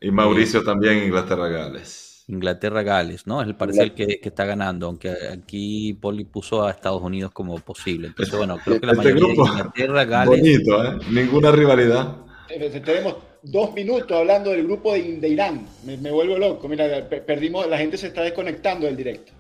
Y 0.01 0.11
Mauricio 0.11 0.63
también, 0.65 1.03
Inglaterra, 1.05 1.49
Gales. 1.49 2.14
Inglaterra, 2.27 2.83
Gales, 2.83 3.27
¿no? 3.27 3.43
Es 3.43 3.49
el 3.49 3.55
parecer 3.55 3.93
que, 3.95 4.19
que 4.21 4.29
está 4.31 4.45
ganando, 4.47 4.87
aunque 4.87 5.11
aquí 5.31 5.93
Poli 6.01 6.25
puso 6.25 6.65
a 6.65 6.71
Estados 6.71 7.03
Unidos 7.03 7.33
como 7.33 7.59
posible. 7.59 8.09
Entonces, 8.09 8.35
bueno, 8.37 8.59
creo 8.65 8.81
que 8.81 8.87
la 8.87 8.93
Este 8.93 9.05
mayoría 9.05 9.27
grupo, 9.35 9.45
es 9.45 9.51
Inglaterra, 9.51 10.05
Gales. 10.05 10.41
Bonito, 10.41 10.85
¿eh? 10.85 10.99
Ninguna 11.11 11.53
rivalidad. 11.53 12.17
Eh, 12.49 12.83
Tenemos 12.85 13.17
dos 13.43 13.75
minutos 13.75 14.11
hablando 14.13 14.51
del 14.51 14.65
grupo 14.65 14.95
de, 14.95 15.19
de 15.19 15.29
Irán. 15.29 15.67
Me, 15.85 15.97
me 15.99 16.11
vuelvo 16.11 16.39
loco. 16.39 16.67
Mira, 16.69 17.07
pe- 17.09 17.21
perdimos, 17.21 17.67
la 17.69 17.77
gente 17.77 17.99
se 17.99 18.07
está 18.07 18.23
desconectando 18.23 18.87
del 18.87 18.97
directo. 18.97 19.33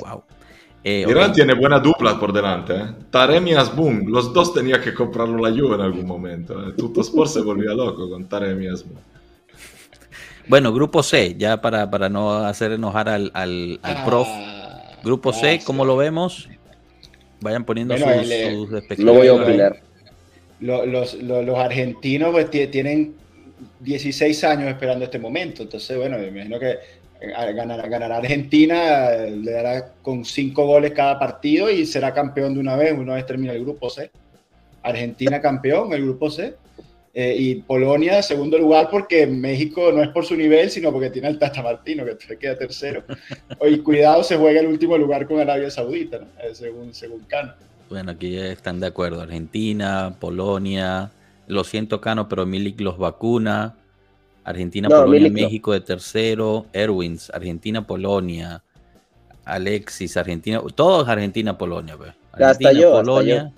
Wow. 0.00 0.22
Eh, 0.84 1.04
Irán 1.06 1.32
tiene 1.32 1.54
buena 1.54 1.78
dupla 1.80 2.18
por 2.18 2.32
delante, 2.32 2.72
¿eh? 2.74 2.86
Taremi 3.10 3.50
y 3.50 3.54
Asbun, 3.54 4.04
los 4.10 4.32
dos 4.32 4.54
tenía 4.54 4.80
que 4.80 4.94
comprarlo 4.94 5.36
la 5.36 5.50
Juve 5.50 5.74
en 5.74 5.80
algún 5.82 6.06
momento. 6.06 6.54
¿eh? 6.66 6.72
Tuttosport 6.76 7.28
se 7.28 7.40
volvía 7.42 7.74
loco 7.74 8.08
con 8.08 8.24
Taremi 8.26 8.64
y 8.64 8.68
Asbun. 8.68 8.96
Bueno, 10.48 10.72
grupo 10.72 11.02
C, 11.02 11.34
ya 11.36 11.60
para, 11.60 11.90
para 11.90 12.08
no 12.08 12.32
hacer 12.44 12.72
enojar 12.72 13.08
al, 13.08 13.30
al, 13.34 13.78
al 13.82 14.04
prof. 14.04 14.26
Ah, 14.30 14.64
Grupo 15.04 15.32
C, 15.32 15.58
ah, 15.60 15.64
¿cómo 15.64 15.84
sí. 15.84 15.86
lo 15.86 15.96
vemos? 15.96 16.48
Vayan 17.40 17.64
poniendo 17.64 17.94
Bueno, 17.96 18.22
sus, 18.22 18.30
el, 18.32 18.70
sus 18.88 18.98
No 18.98 19.12
voy 19.14 19.28
a 19.28 19.34
opinar. 19.34 19.80
Lo- 20.60 20.84
Los, 20.86 21.14
los- 21.14 21.44
los 21.44 21.58
argentinos 21.58 22.30
pues, 22.32 22.50
tie- 22.50 22.70
tienen 22.70 23.14
16 23.80 24.42
años 24.44 24.68
esperando 24.68 25.04
este 25.04 25.18
momento. 25.18 25.62
Entonces, 25.62 25.96
bueno, 25.96 26.18
me 26.18 26.28
imagino 26.28 26.58
que 26.58 26.70
eh, 27.20 27.52
ganará, 27.54 27.86
ganará 27.88 28.16
Argentina, 28.16 29.10
le 29.12 29.50
dará 29.52 29.92
con 30.02 30.24
5 30.24 30.66
goles 30.66 30.92
cada 30.92 31.18
partido 31.18 31.70
y 31.70 31.86
será 31.86 32.12
campeón 32.12 32.54
de 32.54 32.60
una 32.60 32.74
vez, 32.74 32.92
una 32.92 33.14
vez 33.14 33.24
termina 33.26 33.52
el 33.52 33.62
grupo 33.62 33.88
C. 33.90 34.10
Argentina 34.82 35.40
campeón, 35.40 35.92
el 35.92 36.02
grupo 36.02 36.30
C. 36.30 36.54
Eh, 37.20 37.34
y 37.36 37.54
Polonia, 37.56 38.22
segundo 38.22 38.56
lugar, 38.58 38.90
porque 38.92 39.26
México 39.26 39.90
no 39.90 40.04
es 40.04 40.08
por 40.10 40.24
su 40.24 40.36
nivel, 40.36 40.70
sino 40.70 40.92
porque 40.92 41.10
tiene 41.10 41.26
al 41.26 41.36
Tata 41.36 41.64
Martino, 41.64 42.04
que 42.04 42.36
queda 42.38 42.56
tercero. 42.56 43.02
Y 43.68 43.78
cuidado, 43.78 44.22
se 44.22 44.36
juega 44.36 44.60
el 44.60 44.68
último 44.68 44.96
lugar 44.96 45.26
con 45.26 45.40
Arabia 45.40 45.68
Saudita, 45.68 46.20
¿no? 46.20 46.26
Eh, 46.40 46.54
según, 46.54 46.94
según 46.94 47.18
Cano. 47.26 47.54
Bueno, 47.90 48.12
aquí 48.12 48.30
ya 48.36 48.46
están 48.46 48.78
de 48.78 48.86
acuerdo. 48.86 49.20
Argentina, 49.20 50.14
Polonia. 50.20 51.10
Lo 51.48 51.64
siento, 51.64 52.00
Cano, 52.00 52.28
pero 52.28 52.46
Milik 52.46 52.80
los 52.80 52.98
vacuna. 52.98 53.74
Argentina, 54.44 54.88
No, 54.88 54.98
Polonia, 54.98 55.20
Milik 55.22 55.32
no. 55.32 55.42
México 55.48 55.72
de 55.72 55.80
tercero. 55.80 56.66
Erwins, 56.72 57.30
Argentina, 57.30 57.84
Polonia. 57.84 58.62
Alexis, 59.44 60.16
Argentina. 60.16 60.62
Todos 60.72 61.08
Argentina, 61.08 61.58
Polonia. 61.58 61.96
pues. 61.96 62.10
Hasta 62.30 62.46
Argentina, 62.50 62.72
yo, 62.80 62.88
hasta 62.96 63.00
Polonia. 63.02 63.52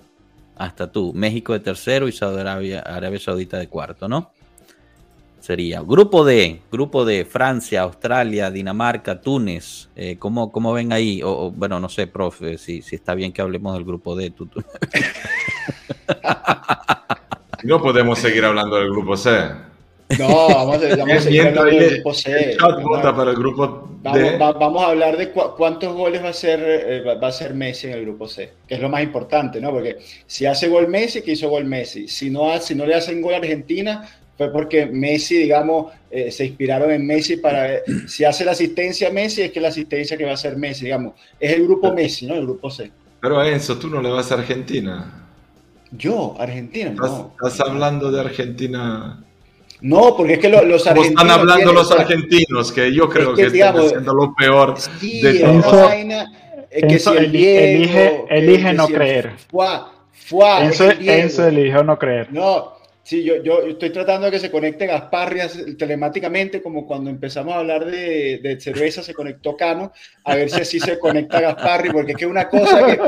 Hasta 0.61 0.91
tú. 0.91 1.11
México 1.15 1.53
de 1.53 1.59
tercero 1.59 2.07
y 2.07 2.11
Saudi 2.11 2.39
Arabia, 2.39 2.83
Saudita 3.19 3.57
de 3.57 3.67
cuarto, 3.67 4.07
¿no? 4.07 4.31
Sería 5.39 5.81
grupo 5.81 6.23
D, 6.23 6.61
grupo 6.71 7.03
de 7.03 7.25
Francia, 7.25 7.81
Australia, 7.81 8.51
Dinamarca, 8.51 9.19
Túnez. 9.19 9.89
Eh, 9.95 10.17
¿cómo, 10.19 10.51
¿cómo, 10.51 10.71
ven 10.71 10.93
ahí? 10.93 11.19
Bueno, 11.55 11.79
no 11.79 11.89
sé, 11.89 12.05
profe, 12.05 12.59
si, 12.59 12.83
si 12.83 12.95
está 12.95 13.15
bien 13.15 13.33
que 13.33 13.41
hablemos 13.41 13.73
del 13.73 13.83
grupo 13.83 14.15
D. 14.15 14.29
Tú, 14.29 14.45
tú. 14.45 14.63
no 17.63 17.81
podemos 17.81 18.19
seguir 18.19 18.45
hablando 18.45 18.75
del 18.75 18.91
grupo 18.91 19.17
C. 19.17 19.31
No, 20.19 20.47
vamos 20.47 20.83
a, 20.83 20.95
vamos 20.95 21.15
a 21.15 21.21
seguir 21.21 21.41
hablando 21.41 21.65
del 21.65 21.93
grupo 21.95 22.13
C. 22.13 22.57
Vota 22.83 23.15
para 23.15 23.31
el 23.31 23.37
grupo 23.37 23.89
D. 24.03 24.37
Vamos, 24.37 24.59
vamos, 24.59 24.83
a 24.83 24.87
hablar 24.87 25.17
de 25.17 25.31
cu 25.31 25.41
cuántos 25.55 25.93
goles 25.93 26.23
va 26.23 26.29
a, 26.29 26.33
ser, 26.33 26.59
eh, 26.63 27.03
va 27.03 27.27
a 27.27 27.31
ser 27.31 27.53
Messi 27.53 27.87
en 27.87 27.93
el 27.93 28.01
grupo 28.01 28.27
C, 28.27 28.51
que 28.67 28.75
es 28.75 28.81
lo 28.81 28.89
más 28.89 29.03
importante, 29.03 29.61
¿no? 29.61 29.71
Porque 29.71 29.97
si 30.25 30.45
hace 30.45 30.67
gol 30.67 30.87
Messi, 30.87 31.21
que 31.21 31.33
hizo 31.33 31.49
gol 31.49 31.65
Messi. 31.65 32.07
Si 32.07 32.29
no, 32.29 32.57
si 32.59 32.73
no 32.73 32.85
le 32.85 32.95
hacen 32.95 33.21
gol 33.21 33.35
a 33.35 33.37
Argentina, 33.37 34.09
fue 34.37 34.51
porque 34.51 34.87
Messi, 34.87 35.37
digamos, 35.37 35.93
eh, 36.09 36.31
se 36.31 36.45
inspiraron 36.45 36.89
en 36.89 37.05
Messi 37.05 37.37
para, 37.37 37.75
eh, 37.75 37.83
si 38.07 38.25
hace 38.25 38.43
la 38.43 38.51
asistencia 38.51 39.09
a 39.09 39.11
Messi, 39.11 39.43
es 39.43 39.51
que 39.51 39.61
la 39.61 39.67
asistencia 39.67 40.17
que 40.17 40.25
va 40.25 40.31
a 40.31 40.33
hacer 40.33 40.57
Messi, 40.57 40.85
digamos, 40.85 41.13
es 41.39 41.53
el 41.53 41.63
grupo 41.63 41.93
Messi, 41.93 42.25
¿no? 42.25 42.33
El 42.33 42.43
grupo 42.43 42.71
C. 42.71 42.91
Pero 43.21 43.39
a 43.39 43.47
Enzo, 43.47 43.77
tú 43.77 43.87
no 43.87 44.01
le 44.01 44.09
vas 44.09 44.31
a 44.31 44.35
Argentina. 44.35 45.27
Yo, 45.91 46.35
Argentina, 46.39 46.89
¿Estás, 46.89 47.11
no. 47.11 47.33
¿Estás 47.33 47.59
hablando 47.59 48.11
de 48.11 48.21
Argentina? 48.21 49.23
No, 49.81 50.15
porque 50.15 50.33
es 50.33 50.39
que 50.39 50.49
los, 50.49 50.63
los 50.63 50.85
argentinos. 50.85 51.21
están 51.21 51.39
hablando 51.39 51.73
los 51.73 51.91
argentinos, 51.91 52.71
que 52.71 52.93
yo 52.93 53.09
creo 53.09 53.31
es 53.31 53.35
que, 53.35 53.43
que 53.45 53.49
digamos, 53.49 53.85
están 53.85 53.99
haciendo 53.99 54.13
lo 54.13 54.35
peor 54.35 54.75
sí, 54.79 55.21
de 55.21 55.31
es 56.71 56.85
que 56.85 56.93
Enzo 56.93 57.11
si 57.11 57.17
el 57.17 57.31
Diego, 57.31 57.59
elige, 57.59 58.25
elige 58.29 58.67
que 58.69 58.73
no 58.73 58.87
si 58.87 58.93
el 58.93 58.97
creer. 58.97 59.31
Fua, 59.49 59.93
fua, 60.11 60.63
Enzo, 60.63 60.85
es 60.85 60.91
el 60.91 60.99
Diego. 60.99 61.21
Enzo 61.21 61.47
eligió 61.47 61.83
no 61.83 61.99
creer. 61.99 62.31
No, 62.31 62.73
sí, 63.03 63.23
yo, 63.23 63.43
yo 63.43 63.61
estoy 63.63 63.89
tratando 63.89 64.27
de 64.27 64.31
que 64.31 64.39
se 64.39 64.49
conecte 64.49 64.85
Gasparrias 64.85 65.59
telemáticamente, 65.77 66.61
como 66.61 66.87
cuando 66.87 67.09
empezamos 67.09 67.53
a 67.53 67.59
hablar 67.59 67.85
de, 67.85 68.39
de 68.41 68.61
cerveza 68.61 69.03
se 69.03 69.13
conectó 69.13 69.57
Cano, 69.57 69.91
a 70.23 70.35
ver 70.35 70.49
si 70.49 70.61
así 70.61 70.79
se 70.79 70.97
conecta 70.97 71.41
Gasparri, 71.41 71.89
porque 71.89 72.13
es 72.13 72.17
que 72.17 72.25
una 72.25 72.47
cosa 72.47 72.85
que. 72.85 72.99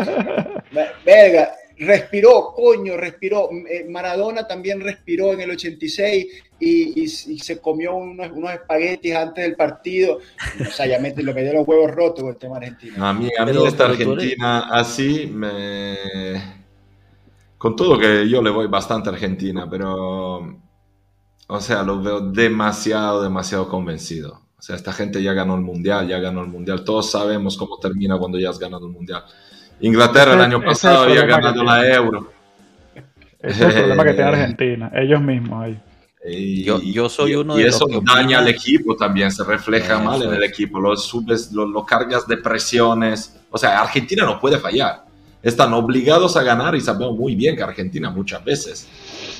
Verga, 1.05 1.53
respiró, 1.77 2.53
coño, 2.55 2.97
respiró. 2.97 3.49
Eh, 3.69 3.85
Maradona 3.89 4.47
también 4.47 4.81
respiró 4.81 5.33
en 5.33 5.41
el 5.41 5.51
86 5.51 6.25
y, 6.59 7.01
y, 7.01 7.03
y 7.03 7.07
se 7.07 7.59
comió 7.59 7.95
unos, 7.95 8.31
unos, 8.31 8.51
espaguetis 8.51 9.15
antes 9.15 9.43
del 9.43 9.55
partido. 9.55 10.19
O 10.61 10.71
sea, 10.71 10.85
ya 10.85 10.99
me, 10.99 11.13
lo 11.15 11.33
me 11.33 11.43
dio 11.43 11.53
los 11.53 11.67
huevos 11.67 11.91
rotos 11.91 12.21
con 12.21 12.29
el 12.31 12.37
tema 12.37 12.57
argentino. 12.57 13.05
A 13.05 13.13
mí, 13.13 13.29
a 13.37 13.45
mí 13.45 13.51
pero, 13.51 13.67
esta 13.67 13.89
pero 13.89 14.11
Argentina 14.11 14.59
eres... 14.59 14.87
así 14.87 15.27
me... 15.27 16.63
Con 17.57 17.75
todo 17.75 17.97
que 17.97 18.27
yo 18.27 18.41
le 18.41 18.49
voy 18.49 18.67
bastante 18.67 19.09
a 19.09 19.13
Argentina, 19.13 19.67
pero... 19.69 20.61
O 21.47 21.59
sea, 21.59 21.83
lo 21.83 22.01
veo 22.01 22.19
demasiado, 22.19 23.21
demasiado 23.21 23.67
convencido. 23.67 24.43
O 24.57 24.61
sea, 24.61 24.77
esta 24.77 24.93
gente 24.93 25.21
ya 25.21 25.33
ganó 25.33 25.55
el 25.55 25.61
Mundial, 25.61 26.07
ya 26.07 26.19
ganó 26.19 26.41
el 26.41 26.47
Mundial. 26.47 26.85
Todos 26.85 27.11
sabemos 27.11 27.57
cómo 27.57 27.77
termina 27.79 28.17
cuando 28.17 28.39
ya 28.39 28.49
has 28.49 28.59
ganado 28.59 28.87
el 28.87 28.93
Mundial. 28.93 29.23
Inglaterra 29.81 30.33
el 30.33 30.41
año 30.41 30.63
pasado 30.63 31.03
había 31.03 31.25
ganado 31.25 31.63
la 31.63 31.87
Euro. 31.87 32.31
Ese 33.41 33.67
es 33.67 33.75
el 33.75 33.81
problema 33.81 34.03
que 34.05 34.13
tiene 34.13 34.29
Argentina, 34.29 34.91
ellos 34.95 35.21
mismos 35.21 35.63
ahí. 35.63 35.79
Y, 36.25 36.63
yo, 36.63 36.81
yo, 36.81 37.09
soy 37.09 37.35
uno 37.35 37.59
y 37.59 37.63
de 37.63 37.69
eso 37.69 37.85
los 37.85 37.99
que 37.99 38.05
daña 38.05 38.39
al 38.39 38.47
equipo 38.47 38.95
también, 38.95 39.29
se 39.29 39.43
refleja 39.43 39.95
Eso 39.95 40.03
mal 40.03 40.23
en 40.23 40.33
el 40.33 40.43
equipo, 40.43 40.79
lo 40.79 40.95
subes, 40.95 41.51
lo, 41.51 41.65
lo, 41.65 41.85
cargas 41.85 42.25
de 42.25 42.37
presiones. 42.37 43.37
O 43.51 43.57
sea, 43.57 43.81
Argentina 43.81 44.23
no 44.23 44.39
puede 44.39 44.57
fallar. 44.57 45.03
Están 45.41 45.73
obligados 45.73 46.37
a 46.37 46.43
ganar 46.43 46.75
y 46.75 46.79
sabemos 46.79 47.17
muy 47.17 47.35
bien 47.35 47.57
que 47.57 47.63
Argentina 47.63 48.09
muchas 48.09 48.45
veces, 48.45 48.87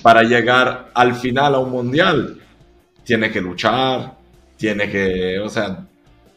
para 0.02 0.24
llegar 0.24 0.92
al 0.94 1.16
final 1.16 1.56
a 1.56 1.60
un 1.60 1.72
mundial, 1.72 2.42
tiene 3.06 3.32
que 3.32 3.40
luchar, 3.40 4.16
tiene 4.58 4.90
que, 4.90 5.40
o 5.40 5.48
sea, 5.48 5.86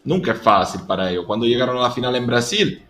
nunca 0.05 0.33
es 0.33 0.39
fácil 0.41 0.83
para 0.87 1.11
ellos. 1.11 1.25
Cuando 1.27 1.47
llegaron 1.47 1.77
a 1.79 1.83
la 1.83 1.91
final 1.91 2.15
en 2.15 2.27
Brasil, 2.27 2.86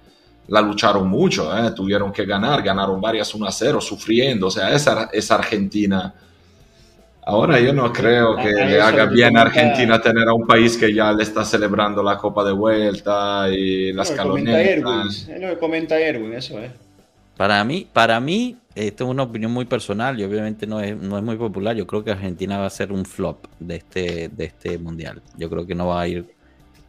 la 0.48 0.60
lucharon 0.60 1.08
mucho, 1.08 1.56
¿eh? 1.56 1.72
tuvieron 1.72 2.12
que 2.12 2.24
ganar, 2.24 2.62
ganaron 2.62 3.00
varias 3.00 3.34
1 3.34 3.46
a 3.46 3.52
0, 3.52 3.80
sufriendo, 3.80 4.46
o 4.46 4.50
sea, 4.50 4.72
esa 4.72 5.08
es 5.12 5.30
Argentina. 5.30 6.14
Ahora 7.28 7.58
yo 7.58 7.72
no 7.72 7.92
creo 7.92 8.36
que 8.36 8.52
le 8.52 8.80
haga 8.80 9.06
bien 9.06 9.36
a 9.36 9.42
Argentina 9.42 10.00
tener 10.00 10.28
a 10.28 10.32
un 10.32 10.46
país 10.46 10.76
que 10.76 10.94
ya 10.94 11.12
le 11.12 11.24
está 11.24 11.44
celebrando 11.44 12.00
la 12.00 12.16
Copa 12.16 12.44
de 12.44 12.52
Vuelta 12.52 13.48
y 13.50 13.92
las 13.92 14.10
Erwin, 14.10 14.44
calonetas. 14.44 15.28
es 15.28 15.40
lo 15.40 15.48
que 15.48 15.58
comenta 15.58 15.98
Erwin, 15.98 16.32
eso 16.34 16.60
es. 16.60 16.70
Para 17.36 17.62
mí, 17.64 17.86
para 17.92 18.20
mí, 18.20 18.56
esto 18.76 19.04
es 19.04 19.10
una 19.10 19.24
opinión 19.24 19.50
muy 19.50 19.64
personal 19.64 20.18
y 20.20 20.24
obviamente 20.24 20.68
no 20.68 20.80
es, 20.80 20.96
no 20.96 21.18
es 21.18 21.24
muy 21.24 21.36
popular. 21.36 21.74
Yo 21.74 21.86
creo 21.86 22.04
que 22.04 22.12
Argentina 22.12 22.58
va 22.58 22.66
a 22.66 22.70
ser 22.70 22.92
un 22.92 23.04
flop 23.04 23.46
de 23.58 23.76
este, 23.76 24.28
de 24.28 24.44
este 24.44 24.78
mundial. 24.78 25.20
Yo 25.36 25.50
creo 25.50 25.66
que 25.66 25.74
no 25.74 25.88
va 25.88 26.02
a 26.02 26.08
ir 26.08 26.35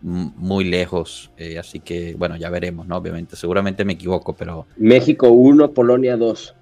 muy 0.08 0.64
lejos. 0.64 1.32
eh, 1.38 1.60
así 1.60 1.80
que, 1.80 2.16
bueno, 2.18 2.36
ya 2.38 2.50
veremos, 2.50 2.88
¿no? 2.88 2.96
Obviamente, 2.98 3.36
seguramente 3.36 3.84
me 3.86 3.94
equivoco, 3.94 4.34
pero 4.34 4.66
México 4.78 5.30
1, 5.30 5.72
Polonia 5.72 6.16
2. 6.16 6.56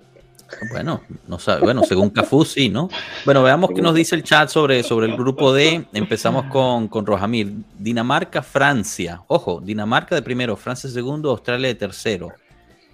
bueno, 0.71 1.01
no 1.27 1.39
sabe, 1.39 1.61
bueno, 1.61 1.83
según 1.83 2.09
Cafú 2.09 2.45
sí, 2.45 2.69
¿no? 2.69 2.89
Bueno, 3.25 3.43
veamos 3.43 3.71
qué 3.75 3.81
nos 3.81 3.95
dice 3.95 4.15
el 4.15 4.23
chat 4.23 4.49
sobre, 4.49 4.83
sobre 4.83 5.07
el 5.07 5.15
grupo 5.15 5.53
D. 5.53 5.85
Empezamos 5.93 6.45
con, 6.45 6.87
con 6.87 7.05
Rojamir. 7.05 7.53
Dinamarca, 7.77 8.41
Francia. 8.41 9.21
Ojo, 9.27 9.61
Dinamarca 9.61 10.15
de 10.15 10.21
primero, 10.21 10.55
Francia 10.55 10.87
de 10.87 10.93
segundo, 10.93 11.29
Australia 11.29 11.67
de 11.67 11.75
tercero. 11.75 12.29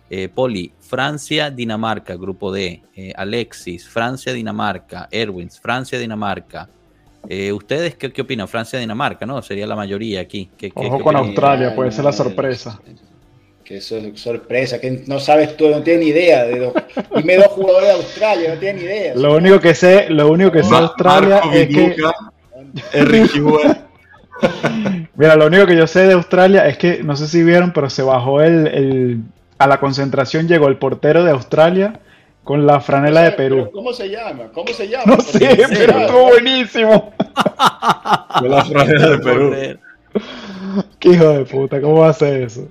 Eh, 0.10 0.28
Poli, 0.28 0.74
Francia, 0.80 1.50
Dinamarca, 1.50 2.16
grupo 2.16 2.52
D. 2.52 2.84
Eh, 2.96 3.14
Alexis, 3.16 3.88
Francia, 3.88 4.34
Dinamarca. 4.34 5.08
Erwins, 5.12 5.60
Francia, 5.60 5.98
Dinamarca. 5.98 6.70
Eh, 7.30 7.52
¿Ustedes 7.52 7.96
qué, 7.96 8.12
qué 8.12 8.22
opinan? 8.24 8.48
Francia, 8.48 8.80
Dinamarca, 8.80 9.26
¿no? 9.26 9.42
Sería 9.42 9.68
la 9.68 9.76
mayoría 9.76 10.22
aquí. 10.22 10.50
¿Qué, 10.58 10.72
qué- 10.72 10.88
Ojo 10.88 10.98
qué 10.98 11.04
con? 11.04 11.16
Australia, 11.16 11.76
puede 11.76 11.92
ser 11.92 12.04
la 12.06 12.12
sorpresa. 12.12 12.82
Que 13.64 13.78
eso 13.78 13.96
es 13.98 14.20
sorpresa, 14.20 14.82
que 14.82 15.04
no 15.08 15.20
sabes 15.20 15.56
tú, 15.56 15.70
no 15.70 15.82
tienes 15.82 16.04
ni 16.06 16.10
idea. 16.12 16.44
De 16.44 16.60
dos, 16.60 16.74
dime 17.16 17.38
dos 17.38 17.48
jugadores 17.48 17.88
de 17.90 17.94
Australia, 17.96 18.54
no 18.56 18.60
tienes 18.60 18.82
ni 18.82 18.88
idea. 18.90 19.16
Lo 19.16 19.36
único 19.36 19.60
que 19.60 19.74
sé, 19.76 20.10
lo 20.10 20.30
único 20.30 20.52
que 20.52 20.64
sé 20.64 20.70
de 20.72 20.76
Australia 20.78 21.36
Marco 21.42 21.52
es 21.54 21.68
que, 21.68 21.74
Viduca, 21.74 22.14
Enrique 22.94 23.40
Hue- 23.42 23.78
mira, 25.16 25.36
lo 25.36 25.46
único 25.48 25.66
que 25.68 25.76
yo 25.78 25.88
sé 25.88 26.08
de 26.08 26.14
Australia 26.14 26.68
es 26.68 26.78
que, 26.78 27.04
no 27.04 27.16
sé 27.16 27.28
si 27.28 27.44
vieron, 27.44 27.72
pero 27.72 27.90
se 27.90 28.02
bajó 28.02 28.42
el, 28.42 28.68
el- 28.68 29.22
a 29.58 29.68
la 29.68 29.80
concentración, 29.80 30.48
llegó 30.48 30.68
el 30.68 30.78
portero 30.78 31.24
de 31.24 31.32
Australia 31.32 32.00
con 32.44 32.66
la 32.66 32.80
franela 32.82 33.22
de 33.22 33.32
Perú. 33.32 33.70
¿Cómo 33.72 33.94
se 33.94 34.10
llama? 34.10 34.50
¿Cómo 34.54 34.74
se 34.74 34.88
llama? 34.88 35.16
No 35.16 35.22
sé, 35.22 35.58
pero 35.70 36.00
estuvo 36.00 36.24
buenísimo. 36.30 37.14
de 38.42 38.50
la 38.50 38.66
franela 38.66 39.10
de 39.10 39.18
Perú. 39.20 39.56
Qué 41.00 41.10
hijo 41.10 41.30
de 41.30 41.46
puta, 41.46 41.80
¿cómo 41.82 42.00
va 42.00 42.08
a 42.08 42.12
hacer 42.12 42.44
eso? 42.44 42.68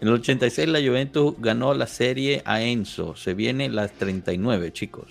En 0.00 0.08
el 0.08 0.14
86 0.14 0.68
la 0.68 0.80
Juventus 0.80 1.34
ganó 1.38 1.74
la 1.74 1.86
serie 1.86 2.42
a 2.44 2.62
Enzo. 2.62 3.16
Se 3.16 3.34
viene 3.34 3.68
las 3.68 3.92
39, 3.92 4.72
chicos. 4.72 5.06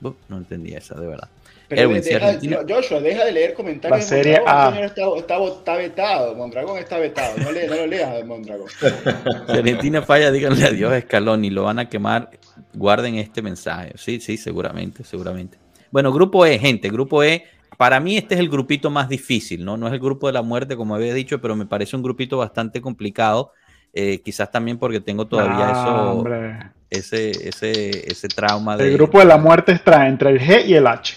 No 0.00 0.16
entendía 0.30 0.78
esa, 0.78 0.98
de 0.98 1.06
verdad. 1.06 1.28
Pero 1.76 1.88
Erwin, 1.90 2.02
si 2.02 2.14
deja- 2.14 2.64
Joshua, 2.68 3.00
deja 3.00 3.24
de 3.24 3.32
leer 3.32 3.54
comentarios. 3.54 4.00
La 4.00 4.04
Serie 4.06 4.38
Mondragón, 4.38 4.74
A. 4.74 4.84
Está, 4.84 5.02
está, 5.16 5.44
está 5.44 5.76
vetado. 5.76 6.34
Mondragón 6.34 6.78
está 6.78 6.98
vetado. 6.98 7.36
No, 7.38 7.52
le, 7.52 7.66
no 7.68 7.74
lo 7.76 7.86
leas 7.86 8.14
de 8.14 8.24
Mondragón. 8.24 8.68
Si 9.46 9.52
Argentina 9.58 10.02
falla, 10.02 10.30
díganle 10.30 10.64
adiós 10.64 10.92
a 10.92 11.00
Scaloni, 11.00 11.50
lo 11.50 11.64
van 11.64 11.78
a 11.78 11.88
quemar. 11.88 12.30
Guarden 12.74 13.16
este 13.16 13.42
mensaje. 13.42 13.92
Sí, 13.96 14.20
sí, 14.20 14.36
seguramente, 14.36 15.04
seguramente. 15.04 15.58
Bueno, 15.90 16.12
grupo 16.12 16.44
E, 16.46 16.58
gente, 16.58 16.88
grupo 16.90 17.22
E. 17.22 17.44
Para 17.78 17.98
mí 18.00 18.16
este 18.16 18.34
es 18.34 18.40
el 18.40 18.48
grupito 18.48 18.90
más 18.90 19.08
difícil, 19.08 19.64
¿no? 19.64 19.76
No 19.76 19.86
es 19.88 19.92
el 19.92 19.98
grupo 19.98 20.26
de 20.26 20.32
la 20.34 20.42
muerte, 20.42 20.76
como 20.76 20.94
había 20.94 21.12
dicho, 21.14 21.40
pero 21.40 21.56
me 21.56 21.66
parece 21.66 21.96
un 21.96 22.02
grupito 22.02 22.36
bastante 22.38 22.80
complicado. 22.80 23.52
Eh, 23.94 24.20
quizás 24.24 24.50
también 24.50 24.78
porque 24.78 25.00
tengo 25.00 25.26
todavía 25.26 25.68
Ah, 25.68 25.72
eso, 25.72 26.12
hombre. 26.12 26.70
ese, 26.88 27.30
ese, 27.48 28.10
ese 28.10 28.28
trauma 28.28 28.76
de... 28.76 28.86
El 28.88 28.94
grupo 28.94 29.18
de 29.18 29.26
la 29.26 29.36
muerte 29.36 29.72
está 29.72 30.06
entre 30.08 30.30
el 30.30 30.40
G 30.40 30.64
y 30.66 30.74
el 30.74 30.86
H. 30.86 31.14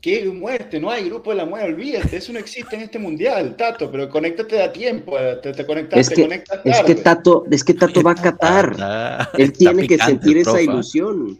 ¿Qué 0.00 0.24
muerte? 0.24 0.80
No 0.80 0.90
hay 0.90 1.04
grupo 1.10 1.30
de 1.30 1.36
la 1.36 1.44
muerte, 1.44 1.68
olvídate, 1.68 2.16
eso 2.16 2.32
no 2.32 2.38
existe 2.38 2.74
en 2.74 2.82
este 2.82 2.98
mundial, 2.98 3.54
Tato, 3.54 3.90
pero 3.90 4.08
conéctate 4.08 4.62
a 4.62 4.72
tiempo, 4.72 5.18
eh, 5.18 5.38
te, 5.42 5.52
te 5.52 5.66
conectas, 5.66 6.00
Es 6.00 6.08
te 6.08 6.22
conectas 6.22 6.60
es 6.64 6.80
que 6.80 6.94
Tato, 6.94 7.44
es 7.50 7.62
que 7.62 7.74
Tato 7.74 8.02
va 8.02 8.12
a 8.12 8.14
Qatar. 8.14 8.76
Ah, 8.80 9.28
Él 9.34 9.50
está 9.52 9.58
tiene 9.58 9.86
que 9.86 9.98
sentir 9.98 10.38
esa 10.38 10.52
profa. 10.52 10.62
ilusión. 10.62 11.38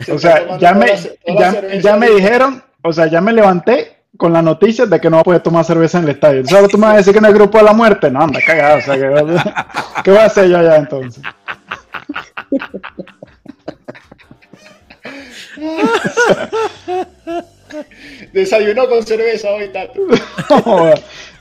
Se 0.00 0.12
O 0.12 0.18
sea, 0.18 0.56
ya 0.58 0.72
me, 0.72 0.86
ya, 1.82 1.96
me 1.96 2.08
dijeron, 2.10 2.64
o 2.82 2.92
sea, 2.92 3.06
ya 3.06 3.20
me 3.20 3.34
levanté 3.34 3.98
con 4.16 4.32
la 4.32 4.40
noticia 4.40 4.86
de 4.86 4.98
que 4.98 5.10
no 5.10 5.16
va 5.16 5.20
a 5.20 5.24
poder 5.24 5.42
tomar 5.42 5.64
cerveza 5.66 5.98
en 5.98 6.04
el 6.04 6.10
estadio. 6.10 6.36
Entonces, 6.36 6.56
ahora 6.56 6.68
tú 6.68 6.78
me 6.78 6.86
vas 6.86 6.94
a 6.94 6.98
decir 6.98 7.12
que 7.12 7.20
no 7.20 7.26
hay 7.28 7.34
grupo 7.34 7.58
de 7.58 7.64
la 7.64 7.74
muerte. 7.74 8.10
No, 8.10 8.22
anda 8.22 8.40
cagado. 8.44 8.78
O 8.78 8.80
sea, 8.80 8.94
que, 8.94 9.10
¿qué 10.04 10.10
voy 10.10 10.20
a 10.20 10.24
hacer 10.24 10.48
yo 10.48 10.58
allá 10.58 10.76
entonces? 10.76 11.22
Desayunó 18.32 18.88
con 18.88 19.04
cerveza 19.04 19.50
hoy, 19.50 19.68
Tato. 19.72 20.00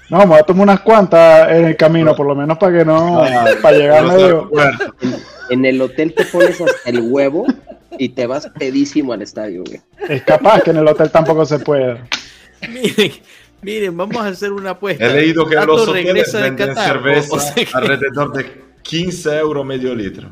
No, 0.10 0.20
no, 0.20 0.20
me 0.20 0.26
voy 0.26 0.40
a 0.40 0.44
tomar 0.44 0.64
unas 0.64 0.80
cuantas 0.82 1.52
en 1.52 1.66
el 1.66 1.76
camino, 1.78 2.16
por 2.16 2.26
lo 2.28 2.36
menos 2.36 2.58
para 2.58 2.78
que 2.78 2.86
no, 2.86 3.24
para 3.62 3.78
llegar 3.78 4.06
medio. 4.06 4.50
en 5.50 5.66
el 5.66 5.82
hotel 5.82 6.14
te 6.14 6.26
pones 6.26 6.60
hasta 6.62 6.90
el 6.90 7.02
huevo 7.02 7.46
y 7.98 8.10
te 8.10 8.26
vas 8.28 8.48
pedísimo 8.58 9.14
al 9.14 9.22
estadio, 9.22 9.64
güey. 9.66 9.82
Es 10.10 10.22
capaz 10.24 10.62
que 10.62 10.72
en 10.72 10.78
el 10.78 10.88
hotel 10.88 11.10
tampoco 11.12 11.46
se 11.46 11.60
pueda. 11.60 12.06
Miren, 12.70 13.12
miren, 13.62 13.98
vamos 13.98 14.18
a 14.18 14.28
hacer 14.28 14.52
una 14.52 14.72
apuesta. 14.72 15.06
He 15.06 15.14
leído 15.14 15.46
que 15.48 15.56
Tato 15.56 15.68
los 15.68 15.88
hoteles 15.88 16.06
regresa 16.14 16.38
de 16.38 16.44
venden 16.44 16.68
Qatar, 16.70 16.86
cerveza 16.88 17.34
o- 17.34 17.38
o 17.38 17.40
sea 17.40 17.54
que- 17.56 17.68
alrededor 17.74 18.34
de 18.34 18.46
15 18.84 19.38
euros 19.38 19.66
medio 19.66 19.94
litro. 19.94 20.30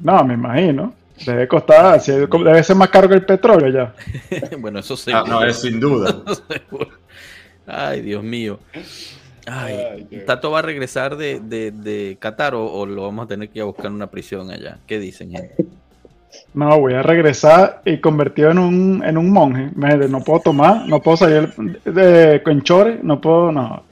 No, 0.00 0.22
me 0.24 0.34
imagino. 0.34 0.94
Debe 1.24 1.46
costar, 1.46 2.00
debe 2.02 2.64
ser 2.64 2.76
más 2.76 2.88
caro 2.90 3.08
que 3.08 3.14
el 3.14 3.24
petróleo 3.24 3.68
ya. 3.70 3.94
bueno, 4.58 4.80
eso 4.80 4.96
se. 4.96 5.12
Ah, 5.12 5.24
no, 5.26 5.44
es 5.44 5.60
sin 5.60 5.78
duda. 5.78 6.22
Ay, 7.66 8.02
Dios 8.02 8.22
mío. 8.22 8.58
Ay, 9.46 10.06
Tato 10.26 10.50
va 10.50 10.60
a 10.60 10.62
regresar 10.62 11.16
de, 11.16 11.38
de, 11.40 11.70
de 11.70 12.16
Qatar 12.18 12.54
o, 12.54 12.64
o 12.66 12.86
lo 12.86 13.02
vamos 13.02 13.26
a 13.26 13.28
tener 13.28 13.48
que 13.50 13.58
ir 13.58 13.62
a 13.62 13.66
buscar 13.66 13.86
en 13.86 13.94
una 13.94 14.10
prisión 14.10 14.50
allá. 14.50 14.78
¿Qué 14.86 14.98
dicen, 14.98 15.30
gente? 15.30 15.54
No, 16.52 16.80
voy 16.80 16.94
a 16.94 17.02
regresar 17.02 17.80
y 17.84 17.98
convertido 17.98 18.50
en 18.50 18.58
un, 18.58 19.04
en 19.04 19.16
un 19.18 19.30
monje. 19.30 19.70
No 20.08 20.20
puedo 20.20 20.40
tomar, 20.40 20.86
no 20.88 21.00
puedo 21.00 21.16
salir 21.16 21.52
de, 21.84 21.92
de- 21.92 23.00
no 23.04 23.20
puedo, 23.20 23.52
no. 23.52 23.84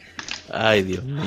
Ay, 0.53 0.83
Dios 0.83 1.05
mío. 1.05 1.23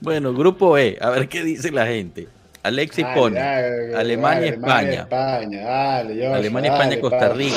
bueno, 0.00 0.34
grupo 0.34 0.76
E, 0.76 0.98
a 1.00 1.08
ver 1.10 1.28
qué 1.30 1.42
dice 1.42 1.70
la 1.70 1.86
gente. 1.86 2.28
Alexis 2.64 3.04
Dale, 3.04 3.14
pone 3.20 3.38
dale, 3.40 3.94
Alemania, 3.96 4.48
España. 4.48 4.92
España, 5.02 5.62
dale, 5.64 6.26
Alemania, 6.26 6.70
dale, 6.72 6.84
España, 6.94 7.00
Costa. 7.00 7.28
Rica. 7.34 7.56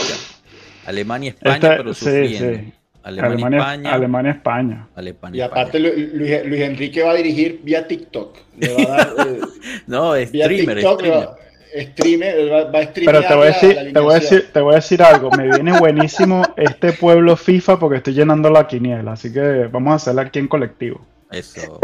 Alemania, 0.86 1.30
España, 1.32 1.56
Esta- 1.56 1.78
pero 1.78 1.94
sí, 1.94 2.06
sufriendo. 2.06 2.58
sí. 2.64 2.74
Alemania, 3.04 3.34
Alemania, 3.36 3.60
España. 3.60 3.94
Alemania, 3.94 4.32
España. 4.32 4.88
Alemania, 4.96 5.38
Y 5.38 5.42
aparte 5.42 5.80
Lu- 5.80 5.94
Luis, 6.14 6.46
Luis 6.46 6.62
Enrique 6.62 7.04
va 7.04 7.12
a 7.12 7.16
dirigir 7.16 7.62
vía 7.64 7.88
TikTok. 7.88 8.38
Le 8.60 8.74
va 8.74 8.82
a 8.84 8.98
dar, 8.98 9.28
eh, 9.28 9.40
No, 9.88 10.14
es 10.14 10.30
vía 10.32 10.44
streamer, 10.46 10.76
TikTok, 10.76 11.00
streamer. 11.00 11.28
va, 11.28 11.38
streamer, 11.94 12.52
va, 12.52 12.64
va 12.72 12.80
a 12.80 12.84
streamear 12.84 13.16
Pero 13.16 13.28
te 13.30 13.36
voy 13.36 13.44
a 13.44 13.48
decir, 13.52 13.76
la 13.76 13.94
te 13.94 14.00
voy 14.02 14.12
a 14.12 14.20
decir, 14.20 14.50
te 14.52 14.60
voy 14.60 14.74
a 14.74 14.76
decir 14.76 15.02
algo. 15.04 15.32
Me 15.32 15.44
viene 15.48 15.80
buenísimo 15.80 16.42
este 16.58 16.92
pueblo 16.92 17.38
FIFA 17.38 17.80
porque 17.80 17.98
estoy 17.98 18.14
llenando 18.14 18.50
la 18.50 18.68
quiniela. 18.68 19.14
Así 19.14 19.32
que 19.32 19.70
vamos 19.72 19.92
a 19.94 19.96
hacerla 19.96 20.24
aquí 20.24 20.40
en 20.40 20.50
colectivo. 20.50 21.00
Eso. 21.32 21.80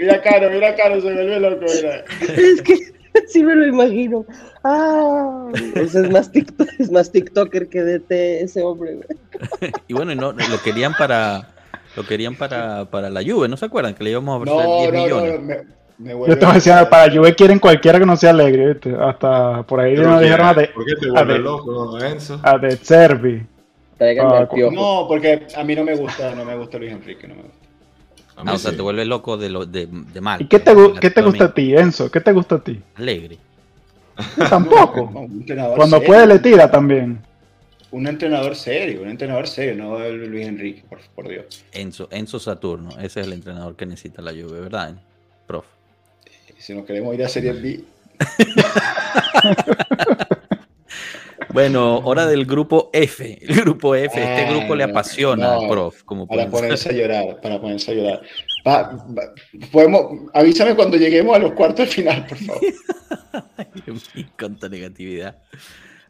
Mira 0.00 0.22
Caro, 0.22 0.50
mira 0.50 0.74
Caro, 0.74 0.94
se 1.00 1.12
vuelve 1.12 1.38
loco, 1.40 1.66
mira. 1.74 2.04
Es 2.36 2.62
que 2.62 2.76
sí 3.28 3.42
me 3.44 3.54
lo 3.54 3.66
imagino. 3.66 4.24
Ah, 4.64 5.48
sea, 5.88 6.02
es 6.02 6.10
más, 6.10 6.32
TikTok, 6.32 6.68
es 6.78 6.90
más 6.90 7.12
TikToker 7.12 7.68
que 7.68 7.82
DT 7.82 8.42
ese 8.42 8.62
hombre, 8.62 8.94
güey. 8.94 9.72
Y 9.88 9.94
bueno, 9.94 10.12
y 10.12 10.16
no, 10.16 10.32
lo 10.32 10.62
querían 10.64 10.94
para 10.94 11.48
lo 11.96 12.04
querían 12.06 12.34
para, 12.36 12.84
para 12.86 13.10
la 13.10 13.20
Juve, 13.22 13.48
¿no 13.48 13.56
se 13.56 13.66
acuerdan? 13.66 13.94
Que 13.94 14.04
le 14.04 14.10
íbamos 14.10 14.32
a 14.34 14.36
ofrecer 14.38 14.64
No, 14.64 14.78
10 14.80 14.92
no, 14.92 15.02
millones. 15.02 15.32
no, 15.34 15.46
me, 15.46 15.56
me 15.98 16.14
vuelve 16.14 16.34
Yo 16.34 16.38
te 16.38 16.44
voy 16.46 16.52
a 16.52 16.54
decir, 16.54 16.72
para 16.88 17.12
Juve 17.12 17.34
quieren 17.34 17.58
cualquiera 17.58 17.98
que 17.98 18.06
no 18.06 18.16
sea 18.16 18.30
alegre. 18.30 18.74
¿viste? 18.74 18.94
Hasta 18.98 19.62
por 19.64 19.80
ahí 19.80 19.94
nos 19.96 20.20
dijeron 20.20 20.46
a 20.46 20.54
de, 20.54 20.68
¿Por 20.68 20.84
qué 20.86 20.94
te 20.94 21.06
a 21.08 21.10
vuelves 21.12 21.36
de- 21.36 21.38
loco, 21.42 21.98
Enzo? 21.98 22.40
a 22.42 22.58
de 22.58 22.76
Servi. 22.76 23.42
Ah. 24.00 24.48
No, 24.72 25.04
porque 25.08 25.46
a 25.54 25.62
mí 25.64 25.74
no 25.74 25.84
me 25.84 25.94
gusta, 25.94 26.34
no 26.34 26.44
me 26.44 26.56
gusta 26.56 26.78
Luis 26.78 26.92
Enrique, 26.92 27.28
no 27.28 27.34
me 27.34 27.42
gusta. 27.42 27.58
Ah, 28.44 28.54
o 28.54 28.58
sea, 28.58 28.70
sí. 28.70 28.76
te 28.76 28.82
vuelve 28.82 29.04
loco 29.04 29.36
de, 29.36 29.50
lo, 29.50 29.66
de, 29.66 29.86
de 29.86 30.20
mal. 30.20 30.42
¿Y 30.42 30.46
qué 30.46 30.58
te, 30.58 30.72
qué 31.00 31.10
te 31.10 31.22
gusta 31.22 31.44
a 31.46 31.54
ti, 31.54 31.74
Enzo? 31.74 32.10
¿Qué 32.10 32.20
te 32.20 32.32
gusta 32.32 32.56
a 32.56 32.64
ti? 32.64 32.80
Alegre. 32.94 33.38
Yo 34.36 34.48
tampoco. 34.48 35.10
No, 35.50 35.74
Cuando 35.74 35.96
serio. 35.98 36.06
puede 36.06 36.26
le 36.26 36.38
tira 36.38 36.70
también. 36.70 37.20
Un 37.90 38.06
entrenador 38.06 38.54
serio, 38.54 39.02
un 39.02 39.08
entrenador 39.08 39.48
serio, 39.48 39.74
no 39.74 40.00
el 40.00 40.30
Luis 40.30 40.46
Enrique, 40.46 40.84
por, 40.88 41.00
por 41.14 41.28
Dios. 41.28 41.64
Enzo, 41.72 42.06
Enzo 42.12 42.38
Saturno, 42.38 42.90
ese 43.00 43.20
es 43.20 43.26
el 43.26 43.32
entrenador 43.32 43.74
que 43.74 43.84
necesita 43.84 44.22
la 44.22 44.30
Juve, 44.30 44.60
¿verdad? 44.60 44.94
Prof. 45.46 45.64
Si 46.56 46.72
nos 46.72 46.84
queremos 46.84 47.12
ir 47.14 47.24
a 47.24 47.28
Serie 47.28 47.52
B, 47.52 47.80
Bueno, 51.52 51.98
hora 51.98 52.26
del 52.26 52.46
grupo 52.46 52.90
F. 52.92 53.38
El 53.40 53.56
grupo 53.62 53.94
F, 53.94 54.06
este 54.20 54.46
Ah, 54.46 54.50
grupo 54.52 54.74
le 54.76 54.84
apasiona 54.84 55.54
no, 55.54 55.60
al 55.62 55.68
prof, 55.68 56.02
como 56.04 56.26
para 56.26 56.46
ponerse 56.48 56.90
a 56.90 56.92
llorar, 56.92 57.40
para 57.42 57.60
ponerse 57.60 57.90
a 57.90 57.94
llorar. 57.94 58.22
Va- 58.66 58.82
va- 59.16 59.32
podemos, 59.72 60.28
avísame 60.34 60.74
cuando 60.74 60.96
lleguemos 60.96 61.34
a 61.34 61.38
los 61.40 61.52
cuartos 61.52 61.86
de 61.86 61.92
final, 61.92 62.26
por 62.26 62.38
favor. 62.38 62.60
Cuánta 64.38 64.68
negatividad. 64.68 65.38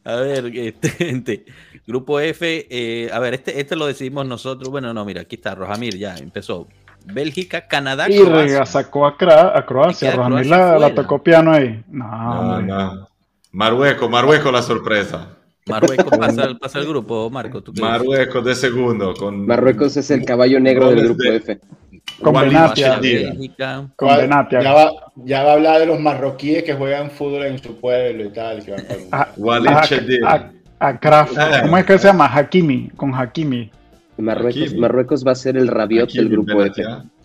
A 0.05 0.17
ver, 0.17 0.47
este, 0.55 0.89
gente, 1.05 1.45
grupo 1.87 2.21
F, 2.21 2.67
eh, 2.71 3.11
a 3.13 3.19
ver, 3.19 3.35
este, 3.35 3.61
este 3.61 3.77
lo 3.77 3.87
decidimos 3.87 4.27
nosotros. 4.27 4.71
Bueno, 4.71 4.93
no, 4.95 5.05
mira, 5.05 5.23
aquí 5.23 5.37
está, 5.37 5.55
Rojamir 5.55 5.97
ya 5.99 6.17
empezó. 6.17 6.69
Bélgica, 7.05 7.67
Canadá, 7.67 8.11
Y 8.11 8.19
Croacia. 8.19 8.67
sacó 8.67 9.07
a, 9.07 9.17
Croacia. 9.17 10.11
Queda 10.11 10.17
Rojamir 10.17 10.47
Croacia 10.49 10.73
la, 10.73 10.79
la 10.79 10.95
tocó 10.95 11.23
piano 11.23 11.53
ahí. 11.53 11.83
No, 11.89 12.59
No, 12.59 12.63
no. 12.63 13.10
Marruecos, 13.53 14.09
Marruecos 14.11 14.53
la 14.53 14.63
sorpresa. 14.63 15.29
Marruecos 15.67 16.19
pasa, 16.61 16.79
el 16.79 16.87
grupo, 16.89 17.29
Marco. 17.31 17.63
¿tú? 17.63 17.73
Marruecos 17.81 18.45
de 18.45 18.55
segundo. 18.55 19.15
Con 19.15 19.47
Marruecos 19.47 19.97
es 19.97 20.11
el 20.11 20.25
caballo 20.25 20.59
negro 20.61 20.89
del 20.91 21.05
grupo 21.05 21.23
de- 21.23 21.37
F. 21.37 21.61
Con 22.23 22.35
Benatia. 22.35 23.01
Con 23.97 24.17
Benatia. 24.17 24.63
Ya 24.63 24.73
va, 24.73 24.91
ya 25.17 25.43
va 25.45 25.51
a 25.51 25.55
hablar 25.55 25.81
de 25.81 25.87
los 25.87 26.01
marroquíes 26.01 26.65
que 26.65 26.75
juegan 26.75 27.11
fútbol 27.11 27.45
en 27.47 27.59
su 27.59 27.77
pueblo 27.79 28.25
y 28.25 28.31
tal. 28.31 28.65
Que 28.65 28.73
van. 28.73 28.85
A, 29.13 29.29
Walid 29.37 29.69
a- 29.69 29.81
Chedid. 29.83 30.23
a- 30.25 30.51
a 30.79 30.99
Kraft. 30.99 31.37
Ah. 31.39 31.61
¿Cómo 31.63 31.77
es 31.79 31.85
que 31.85 31.99
se 31.99 32.07
llama? 32.09 32.27
Hakimi. 32.35 32.91
Con 32.97 33.15
Hakimi. 33.15 33.71
Marruecos, 34.19 35.27
va 35.27 35.33
a 35.33 35.35
ser 35.35 35.57
el 35.57 35.69
rabiot 35.69 36.11
del 36.13 36.29
grupo 36.29 36.63
F. 36.65 36.83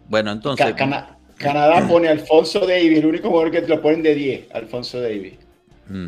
Bueno, 0.08 0.32
entonces, 0.32 0.66
Ca- 0.66 0.76
Cana- 0.76 1.18
Canadá 1.38 1.86
pone 1.88 2.08
a 2.08 2.12
Alfonso 2.12 2.60
Davis, 2.62 3.00
el 3.00 3.06
único 3.06 3.30
jugador 3.30 3.52
que 3.52 3.62
te 3.62 3.68
lo 3.68 3.82
ponen 3.82 4.02
de 4.04 4.16
10, 4.16 4.52
Alfonso 4.54 5.02
Davis. 5.02 5.34
mm, 5.90 6.08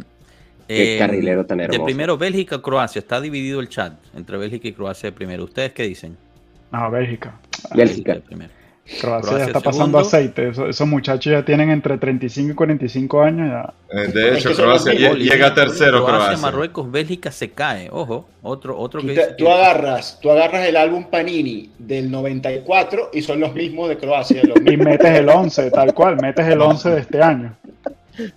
Qué 0.68 0.96
eh, 0.96 1.00
carrilero 1.00 1.46
tan 1.46 1.60
de 1.60 1.66
hermoso. 1.66 1.86
primero 1.86 2.18
Bélgica, 2.18 2.62
Croacia. 2.62 3.00
Está 3.00 3.22
dividido 3.22 3.60
el 3.60 3.70
chat 3.70 3.94
entre 4.16 4.38
Bélgica 4.38 4.68
y 4.68 4.74
Croacia 4.74 5.10
de 5.10 5.16
primero. 5.16 5.44
¿Ustedes 5.46 5.72
qué 5.74 5.84
dicen? 5.84 6.18
No, 6.72 6.92
Bélgica. 6.92 7.40
Bélgica. 7.74 8.16
de 8.16 8.20
primero. 8.22 8.52
Croacia, 9.02 9.10
Croacia 9.22 9.38
ya 9.40 9.46
está 9.48 9.60
pasando 9.60 9.86
segundo. 9.86 10.00
aceite. 10.00 10.48
Eso- 10.50 10.68
esos 10.68 10.88
muchachos 10.88 11.32
ya 11.32 11.44
tienen 11.44 11.70
entre 11.72 11.98
35 11.98 12.52
y 12.52 12.56
45 12.56 13.22
años. 13.22 13.50
Ya. 13.50 13.74
Eh, 13.92 14.08
De 14.14 14.30
Es 14.32 14.38
hecho, 14.38 14.50
que 14.50 14.56
Croacia 14.56 14.94
los 14.94 15.02
lle- 15.02 15.08
Bolivia, 15.10 15.34
llega 15.34 15.54
tercero. 15.54 16.06
Croacia, 16.06 16.26
Croacia. 16.28 16.38
Marruecos, 16.42 16.92
Bélgica 16.92 17.32
se 17.32 17.50
cae. 17.52 17.90
Ojo, 17.92 18.30
otro, 18.42 18.78
otro 18.80 19.02
Tú, 19.02 19.08
que 19.08 19.12
dice 19.14 19.36
tú 19.38 19.44
que- 19.46 19.52
agarras, 19.52 20.20
tú 20.22 20.32
agarras 20.32 20.66
el 20.68 20.78
álbum 20.78 21.04
Panini 21.10 21.70
del 21.78 22.10
94 22.10 23.10
y 23.14 23.22
son 23.22 23.42
los 23.42 23.54
mismos 23.54 23.90
de 23.90 23.98
Croacia. 23.98 24.42
Los 24.44 24.58
Y 24.58 24.62
mismos. 24.62 24.86
metes 24.88 25.14
el 25.20 25.28
11, 25.30 25.70
tal 25.72 25.94
cual. 25.94 26.18
Metes 26.22 26.48
el 26.48 26.62
11 26.62 26.90
de 26.90 27.00
este 27.02 27.22
año. 27.22 27.58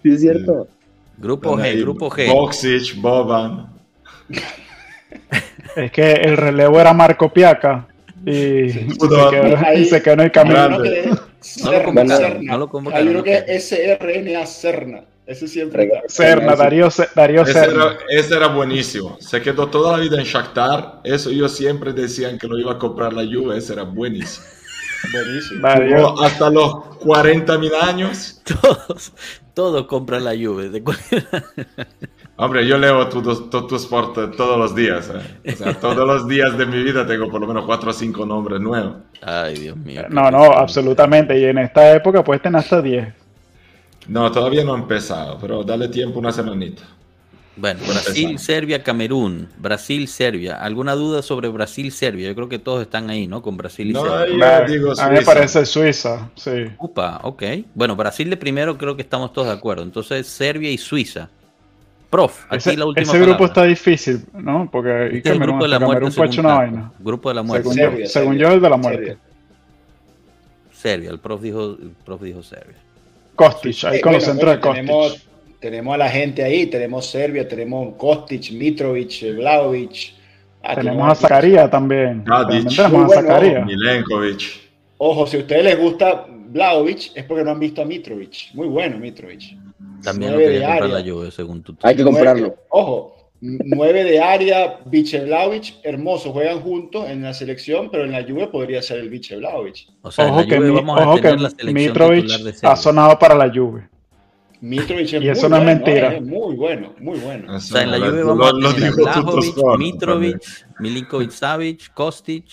Sí, 0.03 0.13
es 0.13 0.21
cierto. 0.21 0.67
Grupo 1.21 1.57
G, 1.57 1.63
Ahí, 1.63 1.81
grupo 1.81 2.11
G. 2.11 2.27
Boxic, 2.33 2.97
Boban. 3.01 3.69
Es 5.77 5.93
que 5.93 6.13
el 6.13 6.37
relevo 6.37 6.81
era 6.81 6.93
Marco 6.93 7.33
Piaca. 7.33 7.87
Y, 8.25 8.71
se, 8.71 8.87
Pudo- 8.99 9.31
quedó, 9.31 9.57
Ahí- 9.59 9.85
se 9.85 10.03
quedó 10.03 10.15
en 10.15 10.21
el 10.21 10.33
camino. 10.33 10.67
uno 10.67 10.83
que 10.83 11.01
es 11.01 11.07
No 11.65 11.71
no 12.43 12.59
lo 12.59 12.69
convocaron, 12.69 13.07
Hay 13.09 13.15
uno 13.15 13.23
que 13.23 13.45
es 13.47 13.69
SRNA 13.69 14.47
Serna. 14.47 15.05
Ese 15.27 15.47
siempre 15.47 15.85
está. 15.85 16.01
Serna, 16.09 16.57
Darío, 16.57 16.89
Darío 17.15 17.43
Ese 17.43 17.53
Serna. 17.53 17.85
era, 17.85 17.99
ese 18.11 18.35
era 18.37 18.49
buenísimo. 18.49 19.17
Se 19.21 19.41
quedó 19.41 19.69
toda 19.69 19.97
la 19.97 20.03
vida 20.03 20.19
en 20.19 20.25
Shakhtar. 20.25 21.01
Eso 21.05 21.31
ellos 21.31 21.55
siempre 21.57 21.93
decían 21.93 22.37
que 22.37 22.49
lo 22.49 22.59
iba 22.59 22.73
a 22.73 22.79
comprar 22.79 23.13
la 23.13 23.23
Juve. 23.23 23.57
Ese 23.57 23.75
era 23.75 23.85
buenísimo. 23.85 24.45
Buenísimo. 25.13 25.61
Darío, 25.63 26.21
hasta 26.21 26.51
los 26.51 26.75
40 26.99 27.59
mil 27.59 27.73
años. 27.81 28.43
Todos, 28.61 29.13
todos 29.55 29.87
compran 29.87 30.25
la 30.25 30.33
Juve. 30.33 30.69
de 30.71 30.83
cualquier- 30.83 31.27
Hombre, 32.37 32.67
yo 32.67 32.79
leo 32.79 33.07
tu, 33.09 33.21
tu, 33.67 33.77
sport 33.77 34.35
todos 34.37 34.59
los 34.59 34.75
días. 34.75 35.11
eh. 35.15 35.53
O 35.53 35.57
sea, 35.57 35.79
todos 35.79 36.07
los 36.07 36.27
días 36.27 36.57
de 36.57 36.65
mi 36.65 36.83
vida 36.83 37.07
tengo 37.07 37.29
por 37.31 37.41
lo 37.41 37.47
menos 37.47 37.67
4 37.67 37.91
o 37.91 37.93
5 37.93 38.25
nombres 38.25 38.61
nuevos. 38.61 38.95
Ay, 39.21 39.55
Dios 39.59 39.77
mío. 39.77 40.05
no, 40.09 40.31
no, 40.31 40.45
absolutamente. 40.45 41.39
Y 41.39 41.45
en 41.45 41.59
esta 41.59 41.93
época 41.95 42.25
puedes 42.25 42.43
tener 42.43 42.59
hasta 42.61 42.81
10. 42.81 43.13
No, 44.09 44.33
todavía 44.33 44.65
no 44.65 44.75
he 44.75 44.79
empezado, 44.79 45.37
pero 45.39 45.63
dale 45.63 45.89
tiempo 45.89 46.19
una 46.19 46.33
semanita. 46.33 46.83
Bueno, 47.61 47.81
Brasil. 47.87 48.39
Serbia, 48.39 48.83
Camerún. 48.83 49.49
Brasil, 49.59 50.09
Serbia. 50.09 50.57
¿Alguna 50.63 50.95
duda 50.95 51.21
sobre 51.21 51.49
Brasil, 51.49 51.93
Serbia? 51.93 52.29
Yo 52.29 52.35
creo 52.35 52.49
que 52.49 52.59
todos 52.59 52.81
están 52.81 53.11
ahí, 53.11 53.27
¿no? 53.27 53.43
Con 53.43 53.57
Brasil 53.59 53.91
y 53.91 53.93
No, 53.93 54.03
Serbia. 54.03 54.21
ahí- 54.57 54.67
Yo 54.69 54.73
digo 54.73 54.93
a 54.99 55.05
mí 55.05 55.11
me 55.11 55.17
Suiza. 55.19 55.33
parece 55.35 55.67
Suiza, 55.67 56.31
sí. 56.37 56.51
Upa, 56.79 57.21
ok. 57.23 57.43
Bueno, 57.75 57.97
Brasil 57.97 58.31
de 58.31 58.37
primero 58.39 58.79
creo 58.79 58.97
que 58.97 59.03
estamos 59.03 59.33
todos 59.35 59.49
de 59.49 59.53
acuerdo. 59.55 59.83
Entonces, 59.83 60.27
Serbia 60.27 60.71
y 60.71 60.79
Suiza. 60.79 61.29
Prof, 62.09 62.45
aquí 62.49 62.57
Ese, 62.57 62.77
la 62.77 62.87
última 62.87 63.03
ese 63.03 63.19
grupo 63.19 63.33
palabra. 63.39 63.47
está 63.47 63.65
difícil, 63.65 64.25
¿no? 64.33 64.69
Porque 64.73 65.05
Este 65.07 65.19
es 65.19 65.27
el 65.27 65.33
Camerún, 65.35 65.47
grupo 65.47 65.63
de 65.65 65.69
la 65.69 65.79
muerte. 65.79 65.95
Camerún 65.95 66.13
fue 66.13 66.27
hecho 66.27 66.35
según 66.37 66.47
una 66.47 66.55
vaina. 66.59 66.93
Grupo 66.99 67.29
de 67.29 67.35
la 67.37 67.43
muerte. 67.43 67.63
Según, 67.63 67.75
Serbia. 67.77 68.05
yo, 68.07 68.11
según 68.11 68.33
Serbia, 68.33 68.49
yo, 68.49 68.55
el 68.55 68.61
de 68.63 68.71
la 68.71 68.77
muerte. 68.77 69.05
Serbia. 69.07 69.19
Serbia, 70.73 71.11
el 71.11 71.19
prof 71.21 71.41
dijo, 71.43 71.65
el 71.81 71.91
prof 72.05 72.23
dijo 72.23 72.43
Serbia. 72.43 72.77
Kostic, 73.37 73.85
ahí 73.85 73.99
Eh, 73.99 74.01
con 74.01 74.13
los 74.13 74.25
bueno, 74.25 74.33
centros 74.41 74.55
de 74.57 74.61
Kostic. 74.61 74.87
tenemos, 74.87 75.27
tenemos 75.61 75.95
a 75.95 75.99
la 75.99 76.09
gente 76.09 76.43
ahí, 76.43 76.67
tenemos 76.67 77.07
Serbia, 77.07 77.47
tenemos 77.47 77.95
Kostic, 77.97 78.51
Mitrovic, 78.53 79.35
Vlaovic. 79.37 80.15
Ah, 80.63 80.75
tenemos 80.75 81.11
a 81.11 81.15
Zacarías 81.15 81.71
también. 81.71 82.25
Tenemos 82.25 82.79
a. 82.79 83.09
Zacarías. 83.09 83.67
Milenkovic. 83.67 84.43
Ojo, 84.99 85.27
si 85.27 85.37
a 85.37 85.41
ustedes 85.41 85.65
les 85.65 85.79
gusta 85.79 86.27
Vlaovic 86.29 87.13
es 87.15 87.25
porque 87.25 87.45
no 87.45 87.53
han 87.53 87.61
visto 87.61 87.81
a 87.81 87.85
Mitrovic. 87.85 88.53
Muy 88.55 88.67
bueno 88.67 88.99
Mitrovic. 88.99 89.57
También 90.03 90.33
lo 90.33 90.39
quería 90.39 90.79
comprar 90.79 90.91
la 90.91 91.11
Juve, 91.11 91.31
según 91.31 91.63
tu 91.63 91.77
Hay 91.83 91.95
que 91.95 92.05
comprarlo. 92.05 92.41
Nueve- 92.41 92.57
ojo, 92.71 93.17
nueve 93.41 94.05
de 94.05 94.21
área, 94.21 94.81
Viche 94.87 95.21
Vlaovic, 95.21 95.75
hermoso, 95.83 96.33
juegan 96.33 96.61
juntos 96.61 97.09
en 97.09 97.23
la 97.23 97.35
selección, 97.35 97.91
pero 97.91 98.05
en 98.05 98.13
la 98.13 98.23
Juve 98.23 98.47
podría 98.49 98.83
ser 98.83 98.99
el 98.99 99.11
Viche 99.11 99.37
Vlaovic. 99.37 99.89
O 100.03 100.11
sea, 100.11 100.27
en 100.27 100.31
Ojo 100.33 100.41
la 100.41 100.47
que, 100.47 100.57
Juve 100.57 100.71
vamos 100.71 100.99
a 100.99 101.03
ojo 101.05 101.17
que 101.17 101.23
tener 101.23 101.41
la 101.41 101.51
selección 101.51 101.75
Mitrovic 101.75 102.27
titular 102.27 102.41
de 102.41 102.69
ha 102.69 102.77
sonado 102.77 103.19
para 103.19 103.35
la 103.35 103.53
Juve. 103.53 103.90
Mitrovic 104.61 105.07
es 105.07 105.13
Y 105.15 105.19
muy 105.21 105.29
eso 105.31 105.49
no 105.49 105.57
es 105.57 105.65
bueno, 105.65 105.81
mentira. 105.85 106.15
eh, 106.15 106.21
muy 106.21 106.55
bueno, 106.57 106.95
muy 106.99 107.19
bueno. 107.19 107.55
O 107.57 107.61
sea, 107.61 107.83
en 107.83 107.91
la 107.93 107.97
Eso, 107.97 108.07
Juve 108.11 108.23
vamos 108.25 108.49
a 108.49 108.53
lo 108.53 108.75
tener 108.75 108.89
a 108.91 108.95
Vlahovic, 108.95 109.45
Sport 109.45 109.79
Mitrovic, 109.81 110.67
Milinkovic 110.81 111.31
Savic, 111.31 111.95
Kostic, 111.95 112.45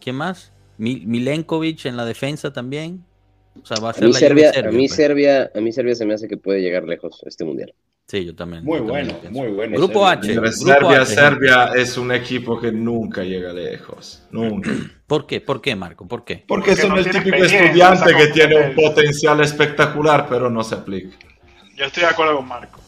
¿quién 0.00 0.16
más? 0.16 0.52
Mi- 0.78 1.02
Milenkovic 1.04 1.84
en 1.86 1.96
la 1.96 2.04
defensa 2.04 2.52
también. 2.52 3.04
O 3.60 3.66
sea, 3.66 3.76
va 3.82 3.88
a 3.88 3.90
A 3.90 3.94
ser 3.94 4.04
mí, 4.04 4.12
la 4.12 4.18
Serbia, 4.18 4.52
Juve 4.54 4.68
a 4.68 4.70
mí 4.70 4.86
pues. 4.88 4.94
Serbia, 4.96 5.50
a 5.54 5.60
mí 5.60 5.72
Serbia 5.72 5.94
se 5.94 6.06
me 6.06 6.14
hace 6.14 6.28
que 6.28 6.36
puede 6.36 6.60
llegar 6.60 6.84
lejos 6.84 7.22
este 7.26 7.44
mundial. 7.44 7.74
Sí, 8.06 8.24
yo 8.24 8.34
también. 8.34 8.64
Muy 8.64 8.78
yo 8.78 8.84
también 8.86 9.06
bueno, 9.08 9.20
pienso. 9.20 9.38
muy 9.40 9.48
bueno. 9.52 9.76
Grupo 9.78 10.08
Serbia. 10.08 10.20
H. 10.20 10.32
Grupo 10.34 10.52
Serbia, 10.52 11.00
H. 11.02 11.14
Serbia 11.14 11.64
es 11.76 11.96
un 11.98 12.12
equipo 12.12 12.60
que 12.60 12.72
nunca 12.72 13.22
llega 13.24 13.52
lejos. 13.52 14.22
Nunca. 14.30 14.70
¿Por 15.06 15.26
qué? 15.26 15.40
¿Por 15.40 15.60
qué, 15.60 15.76
Marco? 15.76 16.06
¿Por 16.08 16.24
qué? 16.24 16.44
Porque 16.46 16.70
Porque 16.70 16.80
son 16.82 16.90
no 16.90 16.96
el 16.98 17.10
típico 17.10 17.36
estudiante 17.36 18.14
que 18.16 18.26
tiene 18.28 18.56
un 18.68 18.74
potencial 18.74 19.40
espectacular, 19.40 20.26
pero 20.28 20.48
no 20.50 20.62
se 20.64 20.74
aplica. 20.76 21.16
Yo 21.82 21.88
estoy 21.88 22.04
de 22.04 22.10
acuerdo 22.10 22.36
con 22.36 22.46
Marco. 22.46 22.78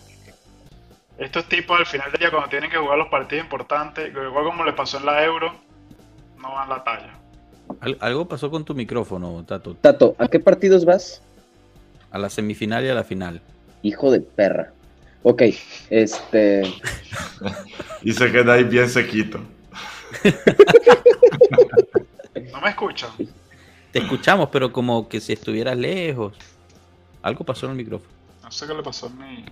Estos 1.19 1.49
tipos 1.49 1.77
al 1.81 1.85
final 1.85 2.13
del 2.13 2.21
día 2.21 2.31
cuando 2.31 2.49
tienen 2.49 2.71
que 2.71 2.77
jugar 2.77 2.97
los 2.97 3.09
partidos 3.09 3.43
importantes, 3.43 4.09
igual 4.09 4.45
como 4.45 4.65
le 4.65 4.73
pasó 4.73 4.99
en 4.99 5.07
la 5.07 5.25
Euro, 5.25 5.53
no 6.41 6.53
van 6.53 6.69
la 6.69 6.85
talla. 6.85 7.13
Al- 7.81 7.99
algo 8.01 8.29
pasó 8.29 8.53
con 8.53 8.65
tu 8.65 8.73
micrófono, 8.73 9.45
Tato. 9.45 9.75
Tato, 9.75 10.15
¿a 10.17 10.29
qué 10.29 10.39
partidos 10.39 10.85
vas? 10.85 11.21
A 12.13 12.21
la 12.21 12.31
semifinal 12.31 12.85
y 12.85 12.89
a 12.89 12.95
la 12.95 13.03
final. 13.03 13.41
Hijo 13.83 14.13
de 14.13 14.21
perra. 14.21 14.73
Ok, 15.25 15.43
este. 15.91 16.63
Y 18.03 18.13
se 18.13 18.31
queda 18.31 18.53
ahí 18.53 18.63
bien 18.63 18.89
sequito. 18.89 19.41
¿No 22.53 22.61
me 22.61 22.69
escuchan? 22.69 23.11
Te 23.91 23.99
escuchamos, 23.99 24.51
pero 24.53 24.71
como 24.71 25.09
que 25.09 25.21
si 25.21 25.33
estuvieras 25.33 25.77
lejos. 25.77 26.35
Algo 27.23 27.43
pasó 27.45 27.67
en 27.67 27.73
el 27.73 27.79
micrófono. 27.79 28.15
No 28.55 28.59
sé 28.59 28.67
qué 28.69 28.75
le 28.75 28.83
pasó 28.85 29.07
a 29.07 29.11
mí. 29.11 29.45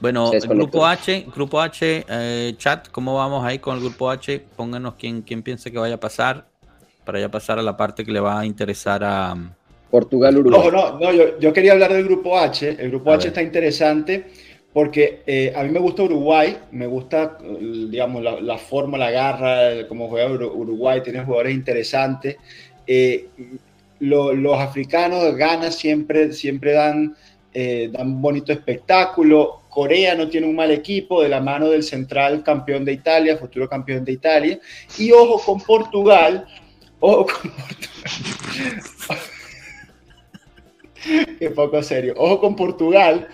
Bueno, 0.00 0.30
desconectó. 0.30 0.56
grupo 0.56 0.86
H, 0.86 1.26
grupo 1.34 1.60
H, 1.60 2.06
eh, 2.08 2.54
chat, 2.56 2.88
¿cómo 2.88 3.14
vamos 3.14 3.44
ahí 3.44 3.58
con 3.58 3.76
el 3.76 3.82
grupo 3.82 4.08
H? 4.08 4.42
Pónganos 4.56 4.94
quién, 4.94 5.20
quién 5.20 5.42
piensa 5.42 5.70
que 5.70 5.76
vaya 5.76 5.96
a 5.96 6.00
pasar, 6.00 6.46
para 7.04 7.20
ya 7.20 7.30
pasar 7.30 7.58
a 7.58 7.62
la 7.62 7.76
parte 7.76 8.02
que 8.02 8.10
le 8.10 8.20
va 8.20 8.40
a 8.40 8.46
interesar 8.46 9.04
a... 9.04 9.36
Portugal, 9.90 10.38
Uruguay. 10.38 10.60
Ojo, 10.60 10.70
no, 10.70 10.98
no, 10.98 11.12
yo, 11.12 11.38
yo 11.38 11.52
quería 11.52 11.72
hablar 11.72 11.92
del 11.92 12.04
grupo 12.04 12.38
H. 12.38 12.70
El 12.70 12.88
grupo 12.88 13.10
A 13.10 13.16
H 13.16 13.24
ver. 13.24 13.26
está 13.28 13.42
interesante 13.42 14.28
porque 14.72 15.22
eh, 15.26 15.52
a 15.54 15.62
mí 15.62 15.68
me 15.68 15.78
gusta 15.78 16.04
Uruguay, 16.04 16.56
me 16.72 16.86
gusta, 16.86 17.36
digamos, 17.60 18.22
la, 18.22 18.40
la 18.40 18.56
forma, 18.56 18.96
la 18.96 19.10
garra, 19.10 19.68
el- 19.68 19.88
cómo 19.88 20.08
juega 20.08 20.30
Uru- 20.30 20.52
Uruguay, 20.54 21.02
tiene 21.02 21.22
jugadores 21.22 21.54
interesantes. 21.54 22.38
Eh, 22.86 23.28
lo- 24.00 24.32
los 24.32 24.58
africanos, 24.58 25.36
Ghana, 25.36 25.70
siempre, 25.70 26.32
siempre 26.32 26.72
dan, 26.72 27.14
eh, 27.54 27.88
dan 27.92 28.08
un 28.08 28.20
bonito 28.22 28.52
espectáculo. 28.52 29.62
Corea 29.70 30.14
no 30.14 30.28
tiene 30.28 30.46
un 30.46 30.54
mal 30.54 30.70
equipo, 30.70 31.22
de 31.22 31.28
la 31.28 31.40
mano 31.40 31.68
del 31.68 31.82
central 31.82 32.42
campeón 32.42 32.84
de 32.84 32.92
Italia, 32.92 33.36
futuro 33.38 33.68
campeón 33.68 34.04
de 34.04 34.12
Italia. 34.12 34.58
Y 34.98 35.10
ojo 35.12 35.40
con 35.44 35.60
Portugal, 35.60 36.46
ojo 37.00 37.26
con 37.26 37.50
Portugal. 37.50 39.18
Qué 41.38 41.50
poco 41.50 41.82
serio. 41.82 42.14
Ojo 42.16 42.40
con 42.40 42.56
Portugal, 42.56 43.28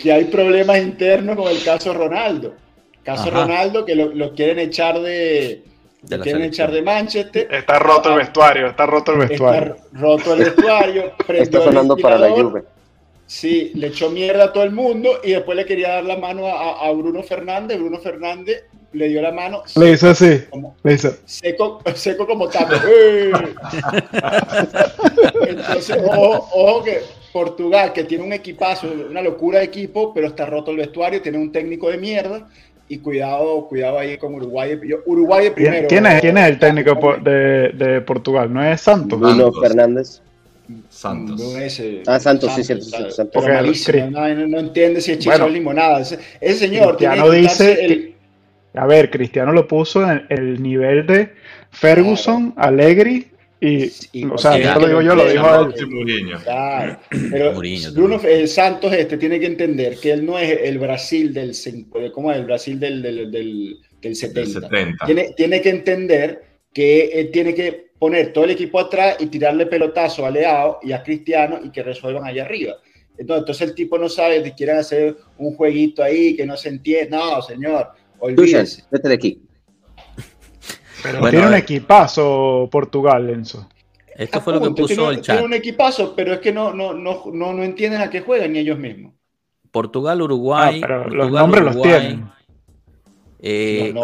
que 0.00 0.12
hay 0.12 0.24
problemas 0.26 0.78
internos 0.78 1.36
con 1.36 1.48
el 1.48 1.62
caso 1.62 1.94
Ronaldo. 1.94 2.54
Caso 3.02 3.28
Ajá. 3.28 3.42
Ronaldo 3.42 3.84
que 3.84 3.94
lo, 3.94 4.08
lo 4.14 4.34
quieren 4.34 4.58
echar 4.58 5.00
de, 5.00 5.62
De 6.02 6.16
lo 6.16 6.16
la 6.18 6.22
quieren 6.22 6.42
selección. 6.42 6.68
echar 6.68 6.72
de 6.72 6.82
Manchester. 6.82 7.48
Está 7.50 7.78
roto 7.78 8.10
el 8.10 8.16
vestuario, 8.18 8.66
está 8.66 8.86
roto 8.86 9.12
el 9.12 9.18
vestuario. 9.18 9.74
Está 9.76 9.98
roto 9.98 10.34
el 10.34 10.38
vestuario. 10.40 11.12
Está 11.28 11.58
el 11.58 11.64
sonando 11.64 11.96
para 11.96 12.18
la 12.18 12.30
Juve. 12.30 12.64
Sí, 13.30 13.70
le 13.76 13.86
echó 13.86 14.10
mierda 14.10 14.46
a 14.46 14.52
todo 14.52 14.64
el 14.64 14.72
mundo 14.72 15.20
y 15.22 15.30
después 15.30 15.56
le 15.56 15.64
quería 15.64 15.90
dar 15.90 16.04
la 16.04 16.16
mano 16.16 16.48
a, 16.48 16.84
a 16.84 16.90
Bruno 16.90 17.22
Fernández. 17.22 17.78
Bruno 17.78 18.00
Fernández 18.00 18.64
le 18.92 19.06
dio 19.08 19.22
la 19.22 19.30
mano 19.30 19.62
Le 19.76 19.92
hizo 19.92 20.10
así, 20.10 20.40
como, 20.50 20.74
le 20.82 20.94
hizo. 20.94 21.14
seco, 21.26 21.80
seco 21.94 22.26
como 22.26 22.48
taco. 22.48 22.74
¡Eh! 22.88 23.30
Entonces, 25.48 25.96
ojo, 26.04 26.48
ojo 26.52 26.82
que 26.82 27.02
Portugal, 27.32 27.92
que 27.92 28.02
tiene 28.02 28.24
un 28.24 28.32
equipazo, 28.32 28.88
una 29.08 29.22
locura 29.22 29.60
de 29.60 29.66
equipo, 29.66 30.12
pero 30.12 30.26
está 30.26 30.46
roto 30.46 30.72
el 30.72 30.78
vestuario, 30.78 31.22
tiene 31.22 31.38
un 31.38 31.52
técnico 31.52 31.88
de 31.88 31.98
mierda. 31.98 32.48
Y 32.88 32.98
cuidado, 32.98 33.68
cuidado 33.68 34.00
ahí 34.00 34.18
con 34.18 34.34
Uruguay. 34.34 34.76
Yo- 34.84 35.02
Uruguay 35.06 35.50
primero. 35.50 35.86
¿Quién 35.86 36.04
es, 36.06 36.20
quién 36.20 36.36
es 36.36 36.48
el 36.48 36.58
técnico 36.58 37.16
de, 37.22 37.68
de 37.74 38.00
Portugal? 38.00 38.52
¿No 38.52 38.64
es 38.64 38.80
Santos? 38.80 39.20
Bruno. 39.20 39.52
Fernández. 39.52 40.20
Santos. 40.88 41.40
No, 41.40 41.58
ese- 41.58 42.02
Ah, 42.06 42.18
Santos, 42.20 42.52
sí, 42.54 42.64
cierto, 42.64 42.84
Santos, 42.84 43.16
Santos. 43.16 43.42
Pero 43.86 44.10
no, 44.10 44.34
no- 44.34 44.46
no 44.48 44.58
entiende 44.60 45.00
si 45.00 45.12
es 45.12 45.18
chicha 45.18 45.30
Bueno. 45.32 45.46
o 45.46 45.48
limonada. 45.48 46.00
Ese, 46.00 46.18
ese 46.40 46.58
señor 46.58 46.96
tiene 46.96 47.14
Cristiano 47.14 47.30
que 47.30 47.36
dice 47.38 47.84
el- 47.84 48.14
A 48.74 48.86
ver, 48.86 49.10
Cristiano 49.10 49.52
lo 49.52 49.66
puso 49.66 50.08
en 50.10 50.26
el 50.28 50.62
nivel 50.62 51.06
de 51.06 51.32
Ferguson, 51.70 52.54
Allegri 52.56 53.26
y, 53.60 53.90
Y- 54.12 54.24
o 54.24 54.38
sea, 54.38 54.58
y- 54.58 54.64
no 54.64 54.78
lo 54.80 54.86
digo 54.86 55.02
yo, 55.02 55.14
lo 55.14 55.28
dijo. 55.28 55.70
Y 55.78 55.86
Mourinho. 55.86 56.38
Claro, 56.40 56.98
pero 57.30 57.52
Mourinho 57.52 57.92
Bruno 57.92 58.20
eh, 58.24 58.46
Santos 58.46 58.92
este 58.92 59.18
tiene 59.18 59.38
que 59.40 59.46
entender 59.46 59.96
que 60.00 60.12
él 60.12 60.24
no 60.24 60.38
es 60.38 60.58
el 60.62 60.78
Brasil 60.78 61.34
del 61.34 61.52
¿cómo 62.12 62.30
es? 62.32 62.38
El 62.38 62.44
Brasil 62.46 62.78
del, 62.80 63.02
del, 63.02 63.30
del, 63.30 63.76
del 64.00 64.16
70. 64.16 64.40
Del 64.40 64.48
70. 64.70 65.06
Tiene, 65.06 65.34
tiene 65.36 65.60
que 65.60 65.68
entender 65.70 66.42
que 66.72 67.06
él 67.20 67.30
tiene 67.32 67.54
que 67.54 67.89
poner 68.00 68.32
todo 68.32 68.44
el 68.44 68.50
equipo 68.50 68.80
atrás 68.80 69.16
y 69.20 69.26
tirarle 69.26 69.66
pelotazo 69.66 70.24
a 70.24 70.30
Leao 70.30 70.78
y 70.82 70.92
a 70.92 71.02
Cristiano 71.02 71.60
y 71.62 71.70
que 71.70 71.82
resuelvan 71.82 72.24
allá 72.24 72.44
arriba. 72.44 72.76
Entonces, 73.18 73.42
entonces 73.42 73.68
el 73.68 73.74
tipo 73.74 73.98
no 73.98 74.08
sabe 74.08 74.42
si 74.42 74.52
quieren 74.52 74.78
hacer 74.78 75.18
un 75.36 75.54
jueguito 75.54 76.02
ahí 76.02 76.34
que 76.34 76.46
no 76.46 76.56
se 76.56 76.70
entiende. 76.70 77.14
No, 77.14 77.42
señor, 77.42 77.90
Dusan, 78.18 78.38
olvídese. 78.38 78.84
vete 78.90 79.08
de 79.08 79.14
aquí. 79.14 79.42
Pero 81.02 81.20
Bueno, 81.20 81.30
tiene 81.30 81.46
un 81.48 81.54
equipazo 81.54 82.68
Portugal, 82.72 83.28
Enzo. 83.28 83.68
Esto 84.16 84.40
fue 84.40 84.54
lo 84.54 84.62
que 84.62 84.70
puso 84.70 84.86
tiene, 84.86 85.08
el 85.10 85.20
chat. 85.20 85.36
Tiene 85.36 85.46
un 85.46 85.54
equipazo, 85.54 86.14
pero 86.16 86.32
es 86.32 86.40
que 86.40 86.52
no, 86.52 86.72
no, 86.72 86.94
no, 86.94 87.24
no, 87.32 87.52
no 87.52 87.62
entienden 87.62 88.00
a 88.00 88.08
qué 88.08 88.22
juegan 88.22 88.52
ni 88.52 88.60
ellos 88.60 88.78
mismos. 88.78 89.12
Portugal, 89.70 90.22
Uruguay. 90.22 90.80
Ah, 90.82 90.86
pero 90.86 91.08
los 91.10 91.30
nombres 91.30 91.64
los 91.64 91.82
tienen. 91.82 92.30
Eh, 93.42 93.94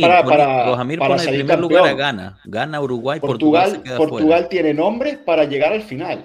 para- 0.00 0.22
para- 0.24 0.66
Rojamir 0.66 0.98
para 0.98 1.08
pone 1.10 1.20
en 1.22 1.24
salir 1.24 1.40
primer 1.40 1.58
lugar 1.60 1.86
a. 1.88 1.92
Ghana. 1.94 2.38
Gana 2.44 2.80
Uruguay, 2.80 3.18
Portugal, 3.20 3.62
Portugal, 3.64 3.70
se 3.76 3.82
queda 3.88 3.96
Portugal 3.96 4.26
fuera. 4.26 4.48
tiene 4.48 4.74
nombres 4.74 5.16
para 5.18 5.44
llegar 5.44 5.72
al 5.72 5.82
final. 5.82 6.24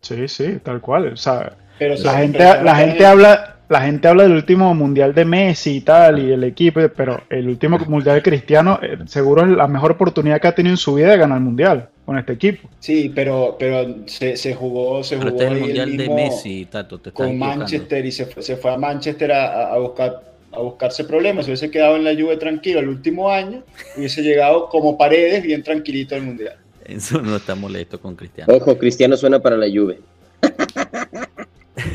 Sí, 0.00 0.26
sí, 0.28 0.58
tal 0.62 0.80
cual. 0.80 1.12
O 1.12 1.16
sea, 1.16 1.52
Pero 1.78 1.94
la 2.02 2.14
gente, 2.18 2.38
la 2.38 2.74
gente 2.76 3.06
habla, 3.06 3.56
la 3.68 3.82
gente 3.82 4.08
habla 4.08 4.24
del 4.24 4.32
último 4.32 4.74
mundial 4.74 5.14
de 5.14 5.24
Messi 5.24 5.76
y 5.76 5.80
tal, 5.82 6.18
y 6.18 6.32
el 6.32 6.42
equipo, 6.42 6.80
pero 6.96 7.22
el 7.30 7.48
último 7.48 7.78
mundial 7.88 8.16
de 8.16 8.22
Cristiano, 8.22 8.80
eh, 8.82 8.98
seguro 9.06 9.44
es 9.44 9.50
la 9.50 9.68
mejor 9.68 9.92
oportunidad 9.92 10.40
que 10.40 10.48
ha 10.48 10.54
tenido 10.54 10.72
en 10.72 10.78
su 10.78 10.94
vida 10.94 11.10
de 11.10 11.18
ganar 11.18 11.38
el 11.38 11.44
mundial 11.44 11.90
con 12.04 12.18
este 12.18 12.32
equipo. 12.32 12.68
Sí, 12.80 13.12
pero, 13.14 13.56
pero 13.56 13.86
se, 14.06 14.36
se 14.36 14.52
jugó, 14.54 15.04
se 15.04 15.16
Pero 15.16 15.30
jugó 15.30 15.42
este 15.42 15.54
el 15.54 15.60
mundial 15.60 15.90
de 15.92 15.96
mismo 15.98 16.16
Messi, 16.16 16.66
Tato. 16.66 16.98
Te 16.98 17.10
estás 17.10 17.26
con. 17.26 17.38
Manchester 17.38 18.04
y 18.04 18.10
se 18.10 18.26
fue, 18.26 18.42
se 18.42 18.56
fue 18.56 18.72
a 18.72 18.76
Manchester 18.76 19.30
a 19.32 19.78
buscar 19.78 20.29
a 20.52 20.58
buscarse 20.60 21.04
problemas. 21.04 21.44
Si 21.44 21.50
hubiese 21.50 21.70
quedado 21.70 21.96
en 21.96 22.04
la 22.04 22.14
Juve 22.14 22.36
tranquilo 22.36 22.80
el 22.80 22.88
último 22.88 23.30
año, 23.30 23.62
hubiese 23.96 24.22
llegado 24.22 24.68
como 24.68 24.96
paredes 24.98 25.42
bien 25.42 25.62
tranquilito 25.62 26.14
al 26.14 26.22
mundial. 26.22 26.56
Eso 26.84 27.20
no 27.22 27.36
está 27.36 27.54
molesto 27.54 28.00
con 28.00 28.16
Cristiano. 28.16 28.52
Ojo, 28.54 28.76
Cristiano 28.76 29.16
suena 29.16 29.38
para 29.40 29.56
la 29.56 29.66
Juve. 29.68 30.00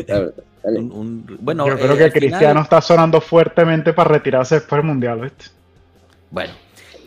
La 0.07 0.19
verdad. 0.19 0.43
Dale. 0.63 0.79
Un- 0.79 0.91
un- 0.91 1.37
bueno, 1.41 1.67
Yo 1.67 1.73
eh, 1.73 1.77
creo 1.77 1.97
que 1.97 2.03
al 2.05 2.11
final- 2.11 2.29
Cristiano 2.29 2.61
está 2.61 2.81
sonando 2.81 3.21
fuertemente 3.21 3.93
para 3.93 4.09
retirarse 4.09 4.55
después 4.55 4.79
del 4.79 4.87
mundial, 4.87 5.21
¿viste? 5.21 5.45
Bueno, 6.31 6.53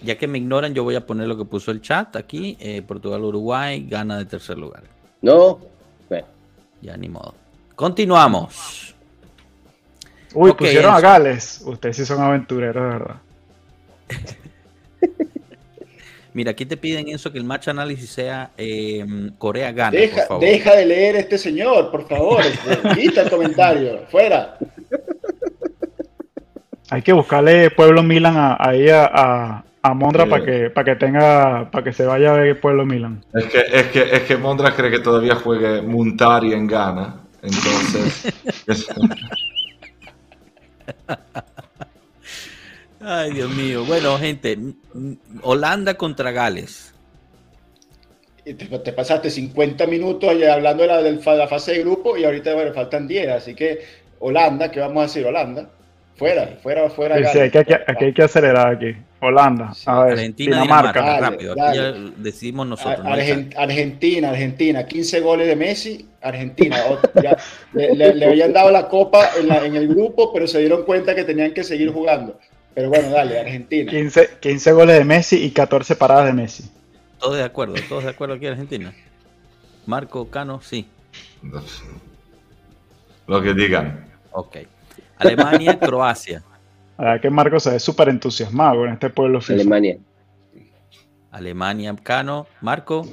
ya 0.02 0.16
que 0.16 0.28
me 0.28 0.38
ignoran, 0.38 0.74
yo 0.74 0.84
voy 0.84 0.94
a 0.94 1.04
poner 1.04 1.26
lo 1.26 1.36
que 1.36 1.44
puso 1.44 1.70
el 1.72 1.80
chat 1.82 2.14
aquí. 2.14 2.56
eh, 2.60 2.82
Portugal-Uruguay 2.82 3.84
gana 3.88 4.16
de 4.18 4.26
tercer 4.26 4.58
lugar. 4.58 4.84
No. 5.22 5.58
Bueno, 6.08 6.26
Ya 6.82 6.96
ni 6.96 7.08
modo. 7.08 7.34
Continuamos. 7.74 8.94
Uy, 10.38 10.52
pusieron 10.52 10.94
a. 10.94 11.00
Gales. 11.00 11.62
Ustedes 11.64 11.96
sí 11.96 12.04
son 12.06 12.22
aventureros, 12.22 12.82
de 12.82 12.88
verdad. 12.98 13.16
Mira, 16.34 16.52
aquí 16.52 16.66
te 16.66 16.76
piden 16.76 17.08
eso 17.08 17.32
que 17.32 17.38
el 17.38 17.44
match 17.44 17.68
análisis 17.68 18.10
sea 18.10 18.50
eh, 18.56 19.04
Corea 19.38 19.72
gana, 19.72 19.90
por 19.90 19.98
Deja, 20.00 20.26
favor. 20.26 20.40
deja 20.44 20.76
de 20.76 20.86
leer 20.86 21.16
este 21.16 21.36
señor, 21.38 21.90
por 21.90 22.06
favor. 22.06 22.42
Quita 22.94 23.22
el 23.22 23.30
comentario. 23.30 24.00
Fuera. 24.10 24.56
Hay 26.90 27.02
que 27.02 27.12
buscarle 27.12 27.70
Pueblo 27.70 28.02
Milan 28.02 28.36
a, 28.36 28.56
ahí 28.60 28.88
a, 28.88 29.06
a, 29.12 29.64
a 29.82 29.94
Mondra 29.94 30.24
Sí. 30.24 30.30
para 30.30 30.44
que, 30.44 30.70
para 30.70 30.84
que 30.84 30.96
tenga, 30.96 31.70
para 31.70 31.82
que 31.84 31.92
se 31.92 32.04
vaya 32.06 32.30
a 32.34 32.36
ver 32.38 32.60
pueblo 32.60 32.86
Milan. 32.86 33.24
Es 33.34 33.44
que, 33.46 33.58
es 33.72 33.86
que, 33.88 34.02
es 34.16 34.22
que 34.22 34.36
Mondra 34.36 34.74
cree 34.74 34.90
que 34.90 35.00
todavía 35.00 35.34
juegue 35.34 35.82
Muntari 35.82 36.52
en 36.52 36.66
Ghana. 36.68 37.16
Entonces, 37.42 38.32
es- 38.66 38.86
Ay, 43.00 43.32
Dios 43.32 43.50
mío. 43.50 43.84
Bueno, 43.84 44.18
gente, 44.18 44.58
Holanda 45.42 45.94
contra 45.94 46.30
Gales. 46.32 46.92
Te, 48.44 48.54
te 48.54 48.92
pasaste 48.92 49.30
50 49.30 49.86
minutos 49.86 50.30
hablando 50.30 50.82
de 50.82 51.20
la 51.36 51.48
fase 51.48 51.72
de 51.72 51.80
grupo 51.80 52.16
y 52.16 52.24
ahorita 52.24 52.54
bueno, 52.54 52.72
faltan 52.72 53.06
10. 53.06 53.28
Así 53.28 53.54
que 53.54 53.80
Holanda, 54.18 54.70
¿qué 54.70 54.80
vamos 54.80 54.98
a 54.98 55.06
decir? 55.06 55.26
Holanda. 55.26 55.70
Fuera, 56.18 56.58
fuera, 56.62 56.90
fuera. 56.90 57.16
Sí, 57.16 57.24
sí, 57.32 57.38
hay 57.38 57.50
que, 57.50 57.58
aquí 57.58 58.04
hay 58.06 58.12
que 58.12 58.22
acelerar 58.22 58.74
aquí. 58.74 58.96
Holanda, 59.20 59.72
Sí. 59.74 59.84
a 59.86 60.00
ver, 60.04 60.12
Argentina, 60.14 60.62
Dinamarca. 60.62 61.00
Dinamarca, 61.00 61.20
Dale, 61.20 61.30
rápido. 61.36 61.52
Aquí 61.52 61.60
dale. 61.78 61.92
ya 62.10 62.12
decidimos 62.16 62.66
nosotros. 62.66 63.04
¿no? 63.04 63.10
Argen- 63.10 63.54
Argentina, 63.56 64.30
Argentina, 64.30 64.86
15 64.86 65.20
goles 65.20 65.46
de 65.48 65.56
Messi, 65.56 66.08
Argentina. 66.20 66.76
O- 66.90 67.20
ya, 67.22 67.36
le, 67.72 67.94
le- 67.94 68.14
le 68.14 68.26
habían 68.26 68.52
dado 68.52 68.70
la 68.70 68.88
copa 68.88 69.28
en, 69.38 69.48
la- 69.48 69.64
en 69.64 69.76
el 69.76 69.88
grupo, 69.88 70.32
pero 70.32 70.46
se 70.46 70.58
dieron 70.60 70.84
cuenta 70.84 71.14
que 71.14 71.24
tenían 71.24 71.52
que 71.54 71.62
seguir 71.64 71.92
jugando. 71.92 72.38
Pero 72.74 72.90
bueno, 72.90 73.10
dale, 73.10 73.38
Argentina. 73.40 73.90
15, 73.90 74.30
15 74.40 74.72
goles 74.72 74.98
de 74.98 75.04
Messi 75.04 75.36
y 75.44 75.50
14 75.50 75.96
paradas 75.96 76.26
de 76.26 76.32
Messi. 76.32 76.70
Todos 77.18 77.36
de 77.36 77.42
acuerdo, 77.44 77.74
todos 77.88 78.04
de 78.04 78.10
acuerdo 78.10 78.34
aquí 78.34 78.46
en 78.46 78.52
Argentina. 78.52 78.92
Marco, 79.86 80.28
Cano, 80.30 80.60
sí. 80.62 80.86
lo 83.26 83.42
que 83.42 83.54
digan. 83.54 84.06
Ok. 84.32 84.58
Alemania, 85.18 85.78
Croacia. 85.80 86.42
La 86.96 87.04
verdad 87.04 87.22
que 87.22 87.30
Marco 87.30 87.60
se 87.60 87.70
ve 87.70 87.78
súper 87.80 88.08
entusiasmado 88.08 88.80
con 88.80 88.88
este 88.90 89.10
pueblo 89.10 89.40
FIFA. 89.40 89.54
Alemania. 89.54 89.98
Alemania, 91.30 91.94
Cano, 92.02 92.46
Marco, 92.60 93.06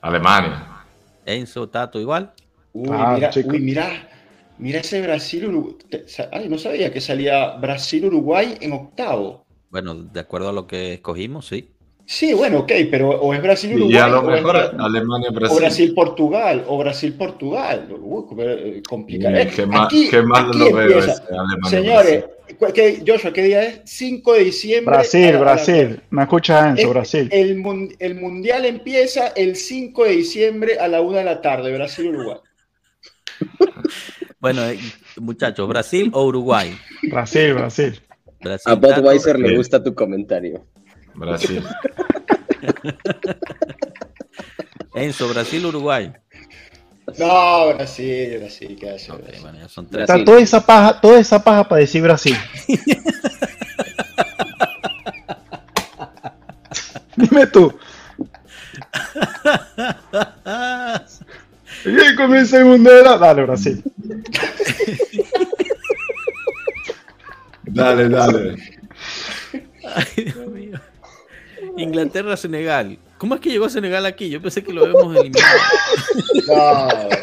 Alemania. 0.00 0.66
Enzo, 1.24 1.68
Tato, 1.68 2.00
igual. 2.00 2.32
Uy, 2.72 2.88
Ah, 2.90 3.14
mira, 3.14 3.30
uy, 3.44 3.60
mira, 3.60 4.08
mira 4.58 4.80
ese 4.80 5.00
Brasil, 5.02 5.46
Uruguay. 5.46 5.76
Ay, 6.32 6.48
no 6.48 6.58
sabía 6.58 6.92
que 6.92 7.00
salía 7.00 7.56
Brasil-Uruguay 7.56 8.56
en 8.60 8.72
octavo. 8.72 9.44
Bueno, 9.70 9.94
de 9.94 10.20
acuerdo 10.20 10.48
a 10.48 10.52
lo 10.52 10.66
que 10.66 10.94
escogimos, 10.94 11.46
sí. 11.46 11.71
Sí, 12.04 12.34
bueno, 12.34 12.60
ok, 12.60 12.72
pero 12.90 13.10
o 13.10 13.32
es 13.32 13.40
Brasil-Uruguay 13.40 13.94
Y 13.94 13.98
a 13.98 14.08
lo 14.08 14.22
mejor 14.22 14.54
Bra- 14.54 14.72
o 14.78 14.82
Alemania-Brasil. 14.84 15.58
Brasil-Portugal, 15.58 16.64
o 16.66 16.78
Brasil-Portugal. 16.78 17.88
Eh, 18.38 18.82
complicado. 18.88 19.36
Eh, 19.36 19.50
Qué 19.54 19.66
mal, 19.66 19.86
aquí- 19.86 20.08
qué 20.10 20.22
mal 20.22 20.48
aquí 20.48 20.58
lo 20.58 20.72
veo 20.72 20.98
ese 20.98 21.10
Alemania-Brasil. 21.30 21.78
Señores, 21.78 22.24
¿cu- 22.58 22.72
qué- 22.74 23.02
Joshua, 23.06 23.32
¿qué 23.32 23.42
día 23.44 23.62
es? 23.64 23.80
5 23.84 24.34
de 24.34 24.44
diciembre. 24.44 24.94
Brasil, 24.96 25.32
la- 25.32 25.38
Brasil. 25.40 26.00
¿Me 26.10 26.22
escuchas, 26.22 26.78
Enzo? 26.78 26.90
Brasil. 26.90 27.28
El, 27.32 27.56
mun- 27.58 27.94
el 27.98 28.14
mundial 28.16 28.66
empieza 28.66 29.28
el 29.28 29.56
5 29.56 30.04
de 30.04 30.10
diciembre 30.10 30.78
a 30.78 30.88
la 30.88 31.00
1 31.00 31.16
de 31.18 31.24
la 31.24 31.40
tarde, 31.40 31.72
Brasil-Uruguay. 31.72 32.38
Bueno, 34.40 34.64
eh, 34.68 34.78
muchachos, 35.20 35.68
¿Brasil 35.68 36.10
o 36.12 36.24
Uruguay? 36.26 36.76
Brasil, 37.10 37.54
Brasil. 37.54 38.00
Brasil, 38.40 38.72
A 38.72 38.74
Budweiser 38.74 39.38
le 39.38 39.56
gusta 39.56 39.82
tu 39.82 39.94
comentario. 39.94 40.66
Brasil. 41.14 41.62
Enzo, 44.94 45.28
Brasil, 45.28 45.66
Uruguay. 45.66 46.12
No, 47.18 47.74
Brasil, 47.74 48.38
Brasil, 48.38 48.76
¿qué 48.78 48.90
hace? 48.90 49.10
Ok, 49.10 49.22
Brasil? 49.22 49.40
bueno, 49.42 49.58
ya 49.58 49.68
son 49.68 49.88
tres. 49.88 50.02
Está 50.02 50.24
toda 50.24 50.40
esa 50.40 50.64
paja, 50.64 51.00
toda 51.00 51.18
esa 51.18 51.42
paja 51.42 51.68
para 51.68 51.80
decir 51.80 52.00
Brasil. 52.02 52.36
Dime 57.16 57.46
tú. 57.46 57.72
Y 61.84 61.98
ahí 61.98 62.14
comienza 62.14 62.58
el 62.58 62.66
mundial. 62.66 63.18
Dale, 63.18 63.42
Brasil. 63.42 63.82
Dale, 67.64 68.08
dale. 68.08 68.56
Ay, 69.94 70.24
Dios 70.24 70.46
mío. 70.48 70.80
Inglaterra, 71.82 72.36
Senegal. 72.36 72.98
¿Cómo 73.18 73.34
es 73.34 73.40
que 73.40 73.50
llegó 73.50 73.68
Senegal 73.68 74.04
aquí? 74.06 74.28
Yo 74.30 74.40
pensé 74.42 74.62
que 74.64 74.72
lo 74.72 74.84
habíamos 74.84 75.16
eliminado. 75.16 75.58
No, 76.46 77.06
güey. 77.06 77.18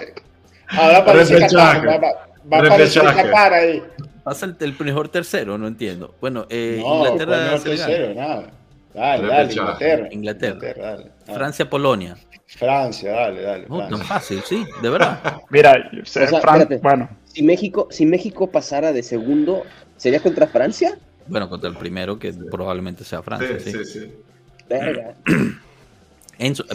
Ahora 0.70 1.06
parece. 1.06 1.38
Qatar, 1.40 1.88
va, 1.88 1.98
va, 1.98 2.12
va 2.52 2.58
a 2.58 2.60
aparecer. 2.68 3.04
Qatar 3.04 3.54
ahí. 3.54 3.84
Pasa 4.24 4.46
el, 4.46 4.56
el 4.60 4.76
mejor 4.80 5.10
tercero, 5.10 5.58
no 5.58 5.68
entiendo. 5.68 6.14
Bueno, 6.22 6.46
eh, 6.50 6.80
No, 6.82 6.98
Inglaterra, 6.98 7.52
no 7.52 7.58
Senegal. 7.58 7.88
tercero, 7.88 8.14
nada. 8.14 8.52
Dale, 8.94 9.28
dale. 9.28 9.54
Inglaterra. 9.54 10.08
Inglaterra. 10.12 10.74
dale. 10.78 11.12
Francia, 11.26 11.70
Polonia. 11.70 12.18
Francia, 12.48 13.12
dale, 13.12 13.42
dale. 13.42 13.66
No, 13.70 13.78
tan 13.80 13.88
Francia. 13.90 14.08
fácil, 14.08 14.42
sí, 14.46 14.66
de 14.82 14.90
verdad. 14.90 15.42
Mira, 15.50 15.90
O 16.02 16.06
sea, 16.06 16.28
Fran- 16.28 16.62
espérate. 16.62 16.78
bueno, 16.78 17.10
Si 17.26 17.44
México, 17.44 17.88
si 17.92 18.06
México 18.06 18.48
pasara 18.52 18.92
de 18.92 19.04
segundo, 19.04 19.64
¿sería 19.98 20.20
contra 20.20 20.48
Francia? 20.48 20.98
Bueno, 21.28 21.48
contra 21.50 21.70
el 21.70 21.78
primero, 21.78 22.18
que 22.18 22.34
probablemente 22.34 23.04
sea 23.04 23.22
Francia. 23.22 23.60
Sí, 23.60 23.72
sí. 23.72 23.78
sí, 23.86 23.86
sí. 24.00 24.14
Verga. 24.70 25.16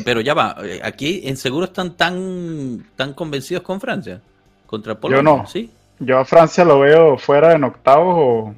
Pero 0.05 0.21
ya 0.21 0.35
va, 0.35 0.57
eh, 0.63 0.81
aquí 0.83 1.23
en 1.25 1.37
seguro 1.39 1.65
están 1.67 1.97
tan, 1.97 2.87
tan 2.97 3.15
convencidos 3.15 3.63
con 3.63 3.81
Francia. 3.81 4.21
Contra 4.67 4.95
Polonia. 4.99 5.23
no. 5.23 5.47
Sí. 5.47 5.71
yo 6.01 6.19
a 6.19 6.25
Francia 6.25 6.65
lo 6.65 6.81
veo 6.81 7.17
fuera 7.17 7.53
en 7.55 7.65
octavos 7.65 8.15
o 8.19 8.55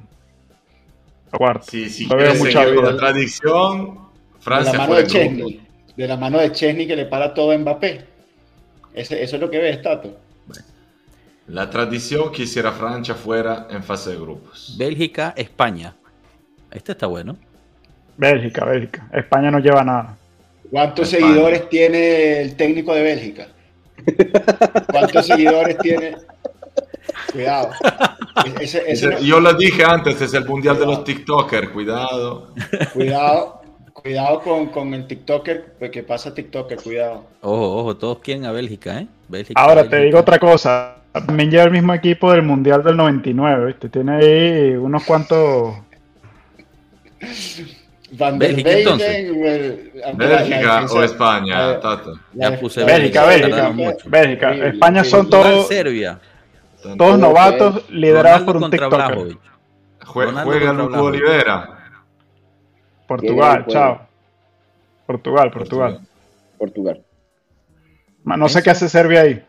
o 1.31 1.37
cuarto. 1.37 1.65
Sí, 1.69 2.07
No 2.09 2.15
veo 2.17 2.35
mucha 2.35 2.65
vida. 2.65 2.91
la 2.91 2.97
tradición, 2.97 3.85
De 3.95 3.95
la 3.95 4.39
Francia 4.39 4.73
mano 4.73 4.85
fue 4.93 5.01
de. 5.03 5.07
Chesney. 5.07 5.61
De 5.95 6.07
la 6.07 6.17
mano 6.17 6.39
de 6.39 6.51
Chesney 6.51 6.87
que 6.87 6.95
le 6.95 7.05
para 7.05 7.33
todo 7.33 7.51
a 7.51 7.57
Mbappé. 7.57 8.05
Ese- 8.93 9.21
eso 9.23 9.35
es 9.35 9.41
lo 9.41 9.49
que 9.49 9.59
ves, 9.59 9.81
Tato. 9.81 10.17
La 11.47 11.69
tradición 11.69 12.31
quisiera 12.33 12.71
Francia 12.73 13.15
fuera 13.15 13.67
en 13.69 13.81
fase 13.83 14.09
de 14.11 14.17
grupos. 14.17 14.75
Bélgica, 14.77 15.33
España. 15.37 15.95
Este 16.71 16.91
está 16.91 17.07
bueno. 17.07 17.37
Bélgica, 18.17 18.65
Bélgica. 18.65 19.07
España 19.13 19.51
no 19.51 19.59
lleva 19.59 19.83
nada. 19.83 20.17
¿Cuántos 20.71 21.11
España. 21.13 21.27
seguidores 21.33 21.69
tiene 21.69 22.41
el 22.41 22.55
técnico 22.55 22.93
de 22.93 23.01
Bélgica? 23.03 23.47
¿Cuántos 24.91 25.27
seguidores 25.27 25.77
tiene? 25.79 26.15
Cuidado. 27.31 27.69
Ese- 28.59 28.83
ese 28.91 29.07
no- 29.09 29.19
Yo 29.19 29.39
lo 29.39 29.53
dije 29.53 29.83
antes, 29.83 30.19
es 30.21 30.33
el 30.33 30.45
mundial 30.45 30.77
de 30.79 30.85
los 30.85 31.03
TikTokers, 31.03 31.69
cuidado. 31.69 32.53
cuidado, 32.93 33.61
cuidado 33.93 34.41
con, 34.41 34.67
con 34.67 34.93
el 34.93 35.07
TikToker, 35.07 35.73
porque 35.79 36.03
pasa 36.03 36.33
TikToker, 36.33 36.81
cuidado. 36.81 37.25
Ojo, 37.41 37.77
ojo, 37.79 37.97
todos 37.97 38.19
quieren 38.19 38.45
a 38.45 38.51
Bélgica, 38.51 38.99
¿eh? 38.99 39.07
Bélgica, 39.27 39.59
Ahora 39.61 39.87
te 39.87 39.97
digo 40.01 40.19
otra 40.19 40.37
cosa. 40.39 40.95
También 41.13 41.49
lleva 41.49 41.63
el 41.63 41.71
mismo 41.71 41.93
equipo 41.93 42.31
del 42.31 42.43
Mundial 42.43 42.83
del 42.83 42.95
99, 42.97 43.65
¿viste? 43.67 43.89
Tiene 43.89 44.15
ahí 44.17 44.75
unos 44.75 45.03
cuantos... 45.03 45.75
Van 48.11 48.39
der 48.39 48.49
Bélgica, 48.55 48.71
entonces. 48.71 49.15
el- 49.15 49.91
la- 49.95 50.07
la 50.07 50.13
Bélgica 50.13 50.85
o 50.91 51.03
España, 51.03 51.67
la- 51.67 51.79
Tato. 51.81 52.11
la- 52.33 52.49
Ya 52.51 52.59
puse 52.59 52.79
la 52.79 52.85
Bélgica, 52.85 53.25
Bélgica. 53.25 53.73
Bélgica. 54.05 54.51
España 54.67 55.03
son 55.03 55.29
todos, 55.29 55.67
Serbia. 55.67 56.19
todos 56.97 57.19
novatos 57.19 57.89
liderados 57.89 58.43
por 58.43 58.57
un 58.57 58.69
TikToker. 58.71 58.97
Blajovic. 58.97 59.39
Jue- 60.05 60.43
juega 60.43 60.73
Luco. 60.73 61.01
Olivera. 61.03 61.73
Portugal, 63.07 63.65
chao. 63.67 64.07
Portugal, 65.05 65.51
Portugal. 65.51 65.99
Portugal. 66.57 67.03
No 68.23 68.49
sé 68.49 68.61
qué 68.63 68.69
hace 68.71 68.89
Serbia 68.89 69.21
ahí. 69.21 69.43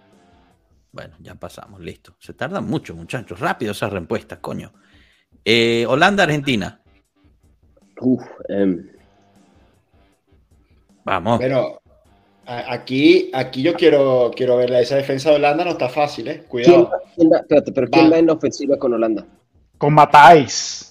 Bueno, 0.92 1.14
ya 1.20 1.34
pasamos, 1.34 1.80
listo. 1.80 2.14
Se 2.18 2.32
tarda 2.34 2.61
mucho, 2.61 2.94
muchachos. 2.94 3.38
Rápido 3.40 3.72
esas 3.72 3.92
respuestas, 3.92 4.38
coño. 4.40 4.72
Eh, 5.44 5.84
Holanda, 5.88 6.24
Argentina. 6.24 6.80
Uf, 8.01 8.22
em, 8.49 8.84
Vamos. 11.05 11.38
Bueno, 11.38 11.80
aquí, 12.46 13.30
aquí 13.32 13.62
yo 13.62 13.74
quiero, 13.74 14.30
quiero 14.36 14.57
verla. 14.59 14.80
Esa 14.80 14.96
defensa 14.96 15.30
de 15.30 15.36
Holanda 15.36 15.64
no 15.64 15.70
está 15.70 15.88
fácil, 15.88 16.28
¿eh? 16.28 16.34
¿quién, 16.38 16.49
Cuidado. 16.49 16.90
quién 17.16 17.30
va, 17.32 17.38
espérate, 17.38 17.72
pero 17.72 17.88
¿quién 17.88 18.07
Va. 18.07 18.11
va 18.11 18.18
en 18.18 18.26
la 18.26 18.32
ofensiva 18.34 18.76
con 18.78 18.92
Holanda? 18.92 19.24
Con 19.78 19.94
Matáis. 19.94 20.84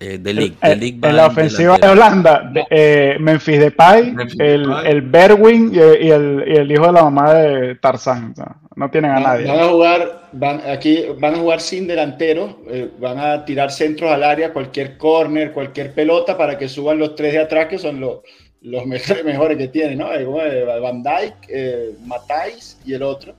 Eh, 0.00 0.18
de 0.18 0.34
Ligt, 0.34 0.62
En, 0.62 0.70
de 0.70 0.76
Ligt 0.76 1.02
va 1.04 1.08
en 1.10 1.16
la 1.16 1.24
en 1.26 1.30
ofensiva 1.30 1.78
de. 1.78 1.88
Holanda, 1.88 2.50
de- 2.52 2.66
eh, 2.68 3.16
Memphis 3.20 3.60
Depay, 3.60 4.12
Memphis 4.12 4.40
el, 4.40 4.62
Depay. 4.64 4.90
el 4.90 5.02
Berwin 5.02 5.72
y, 5.72 5.76
y 5.78 6.10
el, 6.10 6.44
y 6.46 6.56
el 6.56 6.72
hijo 6.72 6.86
de 6.86 6.92
la 6.92 7.02
mamá 7.04 7.32
de 7.32 7.76
Tarzán. 7.76 8.32
O 8.32 8.34
sea, 8.34 8.56
no 8.76 8.90
tienen 8.90 9.12
a 9.12 9.20
Van, 9.20 9.22
nadie. 9.22 9.46
van 9.46 9.60
a 9.60 9.68
jugar, 9.68 10.28
van, 10.32 10.60
aquí 10.68 11.04
van 11.18 11.34
a 11.34 11.38
jugar 11.38 11.60
sin 11.60 11.86
delantero, 11.86 12.60
eh, 12.68 12.90
van 12.98 13.18
a 13.18 13.44
tirar 13.44 13.70
centros 13.70 14.10
al 14.10 14.22
área, 14.24 14.52
cualquier 14.52 14.96
corner, 14.98 15.52
cualquier 15.52 15.94
pelota 15.94 16.36
para 16.36 16.58
que 16.58 16.68
suban 16.68 16.98
los 16.98 17.14
tres 17.14 17.32
de 17.34 17.40
atrás 17.40 17.66
que 17.68 17.78
son 17.78 18.00
los, 18.00 18.20
los 18.60 18.86
mejores, 18.86 19.24
mejores 19.24 19.58
que 19.58 19.68
tienen, 19.68 19.98
¿no? 19.98 20.12
Eh, 20.12 20.22
eh, 20.24 20.80
Van 20.80 21.02
Dijk, 21.02 21.34
eh, 21.48 21.90
Matáis 22.04 22.80
y 22.84 22.94
el 22.94 23.02
otro. 23.02 23.34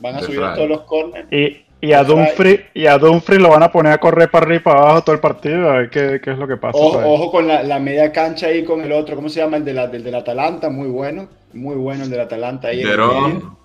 Van 0.00 0.16
a 0.16 0.20
De 0.20 0.22
subir 0.22 0.40
Vrij. 0.40 0.54
todos 0.54 0.68
los 0.68 0.82
corners. 0.82 1.28
Y, 1.30 1.64
Y 1.80 1.92
a 1.92 2.02
Dumfries, 2.02 2.60
y 2.74 2.86
a 2.86 2.96
Dumfries 2.98 3.40
lo 3.42 3.50
van 3.50 3.62
a 3.62 3.70
poner 3.70 3.92
a 3.92 3.98
correr 3.98 4.30
para 4.30 4.44
arriba 4.46 4.60
y 4.60 4.62
para 4.64 4.80
abajo 4.80 5.02
todo 5.04 5.14
el 5.14 5.20
partido, 5.20 5.68
a 5.70 5.78
ver 5.78 5.90
qué, 5.90 6.20
qué 6.22 6.32
es 6.32 6.38
lo 6.38 6.48
que 6.48 6.56
pasa. 6.56 6.78
Ojo, 6.78 6.98
ojo 7.04 7.30
con 7.30 7.46
la, 7.46 7.62
la 7.62 7.78
media 7.78 8.10
cancha 8.10 8.46
ahí 8.48 8.64
con 8.64 8.80
el 8.82 8.92
otro, 8.92 9.16
¿cómo 9.16 9.28
se 9.28 9.40
llama? 9.40 9.58
El, 9.58 9.64
de 9.66 9.74
la, 9.74 9.86
del 9.86 10.02
del 10.02 10.14
Atalanta, 10.14 10.70
muy 10.70 10.88
bueno. 10.88 11.28
Muy 11.52 11.76
bueno 11.76 12.04
el 12.04 12.10
del 12.10 12.20
Atalanta 12.20 12.68
ahí. 12.68 12.82
en 12.82 12.90
el 12.90 13.02
medio. 13.02 13.32
Verón, 13.32 13.58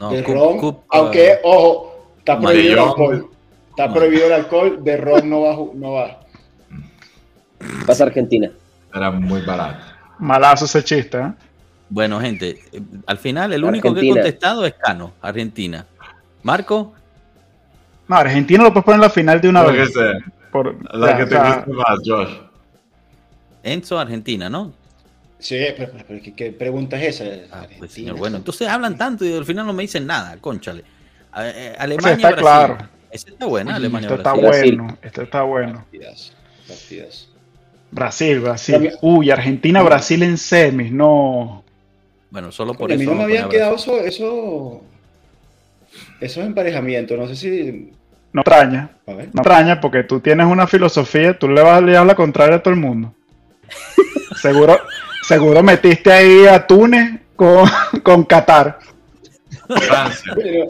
No, 0.00 0.10
de 0.10 0.24
Cup- 0.24 0.34
ron, 0.34 0.58
Cup- 0.58 0.80
aunque, 0.88 1.38
ojo, 1.44 2.06
está 2.18 2.40
prohibido 2.40 2.72
el 2.72 2.78
alcohol. 2.80 3.30
Está 3.70 3.92
prohibido 3.92 4.26
el 4.26 4.32
alcohol, 4.32 4.82
de 4.82 4.96
ron 4.96 5.30
no 5.30 5.40
va. 5.42 5.56
No 5.74 5.92
va. 5.92 6.20
Pasa 7.86 8.04
Argentina. 8.04 8.50
era 8.94 9.10
muy 9.10 9.42
barato. 9.42 9.84
Malazo 10.18 10.64
ese 10.64 10.82
chiste, 10.82 11.18
¿eh? 11.18 11.32
Bueno, 11.88 12.20
gente, 12.20 12.58
eh, 12.72 12.80
al 13.06 13.18
final 13.18 13.52
el 13.52 13.62
único 13.64 13.92
que 13.94 14.00
he 14.00 14.08
contestado 14.10 14.64
es 14.64 14.74
Cano, 14.74 15.12
Argentina. 15.20 15.86
Marco, 16.42 16.94
No, 18.08 18.16
Argentina 18.16 18.64
lo 18.64 18.72
puedes 18.72 18.84
poner 18.84 18.96
en 18.96 19.02
la 19.02 19.10
final 19.10 19.40
de 19.40 19.48
una 19.48 19.64
que 19.66 19.72
vez. 19.72 19.92
Por- 20.50 20.76
la 20.96 21.10
ya, 21.10 21.16
que 21.18 21.22
o 21.22 21.26
te 21.26 21.30
sea, 21.32 21.54
guste 21.56 21.72
más, 21.72 21.98
Josh. 22.04 22.30
Enzo, 23.62 23.98
Argentina, 23.98 24.48
¿no? 24.50 24.72
Sí, 25.40 25.58
pero, 25.76 25.92
¿qué, 26.22 26.34
qué 26.34 26.52
pregunta 26.52 27.00
es 27.02 27.20
esa? 27.20 27.46
Ah, 27.50 27.66
pues 27.78 27.92
señor, 27.92 28.16
bueno, 28.18 28.36
entonces 28.36 28.68
hablan 28.68 28.96
tanto 28.96 29.24
y 29.24 29.32
al 29.32 29.44
final 29.44 29.66
no 29.66 29.72
me 29.72 29.82
dicen 29.82 30.06
nada, 30.06 30.36
conchale. 30.40 30.84
Eh, 31.36 31.72
Ese 31.72 31.76
Alemania, 31.78 32.12
está 32.12 32.28
Brasil. 32.28 32.42
claro. 32.42 32.78
Ese 33.10 33.30
está 33.30 33.46
buena, 33.46 33.74
Alemania, 33.76 34.08
Este 34.08 34.18
está 34.18 34.32
Brasil. 34.34 34.76
Bueno, 34.76 34.98
este 35.02 35.22
está 35.22 35.42
bueno. 35.42 35.72
Partidas, 35.90 36.32
partidas. 36.68 37.28
Brasil, 37.90 38.40
Brasil. 38.40 38.92
Uy, 39.00 39.30
Argentina, 39.30 39.82
Brasil 39.82 40.22
en 40.22 40.38
semis, 40.38 40.92
no. 40.92 41.64
Bueno, 42.30 42.52
solo 42.52 42.74
por 42.74 42.88
Coño, 42.88 42.92
a 42.92 42.94
eso. 42.94 43.00
mí 43.02 43.06
no 43.06 43.14
me 43.16 43.24
habían 43.24 43.48
quedado 43.48 43.74
eso, 43.74 43.98
eso, 43.98 44.82
esos 46.20 46.44
emparejamientos. 46.44 47.18
No 47.18 47.26
sé 47.26 47.34
si. 47.34 47.92
No 48.32 48.42
extraña, 48.42 48.90
A 49.08 49.14
ver. 49.14 49.28
no 49.32 49.40
extraña 49.40 49.80
porque 49.80 50.04
tú 50.04 50.20
tienes 50.20 50.46
una 50.46 50.68
filosofía, 50.68 51.36
tú 51.36 51.48
le 51.48 51.62
vas 51.62 51.78
a 51.78 51.80
llevar 51.80 52.06
la 52.06 52.14
contraria 52.14 52.56
a 52.56 52.62
todo 52.62 52.72
el 52.74 52.78
mundo. 52.78 53.12
seguro, 54.40 54.78
seguro 55.30 55.62
metiste 55.62 56.12
ahí 56.12 56.46
a 56.46 56.66
Túnez 56.66 57.20
con, 57.36 57.64
con 58.02 58.24
Qatar. 58.24 58.80
Francia. 59.68 60.32
Pero, 60.34 60.66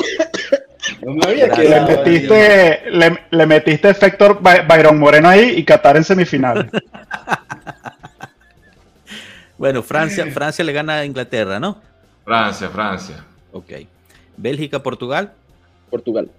no 1.02 1.14
me 1.14 1.24
había 1.26 1.46
Gracias, 1.46 1.88
Le 1.88 1.96
metiste, 1.96 2.82
le, 2.90 3.18
le 3.30 3.46
metiste 3.46 3.88
efecto 3.88 4.38
By- 4.40 4.66
Byron 4.68 4.98
Moreno 4.98 5.28
ahí 5.30 5.54
y 5.56 5.64
Qatar 5.64 5.96
en 5.96 6.04
semifinales. 6.04 6.66
Bueno, 9.56 9.82
Francia, 9.82 10.26
Francia 10.30 10.64
le 10.64 10.72
gana 10.72 10.96
a 10.98 11.04
Inglaterra, 11.04 11.58
¿no? 11.61 11.78
Francia, 12.24 12.68
Francia. 12.68 13.24
Ok. 13.52 13.72
Bélgica, 14.36 14.82
Portugal. 14.82 15.32
Portugal. 15.90 16.30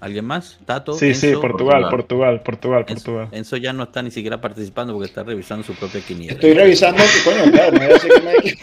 ¿Alguien 0.00 0.24
más? 0.24 0.58
Tato. 0.64 0.92
Sí, 0.94 1.12
sí? 1.14 1.32
Portugal, 1.32 1.88
Portugal. 1.90 1.90
Portugal, 1.90 2.42
Portugal, 2.42 2.84
Enzo, 2.88 3.04
Portugal. 3.04 3.28
Enzo 3.32 3.56
ya 3.56 3.72
no 3.72 3.82
está 3.84 4.00
ni 4.02 4.10
siquiera 4.12 4.40
participando 4.40 4.92
porque 4.92 5.06
está 5.08 5.24
revisando 5.24 5.64
su 5.64 5.74
propia 5.74 6.00
quiniela. 6.00 6.34
Estoy 6.34 6.52
revisando 6.54 7.02
que, 7.02 7.30
coño, 7.30 7.50
claro, 7.50 7.76
a 7.80 7.86
decir 7.86 8.10
que 8.12 8.20
me- 8.20 8.58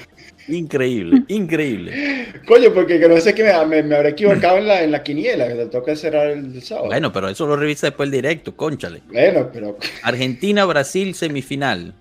Increíble, 0.48 1.24
increíble. 1.28 2.28
Coño, 2.48 2.72
porque 2.72 3.00
que 3.00 3.10
no 3.10 3.20
sé 3.20 3.34
que 3.34 3.44
me, 3.44 3.66
me, 3.66 3.82
me 3.84 3.96
habré 3.96 4.10
equivocado 4.10 4.60
en 4.60 4.68
la, 4.68 4.84
en 4.84 4.92
la 4.92 5.02
quiniela, 5.02 5.48
que 5.48 5.56
te 5.56 5.66
toca 5.66 5.96
cerrar 5.96 6.28
el 6.28 6.62
sábado. 6.62 6.88
Bueno, 6.88 7.12
pero 7.12 7.28
eso 7.30 7.48
lo 7.48 7.58
revisa 7.58 7.88
después 7.88 8.08
el 8.08 8.12
directo, 8.12 8.56
conchale. 8.56 9.02
Bueno, 9.12 9.50
pero 9.52 9.78
Argentina, 10.04 10.64
Brasil, 10.66 11.16
semifinal. 11.16 11.94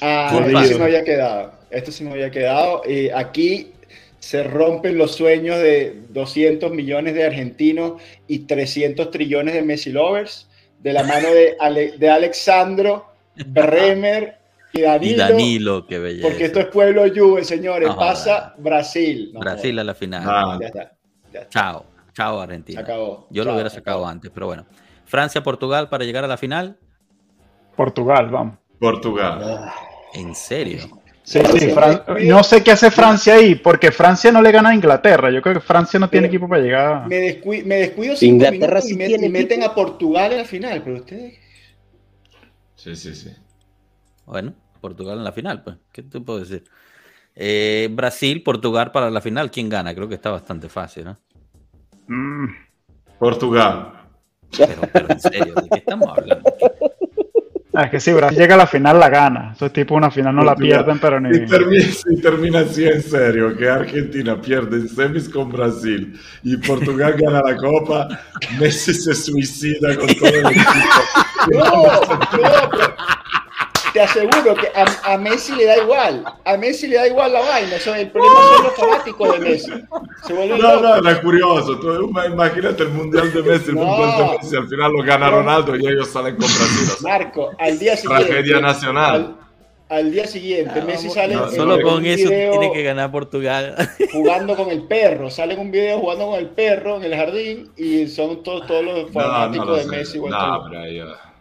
ah, 0.00 0.30
esto 0.46 0.64
sí 0.68 0.74
me 0.78 0.84
había 0.84 1.04
quedado. 1.04 1.52
Esto 1.70 1.92
sí 1.92 2.04
me 2.04 2.12
había 2.12 2.30
quedado. 2.30 2.82
Y 2.88 3.10
aquí 3.10 3.72
se 4.24 4.42
rompen 4.42 4.96
los 4.96 5.14
sueños 5.14 5.58
de 5.58 6.02
200 6.08 6.72
millones 6.72 7.12
de 7.14 7.24
argentinos 7.24 8.00
y 8.26 8.40
300 8.46 9.10
trillones 9.10 9.52
de 9.54 9.62
Messi 9.62 9.92
lovers 9.92 10.48
de 10.78 10.92
la 10.94 11.02
mano 11.02 11.28
de, 11.30 11.56
Ale- 11.60 11.98
de 11.98 12.08
Alexandro, 12.10 13.06
Bremer 13.46 14.38
y 14.72 14.80
Danilo. 14.80 15.12
Y 15.14 15.18
Danilo, 15.18 15.86
qué 15.86 15.98
belleza. 15.98 16.26
Porque 16.28 16.44
esto 16.46 16.60
es 16.60 16.66
pueblo 16.66 17.04
Juve, 17.14 17.44
señores. 17.44 17.86
No 17.88 17.96
Pasa 17.98 18.54
Brasil. 18.56 19.30
No, 19.34 19.40
Brasil 19.40 19.78
a 19.78 19.84
la 19.84 19.94
final. 19.94 20.22
Ah, 20.26 20.58
Ya 20.58 20.66
está. 20.68 20.92
Ya 21.32 21.40
está. 21.40 21.50
Chao, 21.50 21.84
chao 22.14 22.36
Se 22.38 22.42
Argentina. 22.44 22.80
acabó. 22.80 23.26
Yo 23.30 23.42
lo 23.42 23.48
Chao, 23.48 23.54
hubiera 23.56 23.68
se 23.70 23.76
sacado 23.76 23.98
acabó. 23.98 24.08
antes, 24.08 24.30
pero 24.32 24.46
bueno. 24.46 24.64
Francia, 25.04 25.42
Portugal 25.42 25.90
para 25.90 26.04
llegar 26.04 26.24
a 26.24 26.28
la 26.28 26.38
final. 26.38 26.78
Portugal, 27.76 28.28
vamos. 28.30 28.56
Portugal. 28.80 29.70
¿En 30.14 30.34
serio? 30.34 30.78
Sí, 31.26 31.38
Francia, 31.40 31.60
sí, 31.68 31.74
Fran- 31.74 32.14
me- 32.14 32.24
no 32.26 32.42
sé 32.44 32.62
qué 32.62 32.70
hace 32.72 32.90
Francia 32.90 33.34
ahí, 33.36 33.54
porque 33.54 33.90
Francia 33.90 34.30
no 34.30 34.42
le 34.42 34.52
gana 34.52 34.68
a 34.68 34.74
Inglaterra. 34.74 35.30
Yo 35.30 35.40
creo 35.40 35.54
que 35.54 35.60
Francia 35.60 35.98
no 35.98 36.10
tiene 36.10 36.28
Pero- 36.28 36.34
equipo 36.36 36.48
para 36.50 36.60
llegar. 36.62 37.08
Me, 37.08 37.40
me 37.64 37.74
descuido 37.76 38.14
cinco 38.14 38.34
Inglaterra 38.34 38.80
minutos 38.80 38.84
y, 38.84 38.88
sí 38.92 38.96
tiene 38.98 39.26
y 39.26 39.30
meten 39.30 39.60
equipo. 39.62 39.72
a 39.72 39.74
Portugal 39.74 40.32
en 40.32 40.38
la 40.38 40.44
final, 40.44 40.82
pero 40.84 40.96
ustedes. 40.96 41.38
Sí, 42.76 42.94
sí, 42.94 43.14
sí. 43.14 43.30
Bueno, 44.26 44.52
Portugal 44.82 45.16
en 45.16 45.24
la 45.24 45.32
final, 45.32 45.62
pues. 45.64 45.76
¿Qué 45.92 46.02
te 46.02 46.20
puedo 46.20 46.40
decir? 46.40 46.64
Eh, 47.34 47.88
Brasil, 47.90 48.42
Portugal 48.42 48.92
para 48.92 49.10
la 49.10 49.22
final. 49.22 49.50
¿Quién 49.50 49.70
gana? 49.70 49.94
Creo 49.94 50.06
que 50.08 50.14
está 50.16 50.30
bastante 50.30 50.68
fácil, 50.68 51.04
¿no? 51.06 51.18
Mm, 52.06 52.48
Portugal. 53.18 53.92
Pero, 54.56 54.82
pero 54.92 55.06
en 55.10 55.20
serio, 55.20 55.54
¿de 55.54 55.68
qué 55.70 55.78
estamos 55.78 56.06
hablando? 56.16 56.44
Es 57.74 57.90
que 57.90 57.98
si 57.98 58.12
Brasil 58.12 58.38
llega 58.38 58.54
a 58.54 58.58
la 58.58 58.66
final, 58.68 59.00
la 59.00 59.08
gana. 59.08 59.52
Esos 59.54 59.72
tipos 59.72 59.96
una 59.96 60.10
final 60.10 60.34
no 60.34 60.44
la 60.44 60.54
pierden, 60.54 61.00
pero 61.00 61.18
ni. 61.18 61.34
Si 61.34 61.46
termina, 61.46 61.84
si 61.84 62.20
termina 62.20 62.60
así 62.60 62.84
en 62.84 63.02
serio, 63.02 63.56
que 63.56 63.68
Argentina 63.68 64.40
pierde 64.40 64.76
en 64.76 64.88
semis 64.88 65.28
con 65.28 65.50
Brasil 65.50 66.18
y 66.44 66.56
Portugal 66.58 67.16
gana 67.20 67.42
la 67.42 67.56
Copa, 67.56 68.08
Messi 68.60 68.94
se 68.94 69.14
suicida 69.14 69.96
con 69.96 70.06
todo 70.06 70.28
el 70.28 70.46
equipo. 70.46 70.70
No, 71.52 71.82
no, 72.38 73.13
te 73.94 74.00
aseguro 74.00 74.56
que 74.56 74.66
a, 74.74 75.12
a 75.14 75.16
Messi 75.16 75.54
le 75.54 75.66
da 75.66 75.78
igual. 75.78 76.24
A 76.44 76.56
Messi 76.56 76.88
le 76.88 76.96
da 76.96 77.06
igual 77.06 77.32
la 77.32 77.40
vaina. 77.42 77.76
Eso, 77.76 77.94
el 77.94 78.10
problema 78.10 78.40
son 78.40 78.64
los 78.64 78.74
fanáticos 78.74 79.32
de 79.32 79.38
Messi. 79.38 79.72
Se 80.26 80.34
No, 80.34 80.80
no, 80.80 80.96
era 80.96 81.20
curioso. 81.22 81.78
Tú, 81.78 82.10
imagínate 82.26 82.82
el 82.82 82.88
Mundial 82.88 83.32
de 83.32 83.42
Messi, 83.44 83.70
el 83.70 83.76
No. 83.76 83.84
Mundial 83.84 84.18
de 84.18 84.38
Messi, 84.42 84.56
al 84.56 84.68
final 84.68 84.92
lo 84.92 85.02
gana 85.04 85.30
Ronaldo 85.30 85.76
y 85.76 85.86
ellos 85.86 86.08
salen 86.08 86.34
con 86.34 86.44
Brasil. 86.44 86.88
O 86.92 86.96
sea, 87.00 87.18
Marco, 87.18 87.50
al 87.56 87.78
día 87.78 87.96
siguiente. 87.96 88.24
Tragedia 88.26 88.60
nacional. 88.60 89.36
Al, 89.88 89.98
al 89.98 90.10
día 90.10 90.26
siguiente, 90.26 90.82
Messi 90.82 91.08
sale 91.08 91.36
no, 91.36 91.48
Solo 91.50 91.80
con 91.80 91.94
un 91.94 92.04
eso 92.06 92.28
video 92.28 92.50
tiene 92.58 92.72
que 92.72 92.82
ganar 92.82 93.12
Portugal. 93.12 93.76
jugando 94.12 94.56
con 94.56 94.70
el 94.70 94.82
perro. 94.88 95.30
Sale 95.30 95.54
un 95.54 95.70
video 95.70 96.00
jugando 96.00 96.26
con 96.30 96.40
el 96.40 96.48
perro 96.48 96.96
en 96.96 97.04
el 97.04 97.14
jardín 97.14 97.70
y 97.76 98.08
son 98.08 98.42
todos, 98.42 98.66
todos 98.66 98.84
los 98.84 99.12
fanáticos 99.12 99.66
no 99.66 99.72
lo 99.72 99.76
de 99.78 99.84
sé. 99.84 99.88
Messi. 99.88 100.18
No, 100.18 100.64
pero 100.68 100.82
ahí, 100.82 101.00
uh, 101.00 101.33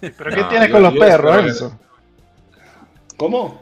¿Pero 0.00 0.30
qué 0.30 0.40
No, 0.40 0.48
tienes 0.48 0.68
yo- 0.68 0.72
con 0.74 0.82
los 0.82 0.94
perros, 0.94 1.38
Enzo? 1.46 1.78
¿Cómo? 3.16 3.60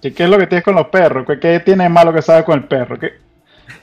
¿Qué, 0.00 0.12
qué 0.12 0.24
es 0.24 0.30
lo 0.30 0.38
que 0.38 0.46
tienes 0.46 0.64
con 0.64 0.74
los 0.74 0.88
perros? 0.88 1.26
¿Qué, 1.26 1.38
qué 1.38 1.60
tiene 1.60 1.84
de 1.84 1.90
malo 1.90 2.12
que 2.12 2.22
sabes 2.22 2.44
con 2.44 2.58
el 2.58 2.64
perro? 2.64 2.98
¿Qué, 2.98 3.12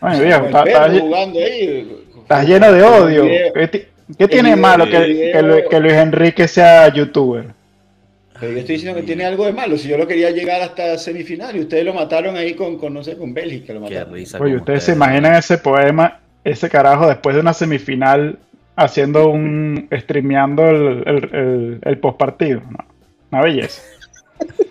Oye, 0.01 0.23
viejo, 0.23 0.39
el 0.41 0.45
está- 0.47 0.63
perro 0.63 0.85
está- 0.85 0.99
jugando 1.01 1.39
ahí. 1.39 2.05
estás 2.21 2.47
lleno 2.47 2.71
de 2.71 2.83
odio. 2.83 3.23
¿Qué, 3.53 3.67
ti- 3.67 3.83
qué 4.17 4.27
tiene 4.27 4.55
malo 4.55 4.85
que, 4.85 5.79
Luis 5.79 5.93
Enrique 5.93 6.47
sea 6.47 6.87
youtuber? 6.93 7.45
Pero 8.39 8.53
yo 8.53 8.59
estoy 8.59 8.75
diciendo 8.75 8.99
que 8.99 9.05
tiene 9.05 9.25
algo 9.25 9.45
de 9.45 9.53
malo. 9.53 9.77
Si 9.77 9.87
yo 9.87 9.97
lo 9.99 10.07
quería 10.07 10.31
llegar 10.31 10.61
hasta 10.61 10.97
semifinal 10.97 11.55
y 11.55 11.59
ustedes 11.59 11.85
lo 11.85 11.93
mataron 11.93 12.35
ahí 12.35 12.55
con, 12.55 12.77
con 12.79 12.91
no 12.91 13.03
sé, 13.03 13.15
con 13.15 13.33
Bélgica. 13.35 13.71
Lo 13.73 13.81
Qué 13.81 13.93
mataron. 13.95 14.13
risa. 14.15 14.39
Oye, 14.39 14.55
ustedes 14.55 14.83
se 14.83 14.93
imaginan 14.93 15.35
ese 15.35 15.59
poema, 15.59 16.19
ese 16.43 16.67
carajo, 16.67 17.07
después 17.07 17.35
de 17.35 17.41
una 17.41 17.53
semifinal, 17.53 18.39
haciendo 18.83 19.29
un. 19.29 19.87
streameando 19.91 20.67
el, 20.69 21.03
el, 21.07 21.35
el, 21.35 21.79
el 21.83 21.97
postpartido. 21.99 22.61
No, 22.69 22.77
una 23.31 23.41
belleza. 23.41 23.81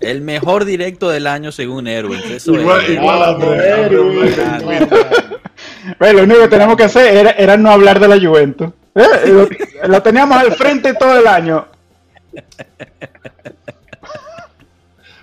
El 0.00 0.20
mejor 0.20 0.64
directo 0.64 1.10
del 1.10 1.28
año 1.28 1.52
según 1.52 1.86
Erwin. 1.86 2.18
Eso 2.28 2.54
Igual- 2.54 2.80
es. 2.82 2.88
igual 2.90 3.22
a 3.22 3.28
André, 3.28 3.72
André, 3.72 3.96
Erwin, 3.96 4.40
André. 4.40 4.80
no, 4.80 4.88
Ve, 6.00 6.12
lo 6.12 6.22
único 6.24 6.40
que 6.40 6.48
tenemos 6.48 6.76
que 6.76 6.82
hacer 6.82 7.16
era, 7.16 7.30
era 7.30 7.56
no 7.56 7.70
hablar 7.70 8.00
de 8.00 8.08
la 8.08 8.18
Juventus. 8.20 8.70
Eh, 8.96 9.02
Lo, 9.28 9.48
lo 9.88 10.02
teníamos 10.02 10.36
al 10.38 10.52
frente 10.54 10.94
todo 10.94 11.20
el 11.20 11.26
año. 11.28 11.66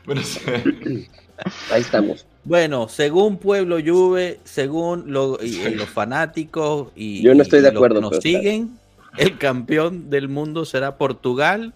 Bueno, 0.06 0.22
sí. 0.24 0.40
Ahí 1.72 1.82
estamos. 1.82 2.26
Bueno, 2.46 2.88
según 2.90 3.38
Pueblo 3.38 3.78
Juve, 3.86 4.40
según 4.44 5.12
lo- 5.12 5.38
y- 5.44 5.58
y 5.62 5.76
los 5.76 5.90
fanáticos 5.90 6.88
y, 6.96 7.22
Yo 7.22 7.36
no 7.36 7.44
estoy 7.44 7.60
de 7.62 7.68
los 7.72 7.76
acuerdo, 7.76 7.96
que 7.96 8.02
nos 8.02 8.18
siguen, 8.24 8.80
el 9.18 9.38
campeón 9.38 10.10
del 10.10 10.30
mundo 10.30 10.66
será 10.66 10.98
Portugal 10.98 11.74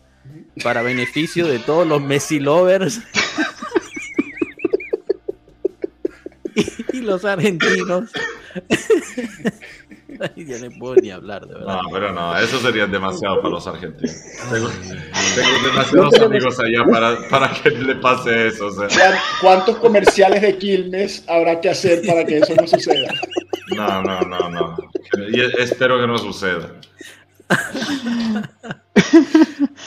para 0.63 0.81
beneficio 0.81 1.45
de 1.47 1.59
todos 1.59 1.85
los 1.85 2.01
Messi 2.01 2.39
lovers 2.39 3.01
y, 6.55 6.97
y 6.97 7.01
los 7.01 7.25
argentinos. 7.25 8.09
Ya 10.35 10.57
no 10.59 10.69
puedo 10.79 10.95
ni 10.95 11.11
hablar, 11.11 11.45
de 11.47 11.53
verdad. 11.55 11.79
No, 11.83 11.89
pero 11.91 12.13
no, 12.13 12.37
eso 12.37 12.59
sería 12.59 12.87
demasiado 12.87 13.37
para 13.41 13.49
los 13.49 13.67
argentinos. 13.67 14.15
Tengo, 14.51 14.69
tengo 14.69 15.67
demasiados 15.67 16.19
amigos 16.21 16.59
allá 16.59 16.83
para, 16.91 17.27
para 17.29 17.53
que 17.53 17.69
le 17.71 17.95
pase 17.95 18.47
eso. 18.47 18.67
O 18.67 18.71
sea, 18.71 18.87
¿Cuán- 18.87 19.19
¿Cuántos 19.41 19.77
comerciales 19.77 20.41
de 20.41 20.57
Quilmes 20.57 21.23
habrá 21.27 21.59
que 21.61 21.69
hacer 21.69 22.01
para 22.05 22.25
que 22.25 22.37
eso 22.39 22.53
no 22.55 22.67
suceda? 22.67 23.11
No, 23.75 24.01
no, 24.03 24.19
no, 24.21 24.49
no. 24.49 24.77
Y 25.31 25.41
espero 25.61 25.99
que 25.99 26.07
no 26.07 26.17
suceda. 26.17 26.71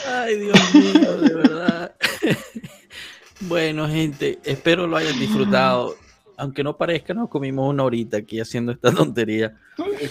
Ay, 0.09 0.37
Dios 0.39 0.75
mío, 0.75 1.17
de 1.21 1.35
verdad. 1.35 1.93
Bueno, 3.41 3.87
gente, 3.87 4.39
espero 4.45 4.87
lo 4.87 4.97
hayan 4.97 5.19
disfrutado. 5.21 5.95
Aunque 6.37 6.63
no 6.63 6.77
parezca, 6.77 7.15
nos 7.15 7.29
comimos 7.29 7.69
una 7.69 7.85
horita 7.85 8.19
aquí 8.19 8.41
haciendo 8.41 8.73
esta 8.73 8.93
tontería. 8.93 9.55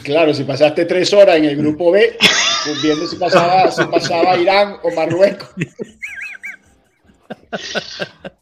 Claro, 0.03 0.34
si 0.34 0.43
pasaste 0.43 0.86
tres 0.86 1.13
horas 1.13 1.38
en 1.38 1.45
el 1.45 1.55
grupo 1.55 1.91
B, 1.91 2.17
pues 2.65 2.82
viendo 2.82 3.07
si 3.07 3.15
pasaba, 3.15 3.71
si 3.71 3.84
pasaba 3.86 4.38
Irán 4.38 4.76
o 4.84 4.91
Marruecos. 4.91 5.49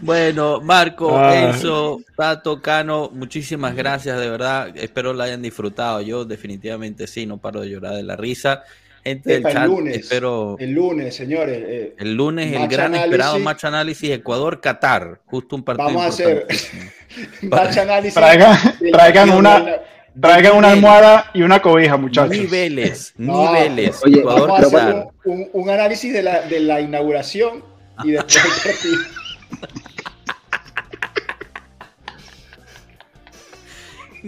Bueno, 0.00 0.60
Marco, 0.60 1.18
Ay. 1.18 1.46
Enzo, 1.46 2.00
Tato, 2.16 2.62
Cano, 2.62 3.10
muchísimas 3.12 3.74
gracias, 3.74 4.18
de 4.18 4.30
verdad. 4.30 4.76
Espero 4.76 5.12
lo 5.12 5.22
hayan 5.22 5.42
disfrutado. 5.42 6.00
Yo 6.00 6.24
definitivamente 6.24 7.06
sí, 7.06 7.26
no 7.26 7.38
paro 7.38 7.60
de 7.60 7.70
llorar 7.70 7.94
de 7.94 8.02
la 8.02 8.16
risa. 8.16 8.62
Del 9.04 9.20
Epa, 9.24 9.48
el 9.48 9.54
chat, 9.54 9.66
lunes. 9.66 9.96
espero 9.96 10.56
El 10.58 10.72
lunes, 10.72 11.14
señores. 11.16 11.58
eh, 11.66 11.94
el 11.98 12.14
lunes 12.14 12.52
el 12.52 12.68
gran 12.68 12.86
análisis. 12.86 13.04
esperado 13.04 13.38
match 13.38 13.64
análisis 13.64 14.10
Ecuador-Qatar. 14.10 15.20
Justo 15.26 15.56
un 15.56 15.62
partido 15.64 15.86
Vamos 15.86 16.04
a 16.04 16.08
hacer 16.08 16.46
match 17.42 17.76
análisis 17.78 18.14
Traigan, 18.14 18.58
traigan 18.92 19.30
una, 19.30 19.58
la- 19.60 19.82
traigan 20.20 20.56
una 20.56 20.70
almohada 20.72 21.30
y 21.32 21.42
una 21.42 21.62
cobija, 21.62 21.96
muchachos. 21.96 22.30
Niveles, 22.30 23.14
No, 23.18 23.52
niveles. 23.54 24.00
oye, 24.04 24.18
Ecuador, 24.20 24.48
Vamos 24.48 24.60
a 24.62 24.66
hacer 24.66 24.78
Qatar. 24.78 25.08
un, 25.24 25.32
un- 25.40 25.48
un 25.52 25.70
análisis 25.70 26.12
de 26.12 26.22
la, 26.22 26.42
de 26.42 26.60
la 26.60 26.80
inauguración 26.80 27.64
y 28.04 28.10
después 28.12 28.78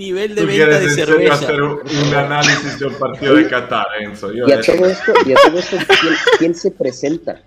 Nivel 0.01 0.35
de 0.35 0.41
¿Tú 0.41 0.47
venta 0.47 0.67
quieres 0.69 0.97
de 0.97 1.05
cerveza. 1.05 1.35
hacer 1.35 1.61
un, 1.63 1.81
un 2.07 2.15
análisis 2.15 2.79
del 2.79 2.93
partido 2.93 3.35
de 3.35 3.49
Qatar, 3.49 3.87
Enzo? 4.01 4.33
Yo 4.33 4.49
Y 4.49 4.53
a 4.53 4.61
todo 4.63 4.87
esto, 4.87 5.13
y 5.27 5.33
a 5.33 5.37
todo 5.47 5.59
esto 5.59 5.77
¿quién, 6.01 6.15
quién 6.39 6.55
se 6.55 6.71
presenta? 6.71 7.43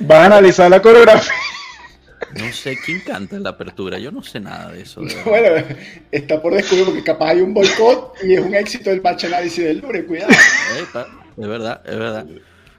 Van 0.00 0.22
a 0.22 0.26
analizar 0.38 0.70
la 0.70 0.80
coreografía. 0.80 1.32
No 2.38 2.52
sé 2.52 2.76
quién 2.84 3.00
canta 3.00 3.36
en 3.36 3.42
la 3.42 3.50
apertura. 3.50 3.98
Yo 3.98 4.10
no 4.10 4.22
sé 4.22 4.40
nada 4.40 4.72
de 4.72 4.82
eso. 4.82 5.00
de. 5.02 5.14
Bueno, 5.24 5.64
está 6.10 6.40
por 6.40 6.54
descubrir 6.54 6.86
porque 6.86 7.02
capaz 7.04 7.30
hay 7.30 7.40
un 7.42 7.52
boicot 7.54 8.14
y 8.22 8.34
es 8.34 8.40
un 8.40 8.54
éxito 8.54 8.90
el 8.90 9.02
match 9.02 9.24
análisis 9.24 9.64
del 9.64 9.78
lunes, 9.80 10.04
cuidado. 10.04 10.32
Epa, 10.80 11.06
es 11.36 11.46
verdad, 11.48 11.82
es 11.84 11.98
verdad. 11.98 12.26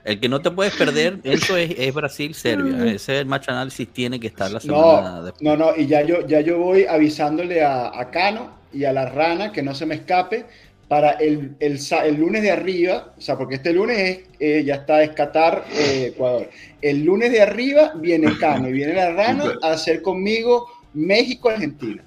El 0.03 0.19
que 0.19 0.29
no 0.29 0.41
te 0.41 0.49
puedes 0.51 0.73
perder, 0.75 1.19
eso 1.23 1.57
es, 1.57 1.71
es 1.77 1.93
Brasil-Serbia. 1.93 2.85
Ese 2.93 3.23
match 3.25 3.49
análisis 3.49 3.87
tiene 3.93 4.19
que 4.19 4.27
estar 4.27 4.49
la 4.49 4.59
semana 4.59 5.11
No, 5.11 5.23
después. 5.23 5.41
no, 5.41 5.57
no, 5.57 5.75
y 5.75 5.85
ya 5.87 6.01
yo, 6.01 6.25
ya 6.25 6.41
yo 6.41 6.57
voy 6.57 6.85
avisándole 6.85 7.63
a, 7.63 7.87
a 7.99 8.09
Cano 8.09 8.58
y 8.73 8.83
a 8.85 8.93
la 8.93 9.05
rana 9.09 9.51
que 9.51 9.61
no 9.63 9.73
se 9.75 9.85
me 9.85 9.95
escape 9.95 10.45
para 10.87 11.11
el, 11.11 11.55
el, 11.59 11.79
el 12.05 12.15
lunes 12.15 12.41
de 12.41 12.51
arriba, 12.51 13.13
o 13.17 13.21
sea, 13.21 13.37
porque 13.37 13.55
este 13.55 13.73
lunes 13.73 13.97
es, 13.99 14.19
eh, 14.39 14.63
ya 14.65 14.75
está 14.75 15.03
es 15.03 15.11
Qatar, 15.11 15.65
eh, 15.71 16.11
Ecuador. 16.13 16.49
El 16.81 17.03
lunes 17.05 17.31
de 17.31 17.41
arriba 17.41 17.93
viene 17.95 18.35
Cano 18.39 18.69
y 18.69 18.71
viene 18.73 18.93
la 18.93 19.11
rana 19.11 19.53
a 19.61 19.71
hacer 19.73 20.01
conmigo 20.01 20.65
México-Argentina. 20.93 22.03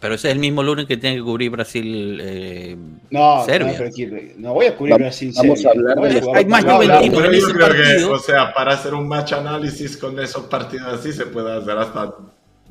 Pero 0.00 0.14
ese 0.14 0.28
es 0.28 0.34
el 0.34 0.40
mismo 0.40 0.62
lunes 0.62 0.86
que 0.86 0.96
tiene 0.96 1.16
que 1.16 1.22
cubrir 1.22 1.50
Brasil. 1.50 2.18
eh, 2.22 2.76
No, 3.10 3.44
Serbia. 3.44 3.76
no, 3.78 3.84
aquí- 3.86 4.08
no 4.38 4.54
voy 4.54 4.66
a 4.66 4.76
cubrir 4.76 4.94
Brasil. 4.96 5.32
vamos 5.36 5.60
Serbia. 5.60 5.88
a 5.88 5.92
hablar 5.92 6.12
de- 6.22 6.30
Hay 6.38 6.44
más 6.46 6.64
no 6.64 6.76
voy 6.76 6.86
a 6.86 6.96
hablar- 6.96 7.10
Juventino. 7.10 7.16
Pero 7.22 7.32
en 7.32 7.34
ese 7.38 7.52
creo 7.52 7.66
que, 7.68 7.82
partido- 7.82 8.12
o 8.12 8.18
sea, 8.18 8.54
para 8.54 8.72
hacer 8.74 8.94
un 8.94 9.06
match 9.08 9.32
análisis 9.34 9.96
con 9.98 10.18
esos 10.18 10.44
partidos 10.46 10.86
así 10.86 11.12
se 11.12 11.26
puede 11.26 11.52
hacer 11.52 11.76
hasta 11.76 12.14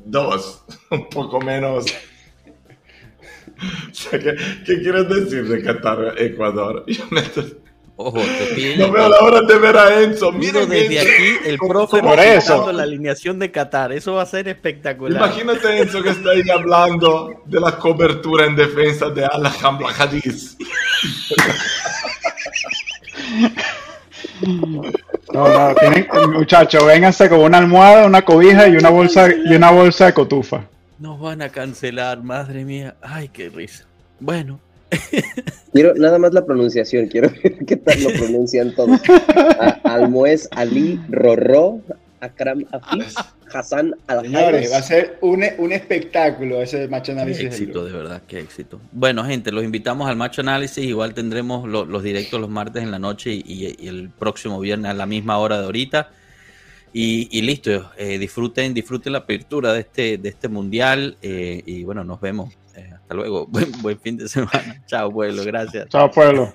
dos, 0.04 0.64
un 0.90 1.08
poco 1.08 1.40
menos. 1.40 1.84
O 3.90 3.94
sea, 3.94 4.18
¿qué, 4.18 4.36
qué 4.64 4.80
quieres 4.80 5.08
decir 5.08 5.46
de 5.48 5.62
Qatar, 5.62 6.14
Ecuador? 6.18 6.84
Ojo, 8.02 8.18
te 8.18 8.54
piden. 8.54 8.78
no 8.80 8.90
veo 8.92 9.10
la 9.10 9.18
hora 9.18 9.42
de 9.42 9.58
ver 9.58 9.76
a 9.76 10.00
Enzo. 10.02 10.32
Miren 10.32 10.66
desde 10.70 10.86
Enzo. 11.00 11.00
aquí 11.10 11.48
el 11.50 11.58
¿Cómo- 11.58 11.70
profe 11.70 12.00
Por 12.00 12.18
eso. 12.18 12.72
la 12.72 12.84
alineación 12.84 13.38
de 13.38 13.50
Qatar. 13.50 13.92
Eso 13.92 14.14
va 14.14 14.22
a 14.22 14.26
ser 14.26 14.48
espectacular. 14.48 15.20
Imagínate 15.20 15.82
Enzo 15.82 16.02
que 16.02 16.08
está 16.08 16.30
ahí 16.30 16.42
hablando 16.50 17.42
de 17.44 17.60
la 17.60 17.72
cobertura 17.76 18.46
en 18.46 18.56
defensa 18.56 19.10
de 19.10 19.26
Alhambra 19.26 19.88
Hadith. 19.98 20.56
No, 25.32 25.48
no, 25.48 25.74
tienen, 25.74 26.08
muchachos, 26.32 26.84
vénganse 26.86 27.28
con 27.28 27.40
una 27.40 27.58
almohada, 27.58 28.06
una 28.06 28.22
cobija 28.22 28.66
y 28.68 28.76
una 28.76 28.88
bolsa 28.90 29.28
y 29.30 29.54
una 29.54 29.70
bolsa 29.70 30.06
de 30.06 30.14
cotufa. 30.14 30.62
Nos 31.00 31.18
van 31.18 31.42
a 31.42 31.48
cancelar, 31.48 32.22
madre 32.22 32.64
mía. 32.64 32.94
Ay, 33.02 33.28
qué 33.28 33.48
risa. 33.48 33.84
Bueno, 34.20 34.60
Quiero 35.72 35.94
nada 35.94 36.18
más 36.18 36.32
la 36.34 36.44
pronunciación, 36.44 37.06
quiero 37.06 37.30
ver 37.42 37.56
qué 37.64 37.76
tal 37.76 38.02
lo 38.02 38.10
pronuncian 38.10 38.74
todos. 38.74 39.00
A- 39.60 39.78
Almoez 39.84 40.48
Ali 40.50 41.00
Rorro 41.08 41.80
Akram 42.20 42.64
Afif 42.72 43.14
Hassan 43.52 43.94
Al 44.08 44.22
Señores, 44.22 44.72
va 44.72 44.78
a 44.78 44.82
ser 44.82 45.16
un, 45.22 45.44
un 45.58 45.72
espectáculo 45.72 46.60
ese 46.60 46.86
match 46.88 47.06
qué 47.06 47.12
análisis. 47.12 47.38
del 47.38 47.46
éxito, 47.52 47.84
de 47.84 47.92
verdad, 47.92 48.22
qué 48.26 48.40
éxito. 48.40 48.80
Bueno, 48.92 49.24
gente, 49.24 49.52
los 49.52 49.62
invitamos 49.64 50.08
al 50.08 50.16
macho 50.16 50.40
análisis. 50.42 50.84
Igual 50.84 51.14
tendremos 51.14 51.68
lo- 51.68 51.84
los 51.86 52.02
directos 52.02 52.40
los 52.40 52.50
martes 52.50 52.82
en 52.82 52.90
la 52.90 52.98
noche 52.98 53.32
y, 53.32 53.42
y- 53.46 53.76
y 53.78 53.88
el 53.88 54.10
próximo 54.10 54.58
viernes 54.60 54.90
a 54.90 54.94
la 54.94 55.06
misma 55.06 55.38
hora 55.38 55.58
de 55.60 55.64
ahorita. 55.66 56.10
Y, 56.92 57.28
y 57.30 57.42
listo, 57.42 57.90
eh, 57.96 58.18
disfruten, 58.18 58.74
disfruten 58.74 59.12
la 59.12 59.20
apertura 59.20 59.72
de 59.72 59.80
este, 59.80 60.18
de 60.18 60.28
este 60.28 60.48
mundial. 60.48 61.16
eh, 61.22 61.62
y 61.64 61.84
bueno, 61.84 62.04
nos 62.04 62.20
vemos. 62.20 62.52
Eh, 62.76 62.90
hasta 62.94 63.14
luego. 63.14 63.46
Buen, 63.50 63.70
buen 63.82 63.98
fin 64.00 64.16
de 64.16 64.28
semana. 64.28 64.82
Chao, 64.86 65.10
pueblo. 65.10 65.44
Gracias. 65.44 65.88
Chao, 65.88 66.10
pueblo. 66.10 66.52